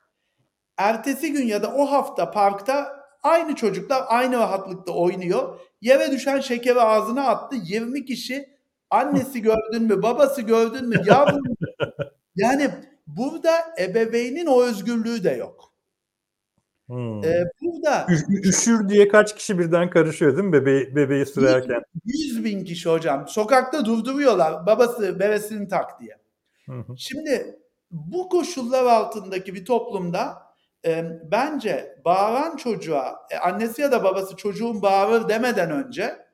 Ertesi 0.78 1.32
gün 1.32 1.48
ya 1.48 1.64
da 1.64 1.74
o 1.74 1.86
hafta 1.86 2.32
parkta 2.32 3.03
aynı 3.24 3.56
çocuklar 3.56 4.04
aynı 4.08 4.38
rahatlıkta 4.38 4.92
oynuyor. 4.92 5.60
Yere 5.82 6.12
düşen 6.12 6.40
şekeri 6.40 6.82
ağzına 6.82 7.28
attı. 7.28 7.56
20 7.64 8.06
kişi 8.06 8.50
annesi 8.90 9.42
gördün 9.42 9.84
mü, 9.84 10.04
babası 10.04 10.42
gördün 10.42 10.90
mü, 10.90 10.96
yavrum. 11.06 11.44
yani 12.36 12.70
burada 13.08 13.52
ebeveynin 13.80 14.46
o 14.46 14.64
özgürlüğü 14.64 15.24
de 15.24 15.32
yok. 15.32 15.74
Hmm. 16.88 17.24
Ee, 17.24 17.44
burada 17.62 18.08
Ü- 18.10 18.50
üşür 18.50 18.90
diye 18.90 19.08
kaç 19.08 19.36
kişi 19.36 19.60
birden 19.60 19.90
karışıyor 19.90 20.38
değil 20.38 20.48
mi 20.48 20.54
bebeği, 20.54 20.96
bebeği 20.96 21.26
sürerken? 21.26 21.82
100 22.06 22.44
bin 22.44 22.66
kişi 22.66 22.90
hocam 22.90 23.28
sokakta 23.28 23.86
durduruyorlar 23.86 24.66
babası 24.66 25.20
bebesini 25.20 25.68
tak 25.68 26.02
diye. 26.02 26.18
Hı 26.66 26.80
hı. 26.80 26.98
Şimdi 26.98 27.60
bu 27.92 28.30
koşullar 28.30 28.86
altındaki 28.86 29.54
bir 29.56 29.66
toplumda 29.66 30.43
e, 30.86 31.20
bence 31.32 32.02
bağıran 32.06 32.56
çocuğa 32.56 33.28
e, 33.32 33.38
annesi 33.38 33.82
ya 33.82 33.92
da 33.92 34.04
babası 34.04 34.36
çocuğun 34.36 34.82
bağırır 34.82 35.30
demeden 35.30 35.72
önce 35.72 36.26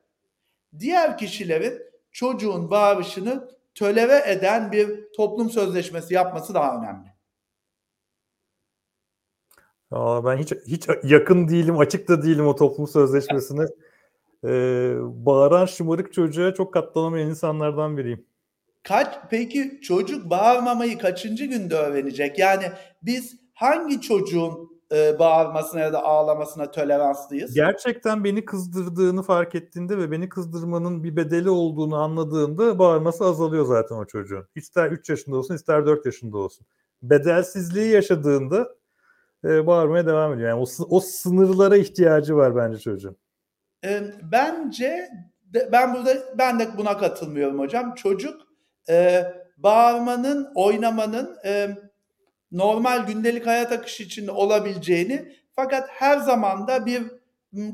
diğer 0.78 1.18
kişilerin 1.18 1.82
çocuğun 2.12 2.70
bağırışını 2.70 3.50
tölere 3.74 4.22
eden 4.26 4.72
bir 4.72 5.12
toplum 5.16 5.50
sözleşmesi 5.50 6.14
yapması 6.14 6.54
daha 6.54 6.78
önemli. 6.78 7.08
Aa, 9.90 10.24
ben 10.24 10.36
hiç 10.36 10.52
hiç 10.66 10.88
yakın 11.02 11.48
değilim, 11.48 11.78
açık 11.78 12.08
da 12.08 12.22
değilim 12.22 12.46
o 12.46 12.56
toplum 12.56 12.88
sözleşmesine. 12.88 13.66
Ee, 14.44 14.94
bağıran 15.00 15.66
şımarık 15.66 16.12
çocuğa 16.12 16.54
çok 16.54 16.74
katlanamayan 16.74 17.28
insanlardan 17.28 17.96
biriyim. 17.96 18.26
Kaç 18.82 19.18
peki 19.30 19.80
çocuk 19.82 20.30
bağırmamayı 20.30 20.98
kaçıncı 20.98 21.44
günde 21.44 21.74
öğrenecek? 21.74 22.38
Yani 22.38 22.64
biz 23.02 23.39
hangi 23.60 24.00
çocuğun 24.00 24.80
e, 24.92 25.18
bağırmasına 25.18 25.80
ya 25.80 25.92
da 25.92 26.02
ağlamasına 26.02 26.70
toleranslıyız? 26.70 27.54
Gerçekten 27.54 28.24
beni 28.24 28.44
kızdırdığını 28.44 29.22
fark 29.22 29.54
ettiğinde 29.54 29.98
ve 29.98 30.10
beni 30.10 30.28
kızdırmanın 30.28 31.04
bir 31.04 31.16
bedeli 31.16 31.50
olduğunu 31.50 31.96
anladığında 31.96 32.78
bağırması 32.78 33.24
azalıyor 33.24 33.66
zaten 33.66 33.96
o 33.96 34.04
çocuğun. 34.04 34.46
İster 34.54 34.90
3 34.90 35.08
yaşında 35.10 35.36
olsun 35.36 35.54
ister 35.54 35.86
4 35.86 36.06
yaşında 36.06 36.38
olsun. 36.38 36.66
Bedelsizliği 37.02 37.92
yaşadığında 37.92 38.68
e, 39.44 39.66
bağırmaya 39.66 40.06
devam 40.06 40.32
ediyor. 40.32 40.48
Yani 40.48 40.60
o, 40.60 40.86
o 40.96 41.00
sınırlara 41.00 41.76
ihtiyacı 41.76 42.36
var 42.36 42.56
bence 42.56 42.78
çocuğun. 42.78 43.16
E, 43.84 44.02
bence 44.32 45.08
de- 45.42 45.68
ben 45.72 45.94
burada 45.94 46.10
ben 46.38 46.60
de 46.60 46.68
buna 46.78 46.98
katılmıyorum 46.98 47.58
hocam. 47.58 47.94
Çocuk 47.94 48.40
e, 48.88 49.24
bağırmanın, 49.56 50.48
oynamanın 50.54 51.36
e, 51.44 51.76
normal 52.52 53.06
gündelik 53.06 53.46
hayat 53.46 53.72
akışı 53.72 54.02
içinde 54.02 54.30
olabileceğini 54.30 55.32
fakat 55.52 55.88
her 55.88 56.18
zaman 56.18 56.66
da 56.66 56.86
bir 56.86 57.02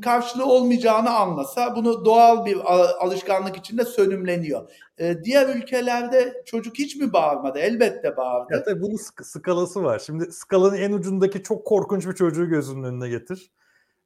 karşılığı 0.01 0.45
olmayacağını 0.45 1.09
anlasa 1.09 1.75
bunu 1.75 2.05
doğal 2.05 2.45
bir 2.45 2.57
alışkanlık 3.03 3.57
içinde 3.57 3.85
sönümleniyor. 3.85 4.69
E, 4.97 5.23
diğer 5.23 5.55
ülkelerde 5.55 6.43
çocuk 6.45 6.77
hiç 6.77 6.95
mi 6.95 7.13
bağırmadı? 7.13 7.59
Elbette 7.59 8.17
bağırdı. 8.17 8.53
Ya 8.53 8.63
tabii 8.63 8.81
bunun 8.81 8.95
sk- 8.95 9.23
skalası 9.23 9.83
var. 9.83 9.99
Şimdi 9.99 10.31
skalanın 10.31 10.77
en 10.77 10.91
ucundaki 10.91 11.43
çok 11.43 11.65
korkunç 11.65 12.07
bir 12.07 12.13
çocuğu 12.13 12.49
gözünün 12.49 12.83
önüne 12.83 13.09
getir. 13.09 13.51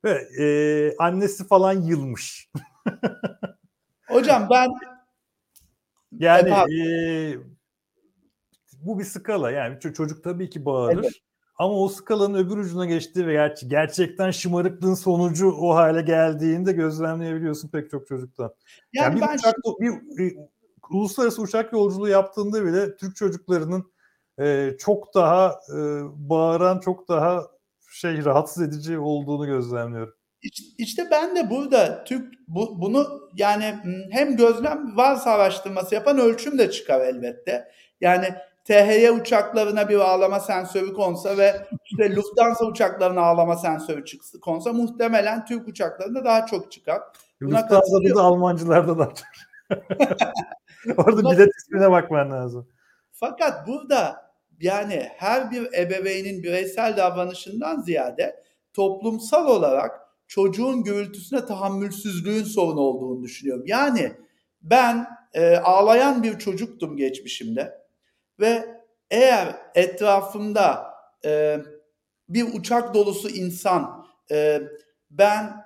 Ve 0.04 0.28
e, 0.40 0.46
annesi 0.98 1.48
falan 1.48 1.74
yılmış. 1.82 2.50
Hocam 4.08 4.48
ben 4.52 4.70
Yani 6.20 6.50
e, 6.50 7.36
bu 8.82 9.00
bir 9.00 9.04
skala. 9.04 9.52
Yani 9.52 9.76
ço- 9.76 9.94
çocuk 9.94 10.24
tabii 10.24 10.50
ki 10.50 10.66
bağırır. 10.66 11.04
Evet. 11.04 11.14
Ama 11.56 11.74
o 11.74 11.88
skalanın 11.88 12.46
öbür 12.46 12.58
ucuna 12.58 12.86
geçtiği 12.86 13.28
ve 13.28 13.34
ger- 13.34 13.68
gerçekten 13.68 14.32
şımarıklığın 14.32 14.94
sonucu 14.94 15.52
o 15.52 15.76
hale 15.76 16.02
geldiğinde 16.02 16.72
gözlemleyebiliyorsun 16.72 17.70
pek 17.70 17.90
çok 17.90 18.08
çocuktan. 18.08 18.54
Yani, 18.94 19.06
yani 19.06 19.16
bir, 19.16 19.22
ben 19.22 19.36
uçak, 19.36 19.56
bir 19.80 20.24
e, 20.26 20.50
uluslararası 20.92 21.42
uçak 21.42 21.74
yolculuğu 21.74 22.08
yaptığında 22.08 22.66
bile 22.66 22.96
Türk 22.96 23.16
çocuklarının 23.16 23.92
e, 24.40 24.72
çok 24.80 25.14
daha 25.16 25.60
e, 25.70 25.80
bağıran, 26.30 26.80
çok 26.80 27.08
daha 27.08 27.48
şey 27.92 28.26
rahatsız 28.26 28.64
edici 28.64 29.00
olduğunu 29.00 29.46
gözlemliyorum. 29.46 30.14
İşte, 30.78 31.08
ben 31.12 31.36
de 31.36 31.50
burada 31.50 32.04
Türk 32.04 32.34
bu, 32.48 32.82
bunu 32.82 33.30
yani 33.36 33.64
m, 33.86 33.94
hem 34.12 34.38
gözlem 34.38 34.98
varsa 34.98 35.32
araştırması 35.32 35.96
yapan 35.96 36.18
ölçüm 36.18 36.58
de 36.58 36.72
çıkar 36.72 37.02
elbette. 37.02 37.72
Yani 38.02 38.26
THY 38.72 39.10
uçaklarına 39.10 39.90
bir 39.90 39.96
ağlama 39.96 40.40
sensörü 40.40 40.94
konsa 40.94 41.38
ve 41.38 41.68
işte 41.86 42.16
Lufthansa 42.16 42.66
uçaklarına 42.66 43.22
ağlama 43.22 43.56
sensörü 43.56 44.06
çıksa, 44.06 44.40
konsa 44.40 44.74
muhtemelen 44.74 45.46
Türk 45.46 45.68
uçaklarında 45.68 46.26
daha 46.26 46.46
çok 46.46 46.72
çıkar. 46.72 47.02
Buna 47.42 47.60
Lufthansa'da 47.60 48.16
da 48.16 48.22
Almancılarda 48.22 49.00
da. 49.00 49.14
Orada 50.98 51.22
Buna- 51.22 51.32
bilet 51.32 51.52
ismine 51.58 51.92
bakman 51.92 52.32
lazım. 52.32 52.68
Fakat 53.12 53.68
burada 53.68 54.32
yani 54.60 55.08
her 55.18 55.52
bir 55.52 55.74
ebeveynin 55.74 56.44
bireysel 56.44 56.98
davranışından 56.98 57.82
ziyade 57.82 58.44
toplumsal 58.74 59.48
olarak 59.48 60.02
çocuğun 60.28 60.84
gürültüsüne 60.84 61.46
tahammülsüzlüğün 61.46 62.44
sorun 62.44 62.78
olduğunu 62.78 63.24
düşünüyorum. 63.24 63.64
Yani 63.68 64.12
ben 64.62 65.08
e, 65.34 65.58
ağlayan 65.58 66.24
bir 66.24 66.40
çocuktum 66.40 66.98
geçmişimde 66.98 67.81
ve 68.42 68.84
eğer 69.12 69.56
etrafımda 69.76 70.94
e, 71.26 71.58
bir 72.30 72.54
uçak 72.54 72.94
dolusu 72.94 73.30
insan 73.30 74.06
e, 74.32 74.62
ben 75.10 75.66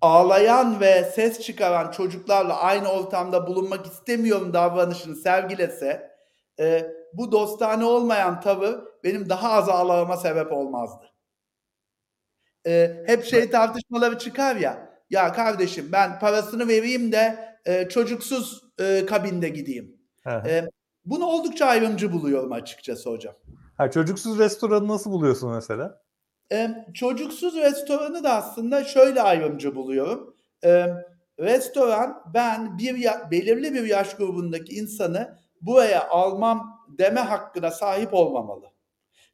ağlayan 0.00 0.80
ve 0.80 1.04
ses 1.04 1.40
çıkaran 1.40 1.90
çocuklarla 1.90 2.60
aynı 2.60 2.88
ortamda 2.88 3.46
bulunmak 3.46 3.86
istemiyorum 3.86 4.52
davranışını 4.52 5.16
sergilese 5.16 6.16
e, 6.60 6.86
bu 7.12 7.32
dostane 7.32 7.84
olmayan 7.84 8.40
tavır 8.40 8.78
benim 9.04 9.28
daha 9.28 9.52
az 9.52 9.68
ağlamama 9.68 10.16
sebep 10.16 10.52
olmazdı. 10.52 11.04
E, 12.66 13.02
hep 13.06 13.24
şey 13.24 13.50
tartışmaları 13.50 14.18
çıkar 14.18 14.56
ya 14.56 15.00
ya 15.10 15.32
kardeşim 15.32 15.88
ben 15.92 16.18
parasını 16.18 16.68
vereyim 16.68 17.12
de 17.12 17.56
e, 17.64 17.88
çocuksuz 17.88 18.62
e, 18.80 19.06
kabinde 19.06 19.48
gideyim. 19.48 19.96
Hı 20.24 20.36
hı. 20.38 20.48
E, 20.48 20.64
bunu 21.06 21.24
oldukça 21.26 21.66
ayrımcı 21.66 22.12
buluyorum 22.12 22.52
açıkçası 22.52 23.10
hocam. 23.10 23.34
Ha, 23.76 23.90
çocuksuz 23.90 24.38
restoranı 24.38 24.88
nasıl 24.88 25.10
buluyorsun 25.10 25.50
mesela? 25.50 26.02
E, 26.52 26.70
çocuksuz 26.94 27.54
restoranı 27.56 28.24
da 28.24 28.34
aslında 28.34 28.84
şöyle 28.84 29.22
ayrımcı 29.22 29.74
buluyorum. 29.74 30.34
E, 30.64 30.86
restoran 31.40 32.22
ben 32.34 32.78
bir 32.78 32.94
ya- 32.94 33.28
belirli 33.30 33.74
bir 33.74 33.84
yaş 33.86 34.16
grubundaki 34.16 34.74
insanı 34.74 35.38
buraya 35.60 36.08
almam 36.08 36.86
deme 36.98 37.20
hakkına 37.20 37.70
sahip 37.70 38.14
olmamalı. 38.14 38.66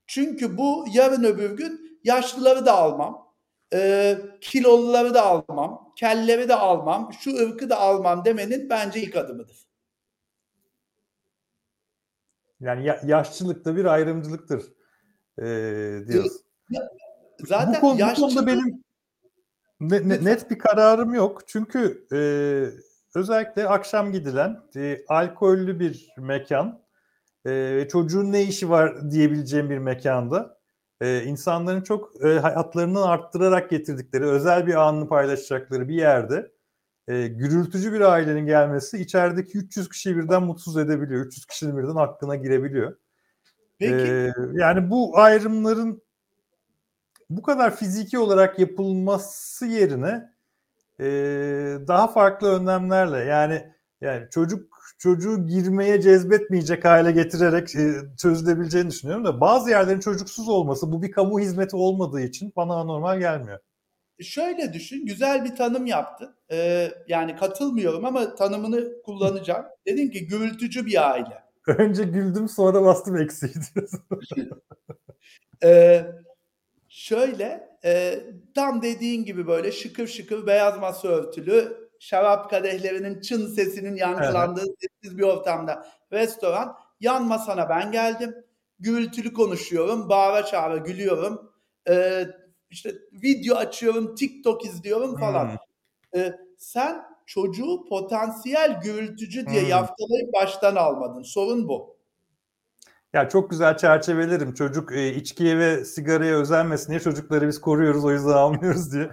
Çünkü 0.06 0.58
bu 0.58 0.84
yarın 0.92 1.24
öbür 1.24 1.50
gün 1.56 1.98
yaşlıları 2.04 2.66
da 2.66 2.72
almam, 2.72 3.28
e, 3.74 4.16
kiloluları 4.40 5.14
da 5.14 5.22
almam, 5.26 5.92
kelleri 5.96 6.48
de 6.48 6.54
almam, 6.54 7.10
şu 7.20 7.36
ırkı 7.36 7.70
da 7.70 7.80
almam 7.80 8.24
demenin 8.24 8.70
bence 8.70 9.00
ilk 9.00 9.16
adımıdır. 9.16 9.56
Yani 12.62 12.86
ya- 12.86 13.00
yaşçılık 13.04 13.64
da 13.64 13.76
bir 13.76 13.84
ayrımcılıktır 13.84 14.62
ee, 15.38 15.44
diyorsun. 16.08 16.40
Zaten 17.46 17.74
bu, 17.74 17.80
konu, 17.80 17.98
bu 18.10 18.14
konuda 18.14 18.46
benim 18.46 18.84
ne- 19.80 20.08
ne- 20.08 20.24
net 20.24 20.50
bir 20.50 20.58
kararım 20.58 21.14
yok. 21.14 21.48
Çünkü 21.48 22.06
e, 22.12 22.18
özellikle 23.14 23.68
akşam 23.68 24.12
gidilen 24.12 24.60
e, 24.76 24.98
alkollü 25.08 25.80
bir 25.80 26.08
mekan 26.18 26.82
e, 27.44 27.50
ve 27.50 27.88
çocuğun 27.88 28.32
ne 28.32 28.42
işi 28.42 28.70
var 28.70 29.10
diyebileceğim 29.10 29.70
bir 29.70 29.78
mekanda 29.78 30.58
e, 31.00 31.22
insanların 31.24 31.80
çok 31.80 32.24
e, 32.24 32.28
hayatlarını 32.28 33.04
arttırarak 33.04 33.70
getirdikleri 33.70 34.24
özel 34.24 34.66
bir 34.66 34.74
anını 34.74 35.08
paylaşacakları 35.08 35.88
bir 35.88 35.94
yerde 35.94 36.52
e, 37.08 37.26
gürültücü 37.26 37.92
bir 37.92 38.00
ailenin 38.00 38.46
gelmesi 38.46 38.98
içerideki 38.98 39.58
300 39.58 39.88
kişiyi 39.88 40.16
birden 40.16 40.42
mutsuz 40.42 40.76
edebiliyor. 40.76 41.26
300 41.26 41.46
kişinin 41.46 41.78
birden 41.78 41.96
hakkına 41.96 42.36
girebiliyor. 42.36 42.96
Peki 43.78 43.94
Ee, 43.94 44.32
yani 44.52 44.90
bu 44.90 45.18
ayrımların 45.18 46.02
bu 47.30 47.42
kadar 47.42 47.76
fiziki 47.76 48.18
olarak 48.18 48.58
yapılması 48.58 49.66
yerine 49.66 50.32
e, 51.00 51.04
daha 51.88 52.08
farklı 52.08 52.48
önlemlerle 52.48 53.18
yani 53.18 53.72
yani 54.00 54.30
çocuk 54.30 54.72
çocuğu 54.98 55.46
girmeye 55.46 56.00
cezbetmeyecek 56.00 56.84
hale 56.84 57.12
getirerek 57.12 57.76
e, 57.76 57.94
çözülebileceğini 58.18 58.90
düşünüyorum 58.90 59.24
da 59.24 59.40
bazı 59.40 59.70
yerlerin 59.70 60.00
çocuksuz 60.00 60.48
olması 60.48 60.92
bu 60.92 61.02
bir 61.02 61.12
kamu 61.12 61.40
hizmeti 61.40 61.76
olmadığı 61.76 62.20
için 62.20 62.52
bana 62.56 62.74
anormal 62.74 63.18
gelmiyor. 63.18 63.58
Şöyle 64.20 64.72
düşün, 64.72 65.06
güzel 65.06 65.44
bir 65.44 65.56
tanım 65.56 65.86
yaptın. 65.86 66.34
Ee, 66.50 66.90
yani 67.08 67.36
katılmıyorum 67.36 68.04
ama 68.04 68.34
tanımını 68.34 69.02
kullanacağım. 69.02 69.66
Dedin 69.86 70.10
ki 70.10 70.26
gürültücü 70.26 70.86
bir 70.86 71.10
aile. 71.10 71.42
Önce 71.66 72.04
güldüm 72.04 72.48
sonra 72.48 72.82
bastım 72.84 73.16
eksiği. 73.16 73.52
Ee, 75.64 76.06
şöyle 76.88 77.68
e, 77.84 78.20
tam 78.54 78.82
dediğin 78.82 79.24
gibi 79.24 79.46
böyle 79.46 79.72
şıkır 79.72 80.06
şıkır 80.06 80.46
beyaz 80.46 80.78
masa 80.78 81.08
örtülü 81.08 81.90
şarap 81.98 82.50
kadehlerinin 82.50 83.20
çın 83.20 83.46
sesinin 83.46 83.96
yankılandığı 83.96 84.66
sessiz 84.80 85.18
bir 85.18 85.22
ortamda 85.22 85.86
restoran. 86.12 86.76
Yan 87.00 87.26
masana 87.26 87.68
ben 87.68 87.92
geldim. 87.92 88.34
Gürültülü 88.78 89.32
konuşuyorum. 89.32 90.08
Bağıra 90.08 90.44
çağıra 90.44 90.76
gülüyorum. 90.76 91.52
Ee, 91.88 92.26
işte 92.72 92.94
video 93.12 93.56
açıyorum. 93.56 94.14
TikTok 94.14 94.64
izliyorum 94.64 95.16
falan. 95.18 95.48
Hmm. 95.48 96.20
Ee, 96.20 96.32
sen 96.58 97.02
çocuğu 97.26 97.84
potansiyel 97.88 98.80
gürültücü 98.84 99.46
diye 99.46 99.62
Hmm. 99.62 99.68
yaftalayıp 99.68 100.34
baştan 100.34 100.76
almadın. 100.76 101.22
Sorun 101.22 101.68
bu. 101.68 101.96
Ya 103.12 103.28
çok 103.28 103.50
güzel 103.50 103.76
çerçevelerim. 103.76 104.54
Çocuk 104.54 104.92
e, 104.92 105.14
içkiye 105.14 105.58
ve 105.58 105.84
sigaraya 105.84 106.36
özenmesin 106.38 106.88
diye 106.90 107.00
çocukları 107.00 107.48
biz 107.48 107.60
koruyoruz 107.60 108.04
o 108.04 108.10
yüzden 108.10 108.32
almıyoruz 108.32 108.92
diye. 108.92 109.10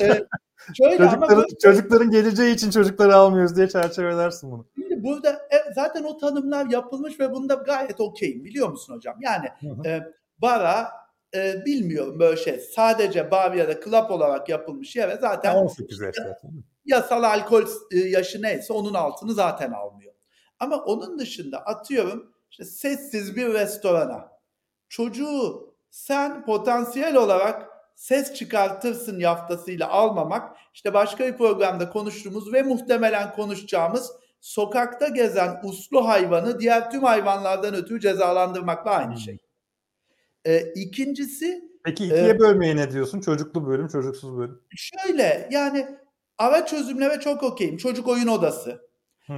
Ee, 0.00 0.26
şöyle 0.74 0.96
Çocukların, 0.98 1.36
böyle- 1.38 1.58
çocukların 1.62 2.10
geleceği 2.10 2.54
için 2.54 2.70
çocukları 2.70 3.16
almıyoruz 3.16 3.56
diye 3.56 3.68
çerçevelersin 3.68 4.50
bunu. 4.50 4.66
Şimdi 4.74 5.04
burada 5.04 5.30
e, 5.32 5.72
zaten 5.74 6.04
o 6.04 6.16
tanımlar 6.18 6.66
yapılmış 6.66 7.20
ve 7.20 7.32
bunda 7.32 7.54
gayet 7.54 8.00
okeyim 8.00 8.44
biliyor 8.44 8.68
musun 8.68 8.94
hocam? 8.94 9.16
Yani 9.20 9.48
Hı 9.60 9.68
hı. 9.68 9.88
e, 9.88 10.12
bara 10.38 10.88
e, 11.34 11.64
bilmiyorum 11.66 12.18
böyle 12.18 12.36
şey 12.36 12.58
sadece 12.58 13.30
da 13.30 13.80
club 13.84 14.10
olarak 14.10 14.48
yapılmış 14.48 14.96
yere 14.96 15.18
zaten 15.20 15.54
18 15.54 16.00
yaş 16.00 16.14
zaten. 16.16 16.50
yasal 16.84 17.22
alkol 17.22 17.66
e, 17.92 17.98
yaşı 17.98 18.42
neyse 18.42 18.72
onun 18.72 18.94
altını 18.94 19.34
zaten 19.34 19.72
almıyor. 19.72 20.14
Ama 20.58 20.76
onun 20.76 21.18
dışında 21.18 21.58
atıyorum 21.58 22.34
işte 22.50 22.64
sessiz 22.64 23.36
bir 23.36 23.54
restorana 23.54 24.32
çocuğu 24.88 25.70
sen 25.90 26.44
potansiyel 26.44 27.16
olarak 27.16 27.66
ses 27.94 28.34
çıkartırsın 28.34 29.18
yaftasıyla 29.18 29.88
almamak 29.88 30.56
işte 30.74 30.94
başka 30.94 31.26
bir 31.26 31.36
programda 31.36 31.90
konuştuğumuz 31.90 32.52
ve 32.52 32.62
muhtemelen 32.62 33.32
konuşacağımız 33.32 34.12
sokakta 34.40 35.08
gezen 35.08 35.60
uslu 35.64 36.08
hayvanı 36.08 36.60
diğer 36.60 36.90
tüm 36.90 37.02
hayvanlardan 37.02 37.74
ötürü 37.74 38.00
cezalandırmakla 38.00 38.90
aynı 38.90 39.10
Hmm. 39.10 39.18
şey. 39.18 39.38
Ee, 40.44 40.72
ikincisi 40.74 41.70
Peki 41.84 42.04
ikiye 42.04 42.20
Evet. 42.20 42.40
bölmeye 42.40 42.76
ne 42.76 42.92
diyorsun? 42.92 43.20
Çocuklu 43.20 43.66
bölüm, 43.66 43.88
çocuksuz 43.88 44.36
bölüm. 44.38 44.60
şöyle 44.76 45.48
yani 45.50 45.86
ara 46.38 46.66
çözümleme 46.66 47.20
çok 47.20 47.42
okeyim. 47.42 47.76
Çocuk 47.76 48.08
oyun 48.08 48.26
odası. 48.26 48.90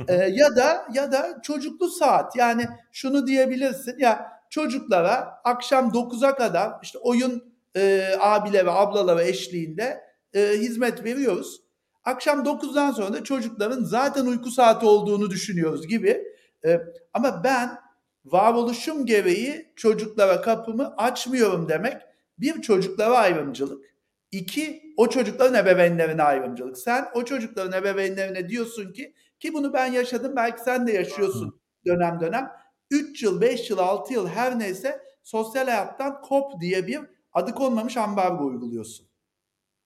Ee, 0.09 0.15
ya 0.15 0.57
da 0.57 0.87
ya 0.95 1.13
da 1.13 1.41
çocuklu 1.43 1.89
saat. 1.89 2.37
Yani 2.37 2.67
şunu 2.93 3.27
diyebilirsin 3.27 3.99
ya 3.99 4.33
çocuklara 4.51 5.41
akşam 5.45 5.89
9'a 5.89 6.35
kadar 6.35 6.73
işte 6.83 6.99
oyun 6.99 7.53
e, 7.77 8.05
abileri 8.21 8.67
ve 8.67 8.71
ablaları 8.71 9.23
eşliğinde 9.23 10.01
e, 10.35 10.41
hizmet 10.41 11.05
veriyoruz. 11.05 11.63
Akşam 12.05 12.45
9'dan 12.45 12.91
sonra 12.91 13.13
da 13.13 13.25
çocukların 13.25 13.85
zaten 13.85 14.27
uyku 14.27 14.51
saati 14.51 14.87
olduğunu 14.87 15.31
düşünüyoruz 15.31 15.87
gibi. 15.87 16.25
E, 16.65 16.81
ama 17.15 17.45
ben 17.45 17.79
varoluşum 18.25 19.07
gereği 19.07 19.73
çocuklara 19.77 20.41
kapımı 20.41 20.95
açmıyorum 20.97 21.69
demek 21.69 22.03
bir 22.39 22.63
çocuklara 22.63 23.19
ayrımcılık. 23.19 23.85
İki 24.31 24.83
o 24.97 25.09
çocukların 25.09 25.55
ebeveynlerine 25.55 26.23
ayrımcılık. 26.23 26.79
Sen 26.79 27.09
o 27.15 27.25
çocukların 27.25 27.81
ebeveynlerine 27.83 28.49
diyorsun 28.49 28.93
ki 28.93 29.15
ki 29.41 29.55
bunu 29.55 29.73
ben 29.73 29.93
yaşadım 29.93 30.37
belki 30.37 30.63
sen 30.63 30.87
de 30.87 30.93
yaşıyorsun 30.93 31.61
dönem 31.87 32.21
dönem. 32.21 32.51
3 32.91 33.23
yıl, 33.23 33.41
5 33.41 33.71
yıl, 33.71 33.79
6 33.79 34.13
yıl 34.13 34.29
her 34.29 34.59
neyse 34.59 35.03
sosyal 35.23 35.65
hayattan 35.65 36.21
kop 36.21 36.61
diye 36.61 36.87
bir 36.87 37.01
adı 37.33 37.55
konmamış 37.55 37.97
ambargo 37.97 38.45
uyguluyorsun. 38.45 39.09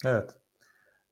Evet. 0.05 0.31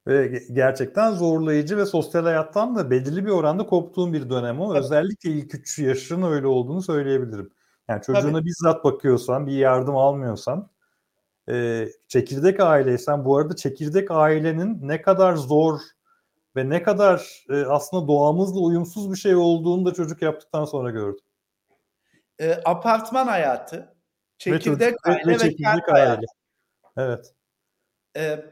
Ve 0.06 0.26
ge- 0.26 0.52
gerçekten 0.52 1.12
zorlayıcı 1.12 1.76
ve 1.76 1.86
sosyal 1.86 2.22
hayattan 2.24 2.76
da 2.76 2.90
belirli 2.90 3.26
bir 3.26 3.30
oranda 3.30 3.66
koptuğum 3.66 4.12
bir 4.12 4.30
dönem 4.30 4.60
o. 4.60 4.68
Tabii. 4.68 4.78
Özellikle 4.78 5.30
ilk 5.30 5.54
3 5.54 5.78
yaşın 5.78 6.22
öyle 6.22 6.46
olduğunu 6.46 6.82
söyleyebilirim. 6.82 7.50
Yani 7.88 8.02
çocuğuna 8.02 8.32
Tabii. 8.32 8.44
bizzat 8.44 8.84
bakıyorsan, 8.84 9.46
bir 9.46 9.52
yardım 9.52 9.96
almıyorsan, 9.96 10.70
e, 11.50 11.86
çekirdek 12.08 12.60
aileysen, 12.60 13.24
bu 13.24 13.36
arada 13.38 13.56
çekirdek 13.56 14.10
ailenin 14.10 14.88
ne 14.88 15.02
kadar 15.02 15.36
zor 15.36 15.80
ve 16.56 16.68
ne 16.68 16.82
kadar 16.82 17.44
e, 17.50 17.62
aslında 17.64 18.08
doğamızla 18.08 18.60
uyumsuz 18.60 19.10
bir 19.12 19.16
şey 19.16 19.34
olduğunu 19.34 19.86
da 19.86 19.94
çocuk 19.94 20.22
yaptıktan 20.22 20.64
sonra 20.64 20.90
gördüm. 20.90 21.24
E, 22.40 22.52
apartman 22.64 23.26
hayatı, 23.26 23.76
Ve 23.76 23.88
çekirdek 24.38 24.64
çocuk- 24.64 25.06
ve- 25.06 25.10
aile 25.12 25.26
ve 25.26 25.34
ve, 25.34 25.38
çekirdek 25.38 25.88
aile. 25.88 26.00
hayatı. 26.04 26.26
Evet. 26.96 27.34
E, 28.16 28.44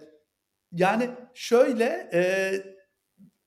yani 0.73 1.11
şöyle 1.35 2.11
e, 2.15 2.53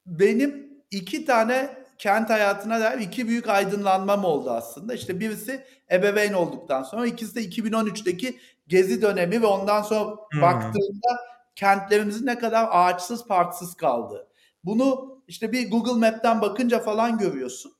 benim 0.05 0.69
iki 0.91 1.25
tane 1.25 1.69
kent 1.97 2.29
hayatına 2.29 2.79
dair 2.79 2.99
iki 2.99 3.27
büyük 3.27 3.49
aydınlanmam 3.49 4.25
oldu 4.25 4.51
aslında. 4.51 4.93
İşte 4.93 5.19
birisi 5.19 5.63
ebeveyn 5.91 6.33
olduktan 6.33 6.83
sonra 6.83 7.05
ikisi 7.05 7.35
de 7.35 7.41
2013'teki 7.43 8.39
gezi 8.67 9.01
dönemi 9.01 9.41
ve 9.41 9.45
ondan 9.45 9.81
sonra 9.81 10.15
Hmm. 10.31 10.41
baktığımda 10.41 11.19
kentlerimizin 11.55 12.25
ne 12.25 12.39
kadar 12.39 12.67
ağaçsız 12.71 13.27
parksız 13.27 13.75
kaldığı. 13.75 14.27
Bunu 14.63 15.19
işte 15.27 15.51
bir 15.51 15.71
Google 15.71 16.09
Map'ten 16.11 16.41
bakınca 16.41 16.79
falan 16.79 17.17
görüyorsun. 17.17 17.71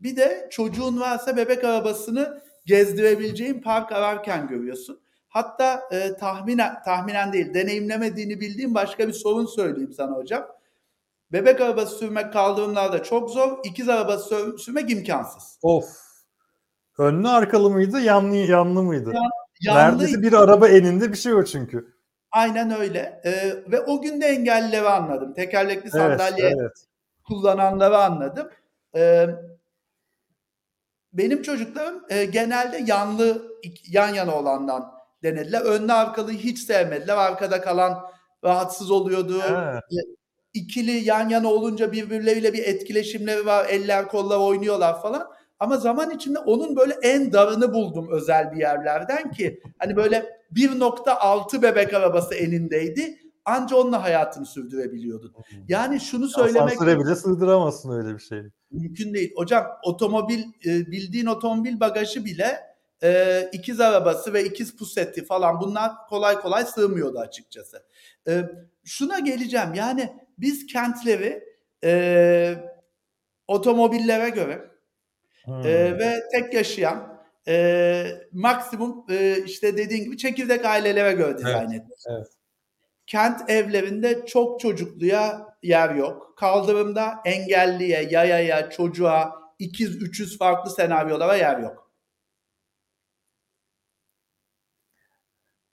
Bir 0.00 0.16
de 0.16 0.48
çocuğun 0.50 1.00
varsa 1.00 1.36
bebek 1.36 1.64
arabasını 1.64 2.42
gezdirebileceğin 2.66 3.60
park 3.60 3.92
ararken 3.92 4.48
görüyorsun. 4.48 5.00
Hatta 5.38 5.82
e, 5.92 6.14
tahminen 6.16 6.82
tahminen 6.84 7.32
değil, 7.32 7.54
deneyimlemediğini 7.54 8.40
bildiğim 8.40 8.74
başka 8.74 9.08
bir 9.08 9.12
sorun 9.12 9.46
söyleyeyim 9.46 9.92
sana 9.92 10.16
hocam. 10.16 10.46
Bebek 11.32 11.60
arabası 11.60 11.96
sürmek 11.98 12.32
kaldırımlarda 12.32 13.02
çok 13.02 13.30
zor. 13.30 13.58
İkiz 13.64 13.88
arabası 13.88 14.28
sür- 14.28 14.58
sürmek 14.58 14.90
imkansız. 14.90 15.58
Of. 15.62 15.84
Önlü 16.98 17.28
arkalı 17.28 17.70
mıydı, 17.70 18.00
yanlı 18.00 18.36
yanlı 18.36 18.82
mıydı? 18.82 19.12
Yanlı 19.60 19.80
Neredeyse 19.80 20.22
bir 20.22 20.32
araba 20.32 20.68
eninde 20.68 21.12
bir 21.12 21.16
şey 21.16 21.34
o 21.34 21.44
çünkü. 21.44 21.94
aynen 22.32 22.70
öyle. 22.80 23.20
E, 23.24 23.32
ve 23.72 23.80
o 23.80 24.00
gün 24.02 24.20
de 24.20 24.26
engellileri 24.26 24.88
anladım. 24.88 25.34
Tekerlekli 25.34 25.80
Evet, 25.80 25.92
sandalye 25.92 26.46
evet. 26.60 26.84
kullananları 27.26 27.98
anladım. 27.98 28.48
E, 28.96 29.26
benim 31.12 31.42
çocuklarım 31.42 32.02
e, 32.08 32.24
genelde 32.24 32.82
yanlı 32.86 33.42
yan 33.88 34.08
yana 34.14 34.34
olandan 34.36 34.97
denediler. 35.22 35.60
Önlü 35.60 35.92
arkalıyı 35.92 36.38
hiç 36.38 36.58
sevmediler. 36.58 37.16
Arkada 37.16 37.60
kalan 37.60 37.98
rahatsız 38.44 38.90
oluyordu. 38.90 39.40
Ha, 39.40 39.80
ikili 40.54 40.90
yan 40.90 41.28
yana 41.28 41.48
olunca 41.48 41.92
birbirleriyle 41.92 42.52
bir 42.52 42.64
etkileşimleri 42.64 43.46
var. 43.46 43.66
Eller 43.68 44.08
kollar 44.08 44.38
oynuyorlar 44.38 45.02
falan. 45.02 45.26
Ama 45.60 45.76
zaman 45.76 46.10
içinde 46.10 46.38
onun 46.38 46.76
böyle 46.76 46.94
en 47.02 47.32
darını 47.32 47.74
buldum 47.74 48.08
özel 48.10 48.52
bir 48.52 48.56
yerlerden 48.56 49.30
ki 49.30 49.60
hani 49.78 49.96
böyle 49.96 50.26
1.6 50.52 51.62
bebek 51.62 51.94
arabası 51.94 52.34
elindeydi. 52.34 53.18
Anca 53.44 53.76
onunla 53.76 54.02
hayatını 54.02 54.46
sürdürebiliyordun. 54.46 55.34
Yani 55.68 56.00
şunu 56.00 56.28
söylemek 56.28 56.72
Asansöre 56.72 56.98
bile 56.98 57.14
sığdıramazsın 57.14 57.90
öyle 57.90 58.14
bir 58.14 58.22
şey. 58.22 58.42
mümkün 58.70 59.14
değil. 59.14 59.32
Hocam 59.36 59.66
otomobil 59.82 60.38
e, 60.38 60.86
bildiğin 60.86 61.26
otomobil 61.26 61.80
bagajı 61.80 62.24
bile 62.24 62.67
e, 63.02 63.42
ikiz 63.52 63.80
arabası 63.80 64.32
ve 64.32 64.44
ikiz 64.44 64.76
puseti 64.76 65.24
falan 65.24 65.60
bunlar 65.60 65.92
kolay 66.08 66.40
kolay 66.40 66.64
sığmıyordu 66.64 67.18
açıkçası. 67.18 67.86
E, 68.28 68.42
şuna 68.84 69.18
geleceğim 69.18 69.74
yani 69.74 70.12
biz 70.38 70.66
kentleri 70.66 71.44
e, 71.84 72.54
otomobillere 73.48 74.28
göre 74.28 74.68
Hmm. 75.44 75.66
e, 75.66 75.98
ve 75.98 76.22
tek 76.32 76.54
yaşayan 76.54 77.18
e, 77.48 78.06
maksimum 78.32 79.04
e, 79.10 79.36
işte 79.44 79.76
dediğin 79.76 80.04
gibi 80.04 80.16
çekirdek 80.18 80.64
ailelere 80.64 81.12
göre 81.12 81.38
dizayn 81.38 81.70
ettik. 81.70 82.04
evet. 82.10 82.26
Kent 83.06 83.50
evlerinde 83.50 84.26
çok 84.26 84.60
çocukluya 84.60 85.46
yer 85.62 85.94
yok. 85.94 86.34
Kaldırımda 86.36 87.14
engelliye, 87.24 88.08
yayaya, 88.10 88.70
çocuğa, 88.70 89.32
ikiz, 89.58 90.02
üçüz 90.02 90.38
farklı 90.38 90.70
senaryolara 90.70 91.36
yer 91.36 91.58
yok. 91.58 91.87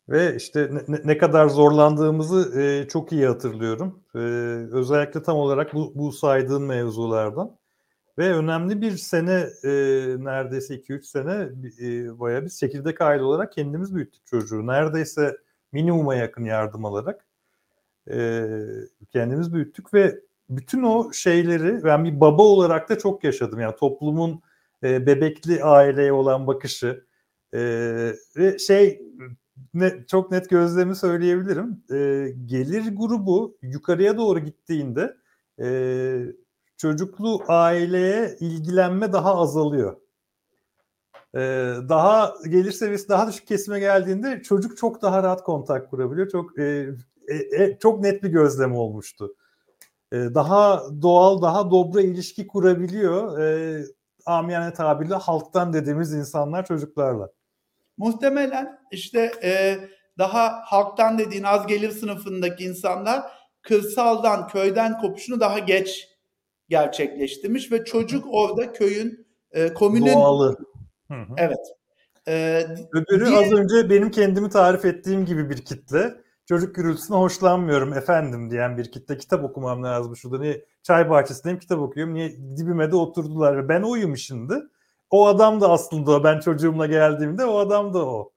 Ve 0.09 0.35
işte 0.35 0.69
ne, 0.87 0.97
ne 1.05 1.17
kadar 1.17 1.47
zorlandığımızı 1.47 2.61
e, 2.61 2.87
çok 2.87 3.11
iyi 3.11 3.27
hatırlıyorum. 3.27 4.03
E, 4.15 4.19
özellikle 4.71 5.23
tam 5.23 5.37
olarak 5.37 5.73
bu, 5.73 5.91
bu 5.95 6.11
saydığın 6.11 6.63
mevzulardan. 6.63 7.57
Ve 8.17 8.33
önemli 8.33 8.81
bir 8.81 8.97
sene, 8.97 9.47
e, 9.63 9.69
neredeyse 10.19 10.75
2-3 10.75 11.03
sene 11.03 11.49
e, 11.81 12.19
bayağı 12.19 12.45
biz 12.45 12.59
çekirdek 12.59 13.01
aile 13.01 13.23
olarak 13.23 13.53
kendimiz 13.53 13.95
büyüttük 13.95 14.25
çocuğu. 14.25 14.67
Neredeyse 14.67 15.37
minimuma 15.71 16.15
yakın 16.15 16.43
yardım 16.43 16.85
alarak 16.85 17.25
e, 18.11 18.45
kendimiz 19.11 19.53
büyüttük 19.53 19.93
ve 19.93 20.19
bütün 20.49 20.83
o 20.83 21.13
şeyleri 21.13 21.83
ben 21.83 22.05
bir 22.05 22.19
baba 22.19 22.43
olarak 22.43 22.89
da 22.89 22.97
çok 22.97 23.23
yaşadım. 23.23 23.59
Yani 23.59 23.75
toplumun 23.75 24.41
e, 24.83 25.05
bebekli 25.07 25.63
aileye 25.63 26.13
olan 26.13 26.47
bakışı 26.47 27.05
e, 27.53 27.59
ve 28.37 28.59
şey 28.59 29.01
ne, 29.73 30.05
çok 30.07 30.31
net 30.31 30.49
gözlemi 30.49 30.95
söyleyebilirim. 30.95 31.83
E, 31.91 32.29
gelir 32.45 32.95
grubu 32.95 33.57
yukarıya 33.61 34.17
doğru 34.17 34.39
gittiğinde 34.39 35.17
e, 35.61 35.67
çocuklu 36.77 37.43
aileye 37.47 38.35
ilgilenme 38.39 39.13
daha 39.13 39.35
azalıyor. 39.35 39.97
E, 41.35 41.39
daha 41.89 42.33
gelir 42.49 42.71
seviyesi 42.71 43.09
daha 43.09 43.27
düşük 43.27 43.47
kesime 43.47 43.79
geldiğinde 43.79 44.41
çocuk 44.41 44.77
çok 44.77 45.01
daha 45.01 45.23
rahat 45.23 45.43
kontak 45.43 45.89
kurabiliyor. 45.89 46.29
Çok 46.29 46.59
e, 46.59 46.89
e, 47.27 47.63
e 47.63 47.77
çok 47.79 48.01
net 48.01 48.23
bir 48.23 48.29
gözlem 48.29 48.75
olmuştu. 48.75 49.35
E, 50.11 50.17
daha 50.17 50.83
doğal, 51.01 51.41
daha 51.41 51.71
dobra 51.71 52.01
ilişki 52.01 52.47
kurabiliyor. 52.47 53.39
E, 53.39 53.81
amiyane 54.25 54.73
tabirle 54.73 55.15
halktan 55.15 55.73
dediğimiz 55.73 56.13
insanlar 56.13 56.65
çocuklarla. 56.65 57.29
Muhtemelen 57.97 58.79
işte 58.91 59.31
e, 59.43 59.77
daha 60.17 60.61
halktan 60.65 61.17
dediğin 61.17 61.43
az 61.43 61.67
gelir 61.67 61.91
sınıfındaki 61.91 62.63
insanlar 62.63 63.21
kırsaldan, 63.61 64.47
köyden 64.47 64.97
kopuşunu 64.97 65.39
daha 65.39 65.59
geç 65.59 66.09
gerçekleştirmiş 66.69 67.71
ve 67.71 67.85
çocuk 67.85 68.25
orada 68.29 68.73
köyün, 68.73 69.27
e, 69.51 69.73
komünün... 69.73 70.13
Doğalı. 70.13 70.57
Hı 71.07 71.13
hı. 71.13 71.33
Evet. 71.37 71.75
Ee, 72.27 72.67
Öbürü 72.93 73.25
diye... 73.25 73.37
az 73.37 73.53
önce 73.53 73.89
benim 73.89 74.11
kendimi 74.11 74.49
tarif 74.49 74.85
ettiğim 74.85 75.25
gibi 75.25 75.49
bir 75.49 75.57
kitle. 75.57 76.13
Çocuk 76.45 76.75
gürültüsüne 76.75 77.17
hoşlanmıyorum 77.17 77.93
efendim 77.93 78.51
diyen 78.51 78.77
bir 78.77 78.91
kitle. 78.91 79.17
Kitap 79.17 79.43
okumam 79.43 79.83
lazım 79.83 80.15
şurada. 80.15 80.39
Niye 80.39 80.65
çay 80.83 81.09
bahçesindeyim 81.09 81.59
kitap 81.59 81.79
okuyorum. 81.79 82.13
Niye 82.13 82.37
dibime 82.57 82.91
de 82.91 82.95
oturdular. 82.95 83.69
Ben 83.69 83.81
oyum 83.81 84.17
şimdi. 84.17 84.53
O 85.09 85.27
adam 85.27 85.61
da 85.61 85.71
aslında 85.71 86.23
ben 86.23 86.39
çocuğumla 86.39 86.85
geldiğimde 86.85 87.45
o 87.45 87.57
adam 87.57 87.93
da 87.93 88.05
o. 88.05 88.31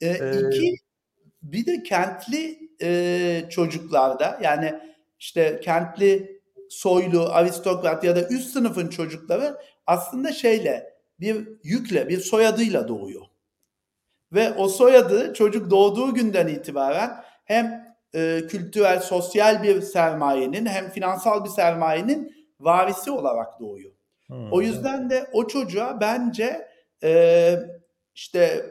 Ee, 0.00 0.06
ee, 0.08 0.48
iki, 0.48 0.76
bir 1.42 1.66
de 1.66 1.82
kentli 1.82 2.70
e, 2.82 3.44
çocuklarda 3.50 4.38
yani 4.42 4.80
işte 5.18 5.60
kentli 5.60 6.40
soylu, 6.68 7.28
aristokrat 7.32 8.04
ya 8.04 8.16
da 8.16 8.28
üst 8.28 8.52
sınıfın 8.52 8.88
çocukları 8.88 9.58
aslında 9.86 10.32
şeyle 10.32 10.94
bir 11.20 11.48
yükle, 11.62 12.08
bir 12.08 12.20
soyadıyla 12.20 12.88
doğuyor. 12.88 13.22
Ve 14.32 14.52
o 14.52 14.68
soyadı 14.68 15.34
çocuk 15.34 15.70
doğduğu 15.70 16.14
günden 16.14 16.48
itibaren 16.48 17.24
hem 17.44 17.94
e, 18.14 18.46
kültürel, 18.48 19.00
sosyal 19.00 19.62
bir 19.62 19.80
sermayenin 19.82 20.66
hem 20.66 20.90
finansal 20.90 21.44
bir 21.44 21.50
sermayenin 21.50 22.34
varisi 22.60 23.10
olarak 23.10 23.60
doğuyor. 23.60 23.92
Hmm. 24.30 24.52
O 24.52 24.62
yüzden 24.62 25.10
de 25.10 25.30
o 25.32 25.46
çocuğa 25.46 26.00
bence 26.00 26.68
e, 27.02 27.54
işte 28.14 28.66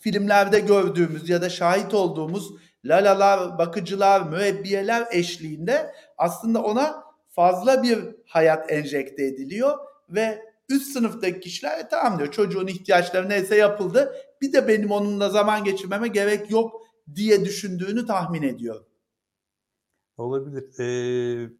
filmlerde 0.00 0.60
gördüğümüz 0.60 1.28
ya 1.28 1.42
da 1.42 1.48
şahit 1.48 1.94
olduğumuz 1.94 2.50
lalalar, 2.84 3.58
bakıcılar, 3.58 4.22
müebbiyeler 4.22 5.06
eşliğinde 5.10 5.94
aslında 6.18 6.62
ona 6.62 7.04
fazla 7.28 7.82
bir 7.82 7.98
hayat 8.26 8.72
enjekte 8.72 9.24
ediliyor 9.24 9.78
ve 10.08 10.42
üst 10.68 10.92
sınıftaki 10.92 11.40
kişiler 11.40 11.78
e, 11.78 11.88
tamam 11.88 12.18
diyor 12.18 12.30
çocuğun 12.30 12.66
ihtiyaçları 12.66 13.28
neyse 13.28 13.56
yapıldı. 13.56 14.14
Bir 14.42 14.52
de 14.52 14.68
benim 14.68 14.90
onunla 14.90 15.30
zaman 15.30 15.64
geçirmeme 15.64 16.08
gerek 16.08 16.50
yok 16.50 16.82
diye 17.14 17.44
düşündüğünü 17.44 18.06
tahmin 18.06 18.42
ediyorum. 18.42 18.86
Olabilir. 20.16 20.78
Ee, 20.80 21.50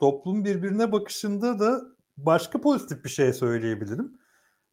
toplum 0.00 0.44
birbirine 0.44 0.92
bakışında 0.92 1.58
da 1.58 1.93
başka 2.16 2.60
pozitif 2.60 3.04
bir 3.04 3.10
şey 3.10 3.32
söyleyebilirim. 3.32 4.18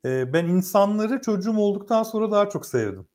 Ee, 0.05 0.33
ben 0.33 0.45
insanları 0.45 1.21
çocuğum 1.21 1.57
olduktan 1.57 2.03
sonra 2.03 2.31
daha 2.31 2.49
çok 2.49 2.65
sevdim. 2.65 3.07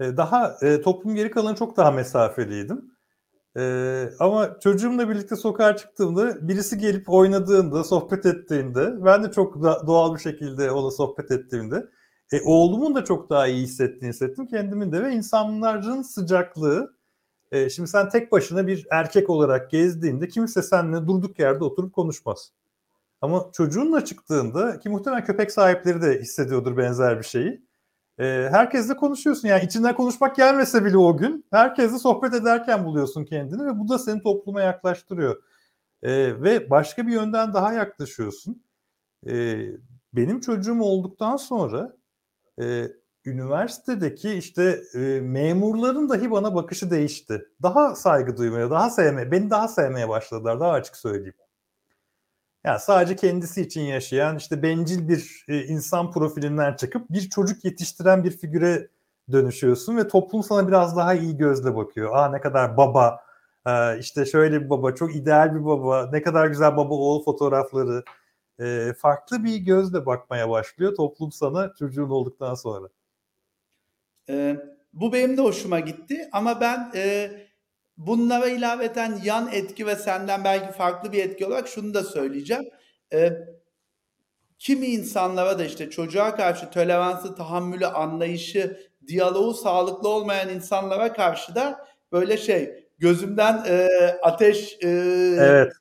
Ee, 0.00 0.16
daha 0.16 0.56
e, 0.62 0.82
toplum 0.82 1.14
geri 1.14 1.30
kalanı 1.30 1.56
çok 1.56 1.76
daha 1.76 1.90
mesafeliydim. 1.90 2.90
Ee, 3.56 4.10
ama 4.20 4.60
çocuğumla 4.60 5.08
birlikte 5.08 5.36
sokağa 5.36 5.76
çıktığımda 5.76 6.48
birisi 6.48 6.78
gelip 6.78 7.10
oynadığında, 7.10 7.84
sohbet 7.84 8.26
ettiğinde 8.26 9.04
ben 9.04 9.24
de 9.24 9.32
çok 9.32 9.62
da, 9.62 9.86
doğal 9.86 10.14
bir 10.14 10.20
şekilde 10.20 10.70
ona 10.70 10.90
sohbet 10.90 11.30
ettiğimde 11.30 11.86
e, 12.32 12.40
oğlumun 12.44 12.94
da 12.94 13.04
çok 13.04 13.30
daha 13.30 13.46
iyi 13.46 13.62
hissettiğini 13.62 14.08
hissettim 14.08 14.46
kendimin 14.46 14.92
de 14.92 15.02
ve 15.02 15.12
insanların 15.12 16.02
sıcaklığı 16.02 16.94
e, 17.52 17.70
şimdi 17.70 17.88
sen 17.88 18.08
tek 18.08 18.32
başına 18.32 18.66
bir 18.66 18.86
erkek 18.90 19.30
olarak 19.30 19.70
gezdiğinde 19.70 20.28
kimse 20.28 20.62
seninle 20.62 21.06
durduk 21.06 21.38
yerde 21.38 21.64
oturup 21.64 21.94
konuşmaz. 21.94 22.52
Ama 23.20 23.50
çocuğunla 23.52 24.04
çıktığında 24.04 24.78
ki 24.78 24.88
muhtemelen 24.88 25.24
köpek 25.24 25.52
sahipleri 25.52 26.02
de 26.02 26.20
hissediyordur 26.20 26.76
benzer 26.76 27.18
bir 27.18 27.24
şeyi 27.24 27.62
e, 28.18 28.48
herkesle 28.50 28.96
konuşuyorsun. 28.96 29.48
Yani 29.48 29.64
içinden 29.64 29.94
konuşmak 29.94 30.36
gelmese 30.36 30.84
bile 30.84 30.96
o 30.98 31.16
gün 31.16 31.46
herkesle 31.50 31.98
sohbet 31.98 32.34
ederken 32.34 32.84
buluyorsun 32.84 33.24
kendini 33.24 33.66
ve 33.66 33.78
bu 33.78 33.88
da 33.88 33.98
seni 33.98 34.22
topluma 34.22 34.62
yaklaştırıyor. 34.62 35.42
E, 36.02 36.42
ve 36.42 36.70
başka 36.70 37.06
bir 37.06 37.12
yönden 37.12 37.54
daha 37.54 37.72
yaklaşıyorsun. 37.72 38.64
E, 39.26 39.62
benim 40.12 40.40
çocuğum 40.40 40.80
olduktan 40.80 41.36
sonra 41.36 41.96
üniversitedeki 43.24 44.32
işte 44.32 44.82
e, 44.94 44.98
memurların 45.20 46.08
dahi 46.08 46.30
bana 46.30 46.54
bakışı 46.54 46.90
değişti. 46.90 47.48
Daha 47.62 47.94
saygı 47.94 48.36
duymaya, 48.36 48.70
daha 48.70 48.90
sevmeye, 48.90 49.30
beni 49.30 49.50
daha 49.50 49.68
sevmeye 49.68 50.08
başladılar. 50.08 50.60
Daha 50.60 50.72
açık 50.72 50.96
söyleyeyim. 50.96 51.34
Yani 52.64 52.80
sadece 52.80 53.16
kendisi 53.16 53.62
için 53.62 53.80
yaşayan 53.80 54.36
işte 54.36 54.62
bencil 54.62 55.08
bir 55.08 55.44
e, 55.48 55.64
insan 55.64 56.10
profilinden 56.12 56.76
çıkıp 56.76 57.10
bir 57.10 57.30
çocuk 57.30 57.64
yetiştiren 57.64 58.24
bir 58.24 58.30
figüre 58.30 58.88
dönüşüyorsun 59.32 59.96
ve 59.96 60.08
toplum 60.08 60.42
sana 60.42 60.68
biraz 60.68 60.96
daha 60.96 61.14
iyi 61.14 61.36
gözle 61.36 61.76
bakıyor. 61.76 62.14
Aa 62.14 62.28
ne 62.30 62.40
kadar 62.40 62.76
baba, 62.76 63.20
e, 63.66 63.98
işte 63.98 64.26
şöyle 64.26 64.64
bir 64.64 64.70
baba, 64.70 64.94
çok 64.94 65.16
ideal 65.16 65.54
bir 65.54 65.64
baba, 65.64 66.10
ne 66.12 66.22
kadar 66.22 66.46
güzel 66.46 66.76
baba 66.76 66.94
oğul 66.94 67.24
fotoğrafları. 67.24 68.04
E, 68.60 68.92
farklı 68.98 69.44
bir 69.44 69.56
gözle 69.56 70.06
bakmaya 70.06 70.50
başlıyor 70.50 70.94
toplum 70.96 71.32
sana 71.32 71.74
çocuğun 71.78 72.10
olduktan 72.10 72.54
sonra. 72.54 72.88
E, 74.30 74.56
bu 74.92 75.12
benim 75.12 75.36
de 75.36 75.42
hoşuma 75.42 75.80
gitti 75.80 76.28
ama 76.32 76.60
ben 76.60 76.92
e, 76.94 77.30
Bunlara 78.06 78.48
ilaveten 78.48 79.20
yan 79.24 79.48
etki 79.52 79.86
ve 79.86 79.96
senden 79.96 80.44
belki 80.44 80.72
farklı 80.72 81.12
bir 81.12 81.24
etki 81.24 81.46
olarak 81.46 81.68
şunu 81.68 81.94
da 81.94 82.04
söyleyeceğim. 82.04 82.64
Ee, 83.12 83.32
kimi 84.58 84.86
insanlara 84.86 85.58
da 85.58 85.64
işte 85.64 85.90
çocuğa 85.90 86.36
karşı 86.36 86.70
toleransı, 86.70 87.34
tahammülü, 87.34 87.86
anlayışı, 87.86 88.80
diyaloğu 89.06 89.54
sağlıklı 89.54 90.08
olmayan 90.08 90.48
insanlara 90.48 91.12
karşı 91.12 91.54
da 91.54 91.86
böyle 92.12 92.36
şey 92.36 92.88
gözümden 92.98 93.64
e, 93.68 93.88
ateş 94.22 94.78
e, 94.82 94.88
evet. 95.38 95.72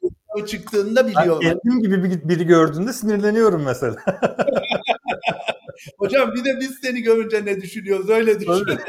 çıktığında 0.47 1.07
biliyorum. 1.07 1.41
Ben 1.43 1.59
kendim 1.63 1.81
gibi 1.81 2.29
biri 2.29 2.45
gördüğünde 2.45 2.93
sinirleniyorum 2.93 3.63
mesela. 3.63 3.95
Hocam 5.97 6.33
bir 6.33 6.45
de 6.45 6.59
biz 6.59 6.79
seni 6.83 7.01
görünce 7.01 7.45
ne 7.45 7.61
düşünüyoruz 7.61 8.09
öyle 8.09 8.39
düşün. 8.39 8.65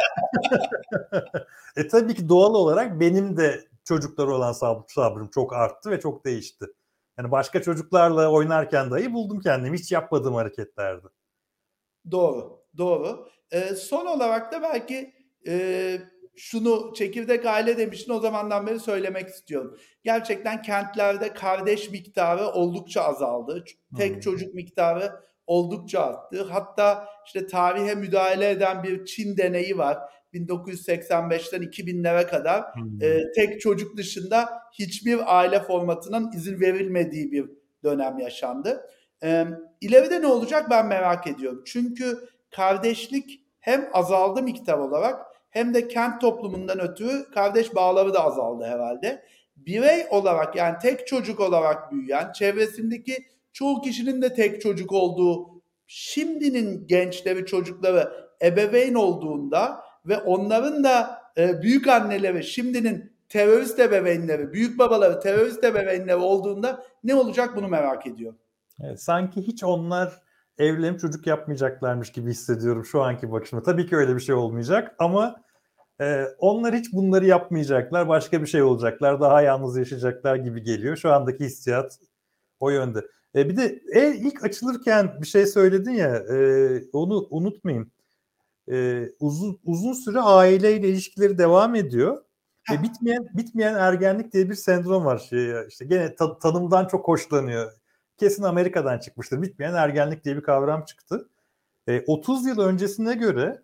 e 1.76 1.88
tabii 1.88 2.14
ki 2.14 2.28
doğal 2.28 2.54
olarak 2.54 3.00
benim 3.00 3.36
de 3.36 3.64
çocukları 3.84 4.34
olan 4.34 4.52
sabrım 4.88 5.28
çok 5.28 5.54
arttı 5.54 5.90
ve 5.90 6.00
çok 6.00 6.24
değişti. 6.24 6.66
Yani 7.18 7.30
başka 7.30 7.62
çocuklarla 7.62 8.30
oynarken 8.30 8.90
dahi 8.90 9.12
buldum 9.12 9.40
kendimi 9.40 9.78
hiç 9.78 9.92
yapmadığım 9.92 10.34
hareketlerdi. 10.34 11.06
Doğru, 12.10 12.62
doğru. 12.78 13.28
Ee, 13.50 13.74
son 13.74 14.06
olarak 14.06 14.52
da 14.52 14.62
belki 14.62 15.14
e, 15.46 15.98
şunu 16.36 16.92
çekirdek 16.94 17.46
aile 17.46 17.78
demiştin 17.78 18.12
o 18.12 18.20
zamandan 18.20 18.66
beri 18.66 18.80
söylemek 18.80 19.28
istiyorum. 19.28 19.78
Gerçekten 20.04 20.62
kentlerde 20.62 21.34
kardeş 21.34 21.90
miktarı 21.90 22.46
oldukça 22.46 23.02
azaldı. 23.02 23.64
Tek 23.96 24.14
hmm. 24.14 24.20
çocuk 24.20 24.54
miktarı 24.54 25.12
oldukça 25.50 26.00
arttı. 26.00 26.42
Hatta 26.42 27.08
işte 27.26 27.46
tarihe 27.46 27.94
müdahale 27.94 28.50
eden 28.50 28.82
bir 28.82 29.04
Çin 29.04 29.36
deneyi 29.36 29.78
var. 29.78 29.98
1985'ten 30.34 31.62
2000'lere 31.62 32.26
kadar 32.26 32.74
hmm. 32.74 33.02
e, 33.02 33.32
tek 33.36 33.60
çocuk 33.60 33.96
dışında 33.96 34.48
hiçbir 34.72 35.38
aile 35.38 35.60
formatının 35.60 36.32
izin 36.32 36.60
verilmediği 36.60 37.32
bir 37.32 37.50
dönem 37.84 38.18
yaşandı. 38.18 38.86
E, 39.22 39.46
ileride 39.80 40.20
ne 40.20 40.26
olacak 40.26 40.70
ben 40.70 40.86
merak 40.86 41.26
ediyorum. 41.26 41.62
Çünkü 41.66 42.18
kardeşlik 42.50 43.42
hem 43.60 43.88
azaldı 43.92 44.42
miktar 44.42 44.78
olarak 44.78 45.26
hem 45.50 45.74
de 45.74 45.88
kent 45.88 46.20
toplumundan 46.20 46.80
ötürü 46.80 47.30
kardeş 47.34 47.74
bağları 47.74 48.14
da 48.14 48.24
azaldı 48.24 48.64
herhalde. 48.64 49.22
Birey 49.56 50.06
olarak 50.10 50.56
yani 50.56 50.78
tek 50.82 51.06
çocuk 51.06 51.40
olarak 51.40 51.92
büyüyen, 51.92 52.32
çevresindeki 52.32 53.26
çoğu 53.52 53.80
kişinin 53.80 54.22
de 54.22 54.34
tek 54.34 54.60
çocuk 54.60 54.92
olduğu, 54.92 55.62
şimdinin 55.86 56.86
gençleri, 56.86 57.46
çocukları 57.46 58.12
ebeveyn 58.42 58.94
olduğunda 58.94 59.84
ve 60.06 60.18
onların 60.18 60.84
da 60.84 61.22
e, 61.38 61.62
büyük 61.62 61.88
anneleri, 61.88 62.44
şimdinin 62.44 63.12
terörist 63.28 63.80
ebeveynleri, 63.80 64.52
büyük 64.52 64.78
babaları 64.78 65.20
terörist 65.20 65.64
ebeveynleri 65.64 66.16
olduğunda 66.16 66.84
ne 67.04 67.14
olacak 67.14 67.56
bunu 67.56 67.68
merak 67.68 68.06
ediyorum. 68.06 68.38
Evet, 68.82 69.02
sanki 69.02 69.42
hiç 69.42 69.64
onlar 69.64 70.22
evlenip 70.58 71.00
çocuk 71.00 71.26
yapmayacaklarmış 71.26 72.12
gibi 72.12 72.30
hissediyorum 72.30 72.84
şu 72.84 73.02
anki 73.02 73.32
bakışımda. 73.32 73.62
Tabii 73.62 73.86
ki 73.86 73.96
öyle 73.96 74.14
bir 74.14 74.20
şey 74.20 74.34
olmayacak 74.34 74.94
ama 74.98 75.42
e, 76.00 76.24
onlar 76.38 76.74
hiç 76.74 76.92
bunları 76.92 77.26
yapmayacaklar. 77.26 78.08
Başka 78.08 78.42
bir 78.42 78.46
şey 78.46 78.62
olacaklar. 78.62 79.20
Daha 79.20 79.42
yalnız 79.42 79.76
yaşayacaklar 79.76 80.36
gibi 80.36 80.62
geliyor. 80.62 80.96
Şu 80.96 81.12
andaki 81.12 81.44
hissiyat 81.44 81.98
o 82.60 82.70
yönde. 82.70 83.00
E, 83.34 83.48
bir 83.48 83.56
de 83.56 83.82
e, 83.94 84.14
ilk 84.16 84.44
açılırken 84.44 85.18
bir 85.22 85.26
şey 85.26 85.46
söyledin 85.46 85.90
ya 85.90 86.16
e, 86.16 86.36
onu 86.92 87.26
unutmayın. 87.30 87.92
E, 88.72 89.08
uzun 89.20 89.60
uzun 89.64 89.92
süre 89.92 90.20
aileyle 90.20 90.88
ilişkileri 90.88 91.38
devam 91.38 91.74
ediyor. 91.74 92.24
Ve 92.70 92.82
bitmeyen 92.82 93.28
bitmeyen 93.34 93.74
ergenlik 93.74 94.32
diye 94.32 94.50
bir 94.50 94.54
sendrom 94.54 95.04
var. 95.04 95.18
Şey, 95.18 95.66
işte 95.68 95.84
gene 95.84 96.14
ta, 96.14 96.38
tanımdan 96.38 96.86
çok 96.86 97.08
hoşlanıyor. 97.08 97.72
Kesin 98.18 98.42
Amerika'dan 98.42 98.98
çıkmıştır. 98.98 99.42
Bitmeyen 99.42 99.74
ergenlik 99.74 100.24
diye 100.24 100.36
bir 100.36 100.42
kavram 100.42 100.84
çıktı. 100.84 101.28
E, 101.88 102.04
30 102.06 102.46
yıl 102.46 102.58
öncesine 102.58 103.14
göre 103.14 103.62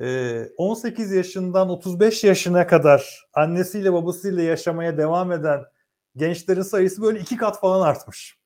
e, 0.00 0.48
18 0.56 1.12
yaşından 1.12 1.68
35 1.68 2.24
yaşına 2.24 2.66
kadar 2.66 3.26
annesiyle 3.34 3.92
babasıyla 3.92 4.42
yaşamaya 4.42 4.98
devam 4.98 5.32
eden 5.32 5.60
gençlerin 6.16 6.62
sayısı 6.62 7.02
böyle 7.02 7.20
iki 7.20 7.36
kat 7.36 7.60
falan 7.60 7.86
artmış. 7.86 8.41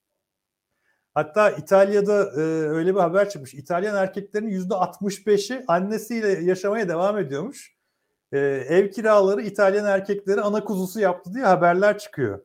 Hatta 1.16 1.50
İtalya'da 1.50 2.30
e, 2.36 2.40
öyle 2.68 2.94
bir 2.94 3.00
haber 3.00 3.28
çıkmış. 3.28 3.54
İtalyan 3.54 3.96
erkeklerin 3.96 4.48
yüzde 4.48 4.74
65'i 4.74 5.64
annesiyle 5.68 6.28
yaşamaya 6.28 6.88
devam 6.88 7.18
ediyormuş. 7.18 7.76
E, 8.32 8.38
ev 8.38 8.90
kiraları 8.90 9.42
İtalyan 9.42 9.86
erkekleri 9.86 10.40
ana 10.40 10.64
kuzusu 10.64 11.00
yaptı 11.00 11.34
diye 11.34 11.44
haberler 11.44 11.98
çıkıyor. 11.98 12.40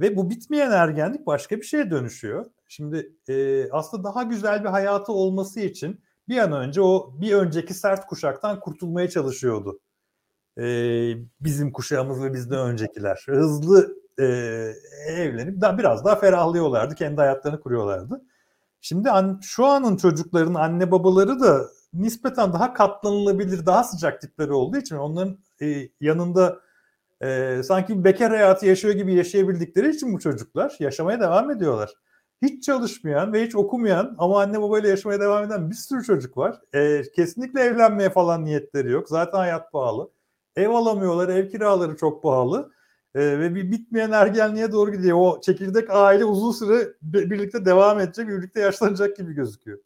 Ve 0.00 0.16
bu 0.16 0.30
bitmeyen 0.30 0.70
ergenlik 0.70 1.26
başka 1.26 1.56
bir 1.56 1.62
şeye 1.62 1.90
dönüşüyor. 1.90 2.46
Şimdi 2.68 3.12
e, 3.28 3.66
aslında 3.70 4.04
daha 4.04 4.22
güzel 4.22 4.64
bir 4.64 4.68
hayatı 4.68 5.12
olması 5.12 5.60
için 5.60 6.00
bir 6.28 6.38
an 6.38 6.52
önce 6.52 6.80
o 6.82 7.14
bir 7.20 7.34
önceki 7.34 7.74
sert 7.74 8.06
kuşaktan 8.06 8.60
kurtulmaya 8.60 9.08
çalışıyordu. 9.08 9.80
E, 10.58 10.64
bizim 11.40 11.72
kuşağımız 11.72 12.22
ve 12.22 12.32
bizden 12.32 12.58
öncekiler. 12.58 13.24
Hızlı 13.26 13.99
e, 14.20 14.24
evlenip 15.08 15.60
daha 15.60 15.78
biraz 15.78 16.04
daha 16.04 16.16
ferahlıyorlardı. 16.16 16.94
Kendi 16.94 17.20
hayatlarını 17.20 17.60
kuruyorlardı. 17.60 18.22
Şimdi 18.80 19.10
an, 19.10 19.40
şu 19.42 19.66
anın 19.66 19.96
çocukların 19.96 20.54
anne 20.54 20.90
babaları 20.90 21.40
da 21.40 21.60
nispeten 21.94 22.52
daha 22.52 22.74
katlanılabilir, 22.74 23.66
daha 23.66 23.84
sıcak 23.84 24.20
tipleri 24.20 24.52
olduğu 24.52 24.76
için 24.76 24.96
onların 24.96 25.38
e, 25.62 25.88
yanında 26.00 26.60
e, 27.22 27.60
sanki 27.64 28.04
bekar 28.04 28.30
hayatı 28.30 28.66
yaşıyor 28.66 28.94
gibi 28.94 29.14
yaşayabildikleri 29.14 29.90
için 29.90 30.12
bu 30.14 30.20
çocuklar 30.20 30.76
yaşamaya 30.78 31.20
devam 31.20 31.50
ediyorlar. 31.50 31.90
Hiç 32.42 32.64
çalışmayan 32.64 33.32
ve 33.32 33.46
hiç 33.46 33.54
okumayan 33.54 34.14
ama 34.18 34.40
anne 34.42 34.62
babayla 34.62 34.88
yaşamaya 34.88 35.20
devam 35.20 35.44
eden 35.44 35.70
bir 35.70 35.74
sürü 35.74 36.04
çocuk 36.04 36.36
var. 36.36 36.60
E, 36.74 37.02
kesinlikle 37.16 37.60
evlenmeye 37.60 38.10
falan 38.10 38.44
niyetleri 38.44 38.90
yok. 38.90 39.08
Zaten 39.08 39.38
hayat 39.38 39.72
pahalı. 39.72 40.10
Ev 40.56 40.68
alamıyorlar, 40.68 41.28
ev 41.28 41.48
kiraları 41.50 41.96
çok 41.96 42.22
pahalı. 42.22 42.70
E, 43.14 43.38
ve 43.40 43.54
bir 43.54 43.70
bitmeyen 43.70 44.10
ergenliğe 44.10 44.72
doğru 44.72 44.92
gidiyor. 44.92 45.18
O 45.20 45.40
çekirdek 45.40 45.90
aile 45.90 46.24
uzun 46.24 46.52
süre 46.52 46.88
birlikte 47.02 47.64
devam 47.64 48.00
edecek, 48.00 48.28
birlikte 48.28 48.60
yaşlanacak 48.60 49.16
gibi 49.16 49.32
gözüküyor. 49.32 49.78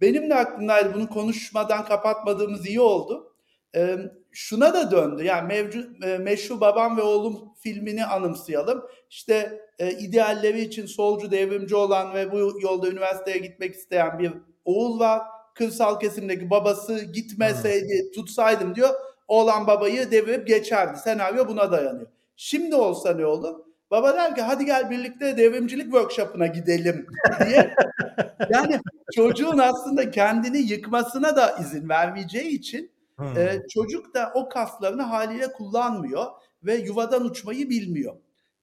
Benim 0.00 0.30
de 0.30 0.34
aklımdaydı 0.34 0.94
bunu 0.94 1.08
konuşmadan 1.08 1.84
kapatmadığımız 1.84 2.66
iyi 2.66 2.80
oldu. 2.80 3.32
Ee, 3.76 3.98
şuna 4.32 4.74
da 4.74 4.90
döndü. 4.90 5.24
Yani 5.24 5.48
mevcut 5.48 6.04
e, 6.04 6.18
meşhur 6.18 6.60
babam 6.60 6.96
ve 6.96 7.02
oğlum 7.02 7.54
filmini 7.60 8.04
anımsayalım. 8.04 8.84
İşte 9.10 9.60
e, 9.78 9.90
idealleri 9.90 10.60
için 10.60 10.86
solcu 10.86 11.30
devrimci 11.30 11.76
olan 11.76 12.14
ve 12.14 12.32
bu 12.32 12.38
yolda 12.38 12.88
üniversiteye 12.88 13.38
gitmek 13.38 13.74
isteyen 13.74 14.18
bir 14.18 14.32
oğul 14.64 15.00
var. 15.00 15.22
Kırsal 15.54 16.00
kesimdeki 16.00 16.50
babası 16.50 17.04
gitmeseydi 17.04 18.10
tutsaydım 18.14 18.74
diyor. 18.74 18.90
Oğlan 19.28 19.66
babayı 19.66 20.10
devirip 20.10 20.46
geçerdi. 20.46 20.98
Senaryo 20.98 21.48
buna 21.48 21.72
dayanıyor. 21.72 22.06
Şimdi 22.40 22.74
olsa 22.74 23.14
ne 23.14 23.26
olur? 23.26 23.58
Baba 23.90 24.16
der 24.16 24.34
ki 24.34 24.42
hadi 24.42 24.64
gel 24.64 24.90
birlikte 24.90 25.36
devrimcilik 25.36 25.84
workshop'una 25.84 26.46
gidelim 26.46 27.06
diye. 27.46 27.74
yani 28.50 28.80
çocuğun 29.14 29.58
aslında 29.58 30.10
kendini 30.10 30.58
yıkmasına 30.58 31.36
da 31.36 31.50
izin 31.60 31.88
vermeyeceği 31.88 32.48
için 32.48 32.90
hmm. 33.16 33.38
e, 33.38 33.62
çocuk 33.74 34.14
da 34.14 34.32
o 34.34 34.48
kaslarını 34.48 35.02
haliyle 35.02 35.52
kullanmıyor 35.52 36.26
ve 36.62 36.74
yuvadan 36.74 37.24
uçmayı 37.24 37.70
bilmiyor. 37.70 38.16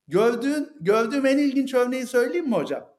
Gördüğün, 0.08 0.70
gördüğüm 0.82 1.26
en 1.26 1.38
ilginç 1.38 1.74
örneği 1.74 2.08
söyleyeyim 2.08 2.50
mi 2.50 2.56
hocam? 2.56 2.90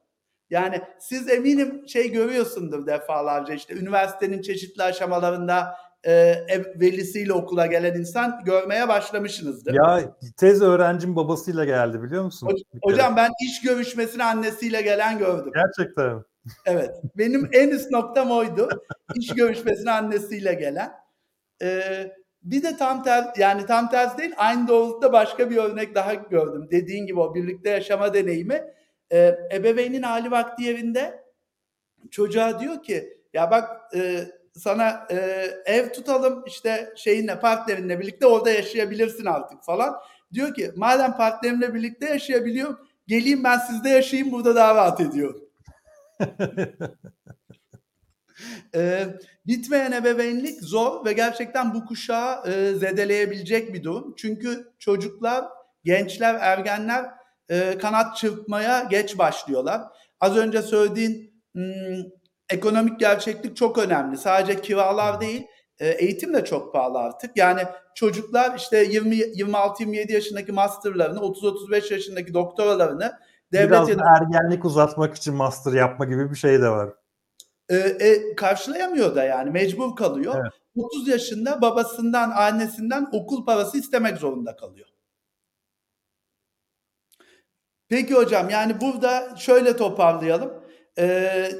Yani 0.49 0.81
siz 0.99 1.29
eminim 1.29 1.87
şey 1.87 2.11
görüyorsundur 2.11 2.87
defalarca 2.87 3.53
işte 3.53 3.73
üniversitenin 3.73 4.41
çeşitli 4.41 4.83
aşamalarında 4.83 5.77
e, 6.05 6.35
velisiyle 6.75 7.33
okula 7.33 7.65
gelen 7.65 7.95
insan 7.95 8.41
görmeye 8.45 8.87
başlamışsınızdır. 8.87 9.73
Ya 9.73 10.17
tez 10.37 10.61
öğrencim 10.61 11.15
babasıyla 11.15 11.65
geldi 11.65 12.01
biliyor 12.03 12.23
musun? 12.23 12.49
Hocam 12.83 13.15
ben 13.15 13.31
iş 13.45 13.61
görüşmesine 13.61 14.23
annesiyle 14.23 14.81
gelen 14.81 15.17
gördüm. 15.17 15.51
Gerçekten. 15.55 16.23
Evet. 16.65 16.91
Benim 17.17 17.49
en 17.51 17.69
üst 17.69 17.91
noktam 17.91 18.31
oydu. 18.31 18.69
İş 19.15 19.33
görüşmesine 19.33 19.91
annesiyle 19.91 20.53
gelen. 20.53 20.91
Ee, 21.61 22.11
bir 22.43 22.63
de 22.63 22.77
tam 22.77 23.03
tersi 23.03 23.41
yani 23.41 23.65
tam 23.65 23.89
tersi 23.89 24.17
değil 24.17 24.33
aynı 24.37 24.67
doğrultuda 24.67 25.13
başka 25.13 25.49
bir 25.49 25.57
örnek 25.57 25.95
daha 25.95 26.13
gördüm. 26.13 26.67
Dediğin 26.71 27.05
gibi 27.05 27.19
o 27.19 27.35
birlikte 27.35 27.69
yaşama 27.69 28.13
deneyimi. 28.13 28.63
Ee, 29.11 29.35
ebeveynin 29.53 30.03
hali 30.03 30.31
vakti 30.31 30.63
yerinde 30.63 31.23
çocuğa 32.11 32.59
diyor 32.59 32.83
ki 32.83 33.17
ya 33.33 33.51
bak 33.51 33.95
e, 33.95 34.25
sana 34.57 35.07
e, 35.11 35.15
ev 35.65 35.89
tutalım 35.93 36.43
işte 36.47 36.93
şeyinle 36.95 37.39
partnerinle 37.39 37.99
birlikte 37.99 38.25
orada 38.25 38.49
yaşayabilirsin 38.49 39.25
artık 39.25 39.63
falan. 39.63 39.95
Diyor 40.33 40.53
ki 40.53 40.71
madem 40.75 41.17
partnerimle 41.17 41.73
birlikte 41.73 42.09
yaşayabiliyorum 42.09 42.79
geleyim 43.07 43.43
ben 43.43 43.57
sizde 43.57 43.89
yaşayayım 43.89 44.31
burada 44.31 44.55
daha 44.55 44.75
rahat 44.75 45.01
ediyorum. 45.01 45.41
e, 48.75 49.07
bitmeyen 49.47 49.91
ebeveynlik 49.91 50.61
zor 50.61 51.05
ve 51.05 51.13
gerçekten 51.13 51.73
bu 51.73 51.85
kuşağı 51.85 52.47
e, 52.47 52.73
zedeleyebilecek 52.73 53.73
bir 53.73 53.83
durum. 53.83 54.13
Çünkü 54.17 54.73
çocuklar, 54.79 55.45
gençler, 55.83 56.35
ergenler 56.41 57.05
e, 57.49 57.77
kanat 57.77 58.17
çırpmaya 58.17 58.83
geç 58.83 59.17
başlıyorlar. 59.17 59.81
Az 60.19 60.37
önce 60.37 60.61
söylediğin 60.61 61.43
hmm, 61.53 62.03
ekonomik 62.49 62.99
gerçeklik 62.99 63.57
çok 63.57 63.77
önemli. 63.77 64.17
Sadece 64.17 64.61
kiralar 64.61 65.21
değil, 65.21 65.47
e, 65.79 65.89
eğitim 65.89 66.33
de 66.33 66.45
çok 66.45 66.73
pahalı 66.73 66.99
artık. 66.99 67.37
Yani 67.37 67.61
çocuklar 67.95 68.57
işte 68.57 68.83
20 68.83 69.15
26-27 69.15 70.11
yaşındaki 70.11 70.51
masterlarını, 70.51 71.19
30-35 71.19 71.93
yaşındaki 71.93 72.33
doktoralarını 72.33 73.13
devlet 73.53 73.69
Biraz 73.69 73.89
ya 73.89 73.99
da, 73.99 74.03
ergenlik 74.17 74.65
uzatmak 74.65 75.15
için 75.15 75.33
master 75.33 75.73
yapma 75.73 76.05
gibi 76.05 76.31
bir 76.31 76.35
şey 76.35 76.61
de 76.61 76.69
var. 76.69 76.89
E, 77.69 77.75
e, 77.75 78.35
karşılayamıyor 78.35 79.15
da 79.15 79.23
yani 79.23 79.51
mecbur 79.51 79.95
kalıyor. 79.95 80.35
Evet. 80.41 80.53
30 80.75 81.07
yaşında 81.07 81.61
babasından, 81.61 82.31
annesinden 82.31 83.07
okul 83.11 83.45
parası 83.45 83.77
istemek 83.77 84.17
zorunda 84.17 84.55
kalıyor. 84.55 84.87
Peki 87.89 88.13
hocam 88.13 88.49
yani 88.49 88.81
burada 88.81 89.35
şöyle 89.37 89.77
toparlayalım. 89.77 90.63
Ee, 90.99 91.51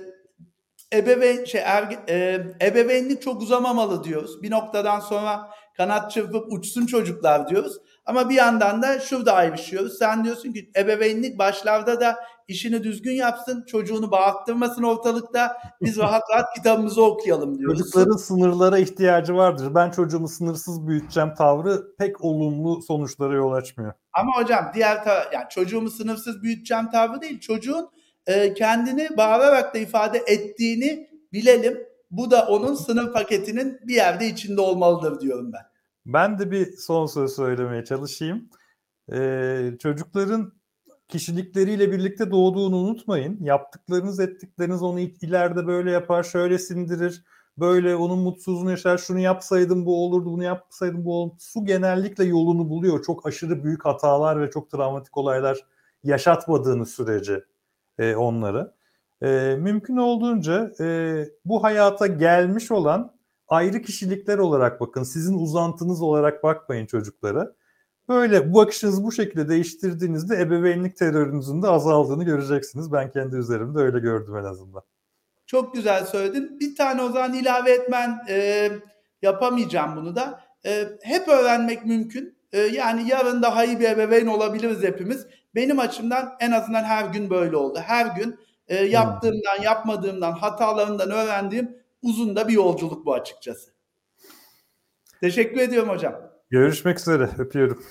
ebeveyn 0.93 1.45
şey 1.45 1.61
erge, 1.65 1.99
e, 2.09 2.39
ebeveynlik 2.61 3.21
çok 3.21 3.41
uzamamalı 3.41 4.03
diyoruz. 4.03 4.43
Bir 4.43 4.51
noktadan 4.51 4.99
sonra 4.99 5.49
kanat 5.77 6.11
çırpıp 6.11 6.53
uçsun 6.53 6.85
çocuklar 6.85 7.47
diyoruz. 7.47 7.77
Ama 8.05 8.29
bir 8.29 8.35
yandan 8.35 8.81
da 8.81 8.99
şurada 8.99 9.33
ayrışıyoruz. 9.33 9.97
Sen 9.97 10.23
diyorsun 10.23 10.53
ki 10.53 10.71
ebeveynlik 10.77 11.39
başlarda 11.39 12.01
da 12.01 12.15
işini 12.47 12.83
düzgün 12.83 13.11
yapsın, 13.11 13.65
çocuğunu 13.67 14.11
bağırttırmasın 14.11 14.83
ortalıkta. 14.83 15.57
Biz 15.81 15.97
rahat 15.97 16.23
rahat 16.33 16.53
kitabımızı 16.55 17.03
okuyalım 17.03 17.59
diyoruz. 17.59 17.79
Çocukların 17.79 18.17
sınırlara 18.17 18.77
ihtiyacı 18.77 19.35
vardır. 19.35 19.75
Ben 19.75 19.91
çocuğumu 19.91 20.27
sınırsız 20.27 20.87
büyüteceğim 20.87 21.33
tavrı 21.33 21.95
pek 21.97 22.23
olumlu 22.23 22.81
sonuçlara 22.81 23.35
yol 23.35 23.51
açmıyor. 23.51 23.93
Ama 24.13 24.31
hocam 24.37 24.71
diğer 24.73 25.03
ta- 25.03 25.25
yani 25.33 25.45
çocuğumu 25.49 25.89
sınırsız 25.89 26.43
büyüteceğim 26.43 26.89
tavrı 26.91 27.21
değil. 27.21 27.39
Çocuğun 27.39 27.89
e, 28.27 28.53
kendini 28.53 29.09
bağırarak 29.17 29.75
da 29.75 29.79
ifade 29.79 30.23
ettiğini 30.27 31.09
bilelim. 31.33 31.87
Bu 32.11 32.31
da 32.31 32.47
onun 32.47 32.73
sınıf 32.73 33.13
paketinin 33.13 33.79
bir 33.87 33.95
yerde 33.95 34.27
içinde 34.27 34.61
olmalıdır 34.61 35.19
diyorum 35.19 35.53
ben. 35.53 35.61
Ben 36.05 36.39
de 36.39 36.51
bir 36.51 36.77
son 36.77 37.05
söz 37.05 37.35
söylemeye 37.35 37.85
çalışayım. 37.85 38.49
Ee, 39.13 39.71
çocukların 39.79 40.53
kişilikleriyle 41.07 41.91
birlikte 41.91 42.31
doğduğunu 42.31 42.75
unutmayın. 42.75 43.43
Yaptıklarınız, 43.43 44.19
ettikleriniz 44.19 44.81
onu 44.81 44.99
ileride 44.99 45.67
böyle 45.67 45.91
yapar, 45.91 46.23
şöyle 46.23 46.59
sindirir, 46.59 47.23
böyle 47.57 47.95
onun 47.95 48.19
mutsuzluğunu 48.19 48.71
yaşar, 48.71 48.97
şunu 48.97 49.19
yapsaydım 49.19 49.85
bu 49.85 50.05
olurdu, 50.05 50.25
bunu 50.25 50.43
yapsaydım 50.43 51.05
bu 51.05 51.21
olurdu. 51.21 51.35
Su 51.39 51.65
genellikle 51.65 52.23
yolunu 52.23 52.69
buluyor. 52.69 53.03
Çok 53.03 53.27
aşırı 53.27 53.63
büyük 53.63 53.85
hatalar 53.85 54.41
ve 54.41 54.51
çok 54.51 54.71
travmatik 54.71 55.17
olaylar 55.17 55.57
yaşatmadığını 56.03 56.85
sürece 56.85 57.43
e, 57.99 58.15
onları. 58.15 58.73
E, 59.21 59.55
mümkün 59.59 59.97
olduğunca 59.97 60.71
e, 60.79 60.85
bu 61.45 61.63
hayata 61.63 62.07
gelmiş 62.07 62.71
olan 62.71 63.17
ayrı 63.47 63.81
kişilikler 63.81 64.37
olarak 64.37 64.81
bakın. 64.81 65.03
Sizin 65.03 65.37
uzantınız 65.37 66.01
olarak 66.01 66.43
bakmayın 66.43 66.85
çocuklara. 66.85 67.53
Böyle 68.09 68.53
bu 68.53 68.55
bakışınızı 68.55 69.03
bu 69.03 69.11
şekilde 69.11 69.49
değiştirdiğinizde 69.49 70.35
ebeveynlik 70.35 70.97
terörünüzün 70.97 71.61
de 71.61 71.67
azaldığını 71.67 72.23
göreceksiniz. 72.23 72.91
Ben 72.91 73.11
kendi 73.11 73.35
üzerimde 73.35 73.79
öyle 73.79 73.99
gördüm 73.99 74.35
en 74.37 74.43
azından. 74.43 74.81
Çok 75.45 75.73
güzel 75.73 76.05
söyledin. 76.05 76.59
Bir 76.59 76.75
tane 76.75 77.01
o 77.01 77.09
zaman 77.09 77.33
ilave 77.33 77.71
etmen 77.71 78.19
e, 78.29 78.69
yapamayacağım 79.21 79.95
bunu 79.95 80.15
da. 80.15 80.41
E, 80.65 80.89
hep 81.01 81.27
öğrenmek 81.27 81.85
mümkün. 81.85 82.37
E, 82.51 82.59
yani 82.59 83.09
yarın 83.09 83.41
daha 83.41 83.65
iyi 83.65 83.79
bir 83.79 83.89
ebeveyn 83.89 84.27
olabiliriz 84.27 84.83
hepimiz. 84.83 85.27
Benim 85.57 85.79
açımdan 85.79 86.35
en 86.39 86.51
azından 86.51 86.83
her 86.83 87.05
gün 87.05 87.29
böyle 87.29 87.57
oldu. 87.57 87.79
Her 87.85 88.15
gün 88.15 88.39
e, 88.67 88.75
yaptığımdan, 88.75 89.61
yapmadığımdan, 89.61 90.31
hatalarımdan 90.31 91.11
öğrendiğim 91.11 91.77
uzun 92.01 92.35
da 92.35 92.47
bir 92.47 92.53
yolculuk 92.53 93.05
bu 93.05 93.13
açıkçası. 93.13 93.71
Teşekkür 95.21 95.59
ediyorum 95.59 95.89
hocam. 95.89 96.15
Görüşmek 96.49 96.99
üzere. 96.99 97.29
Öpüyorum. 97.37 97.83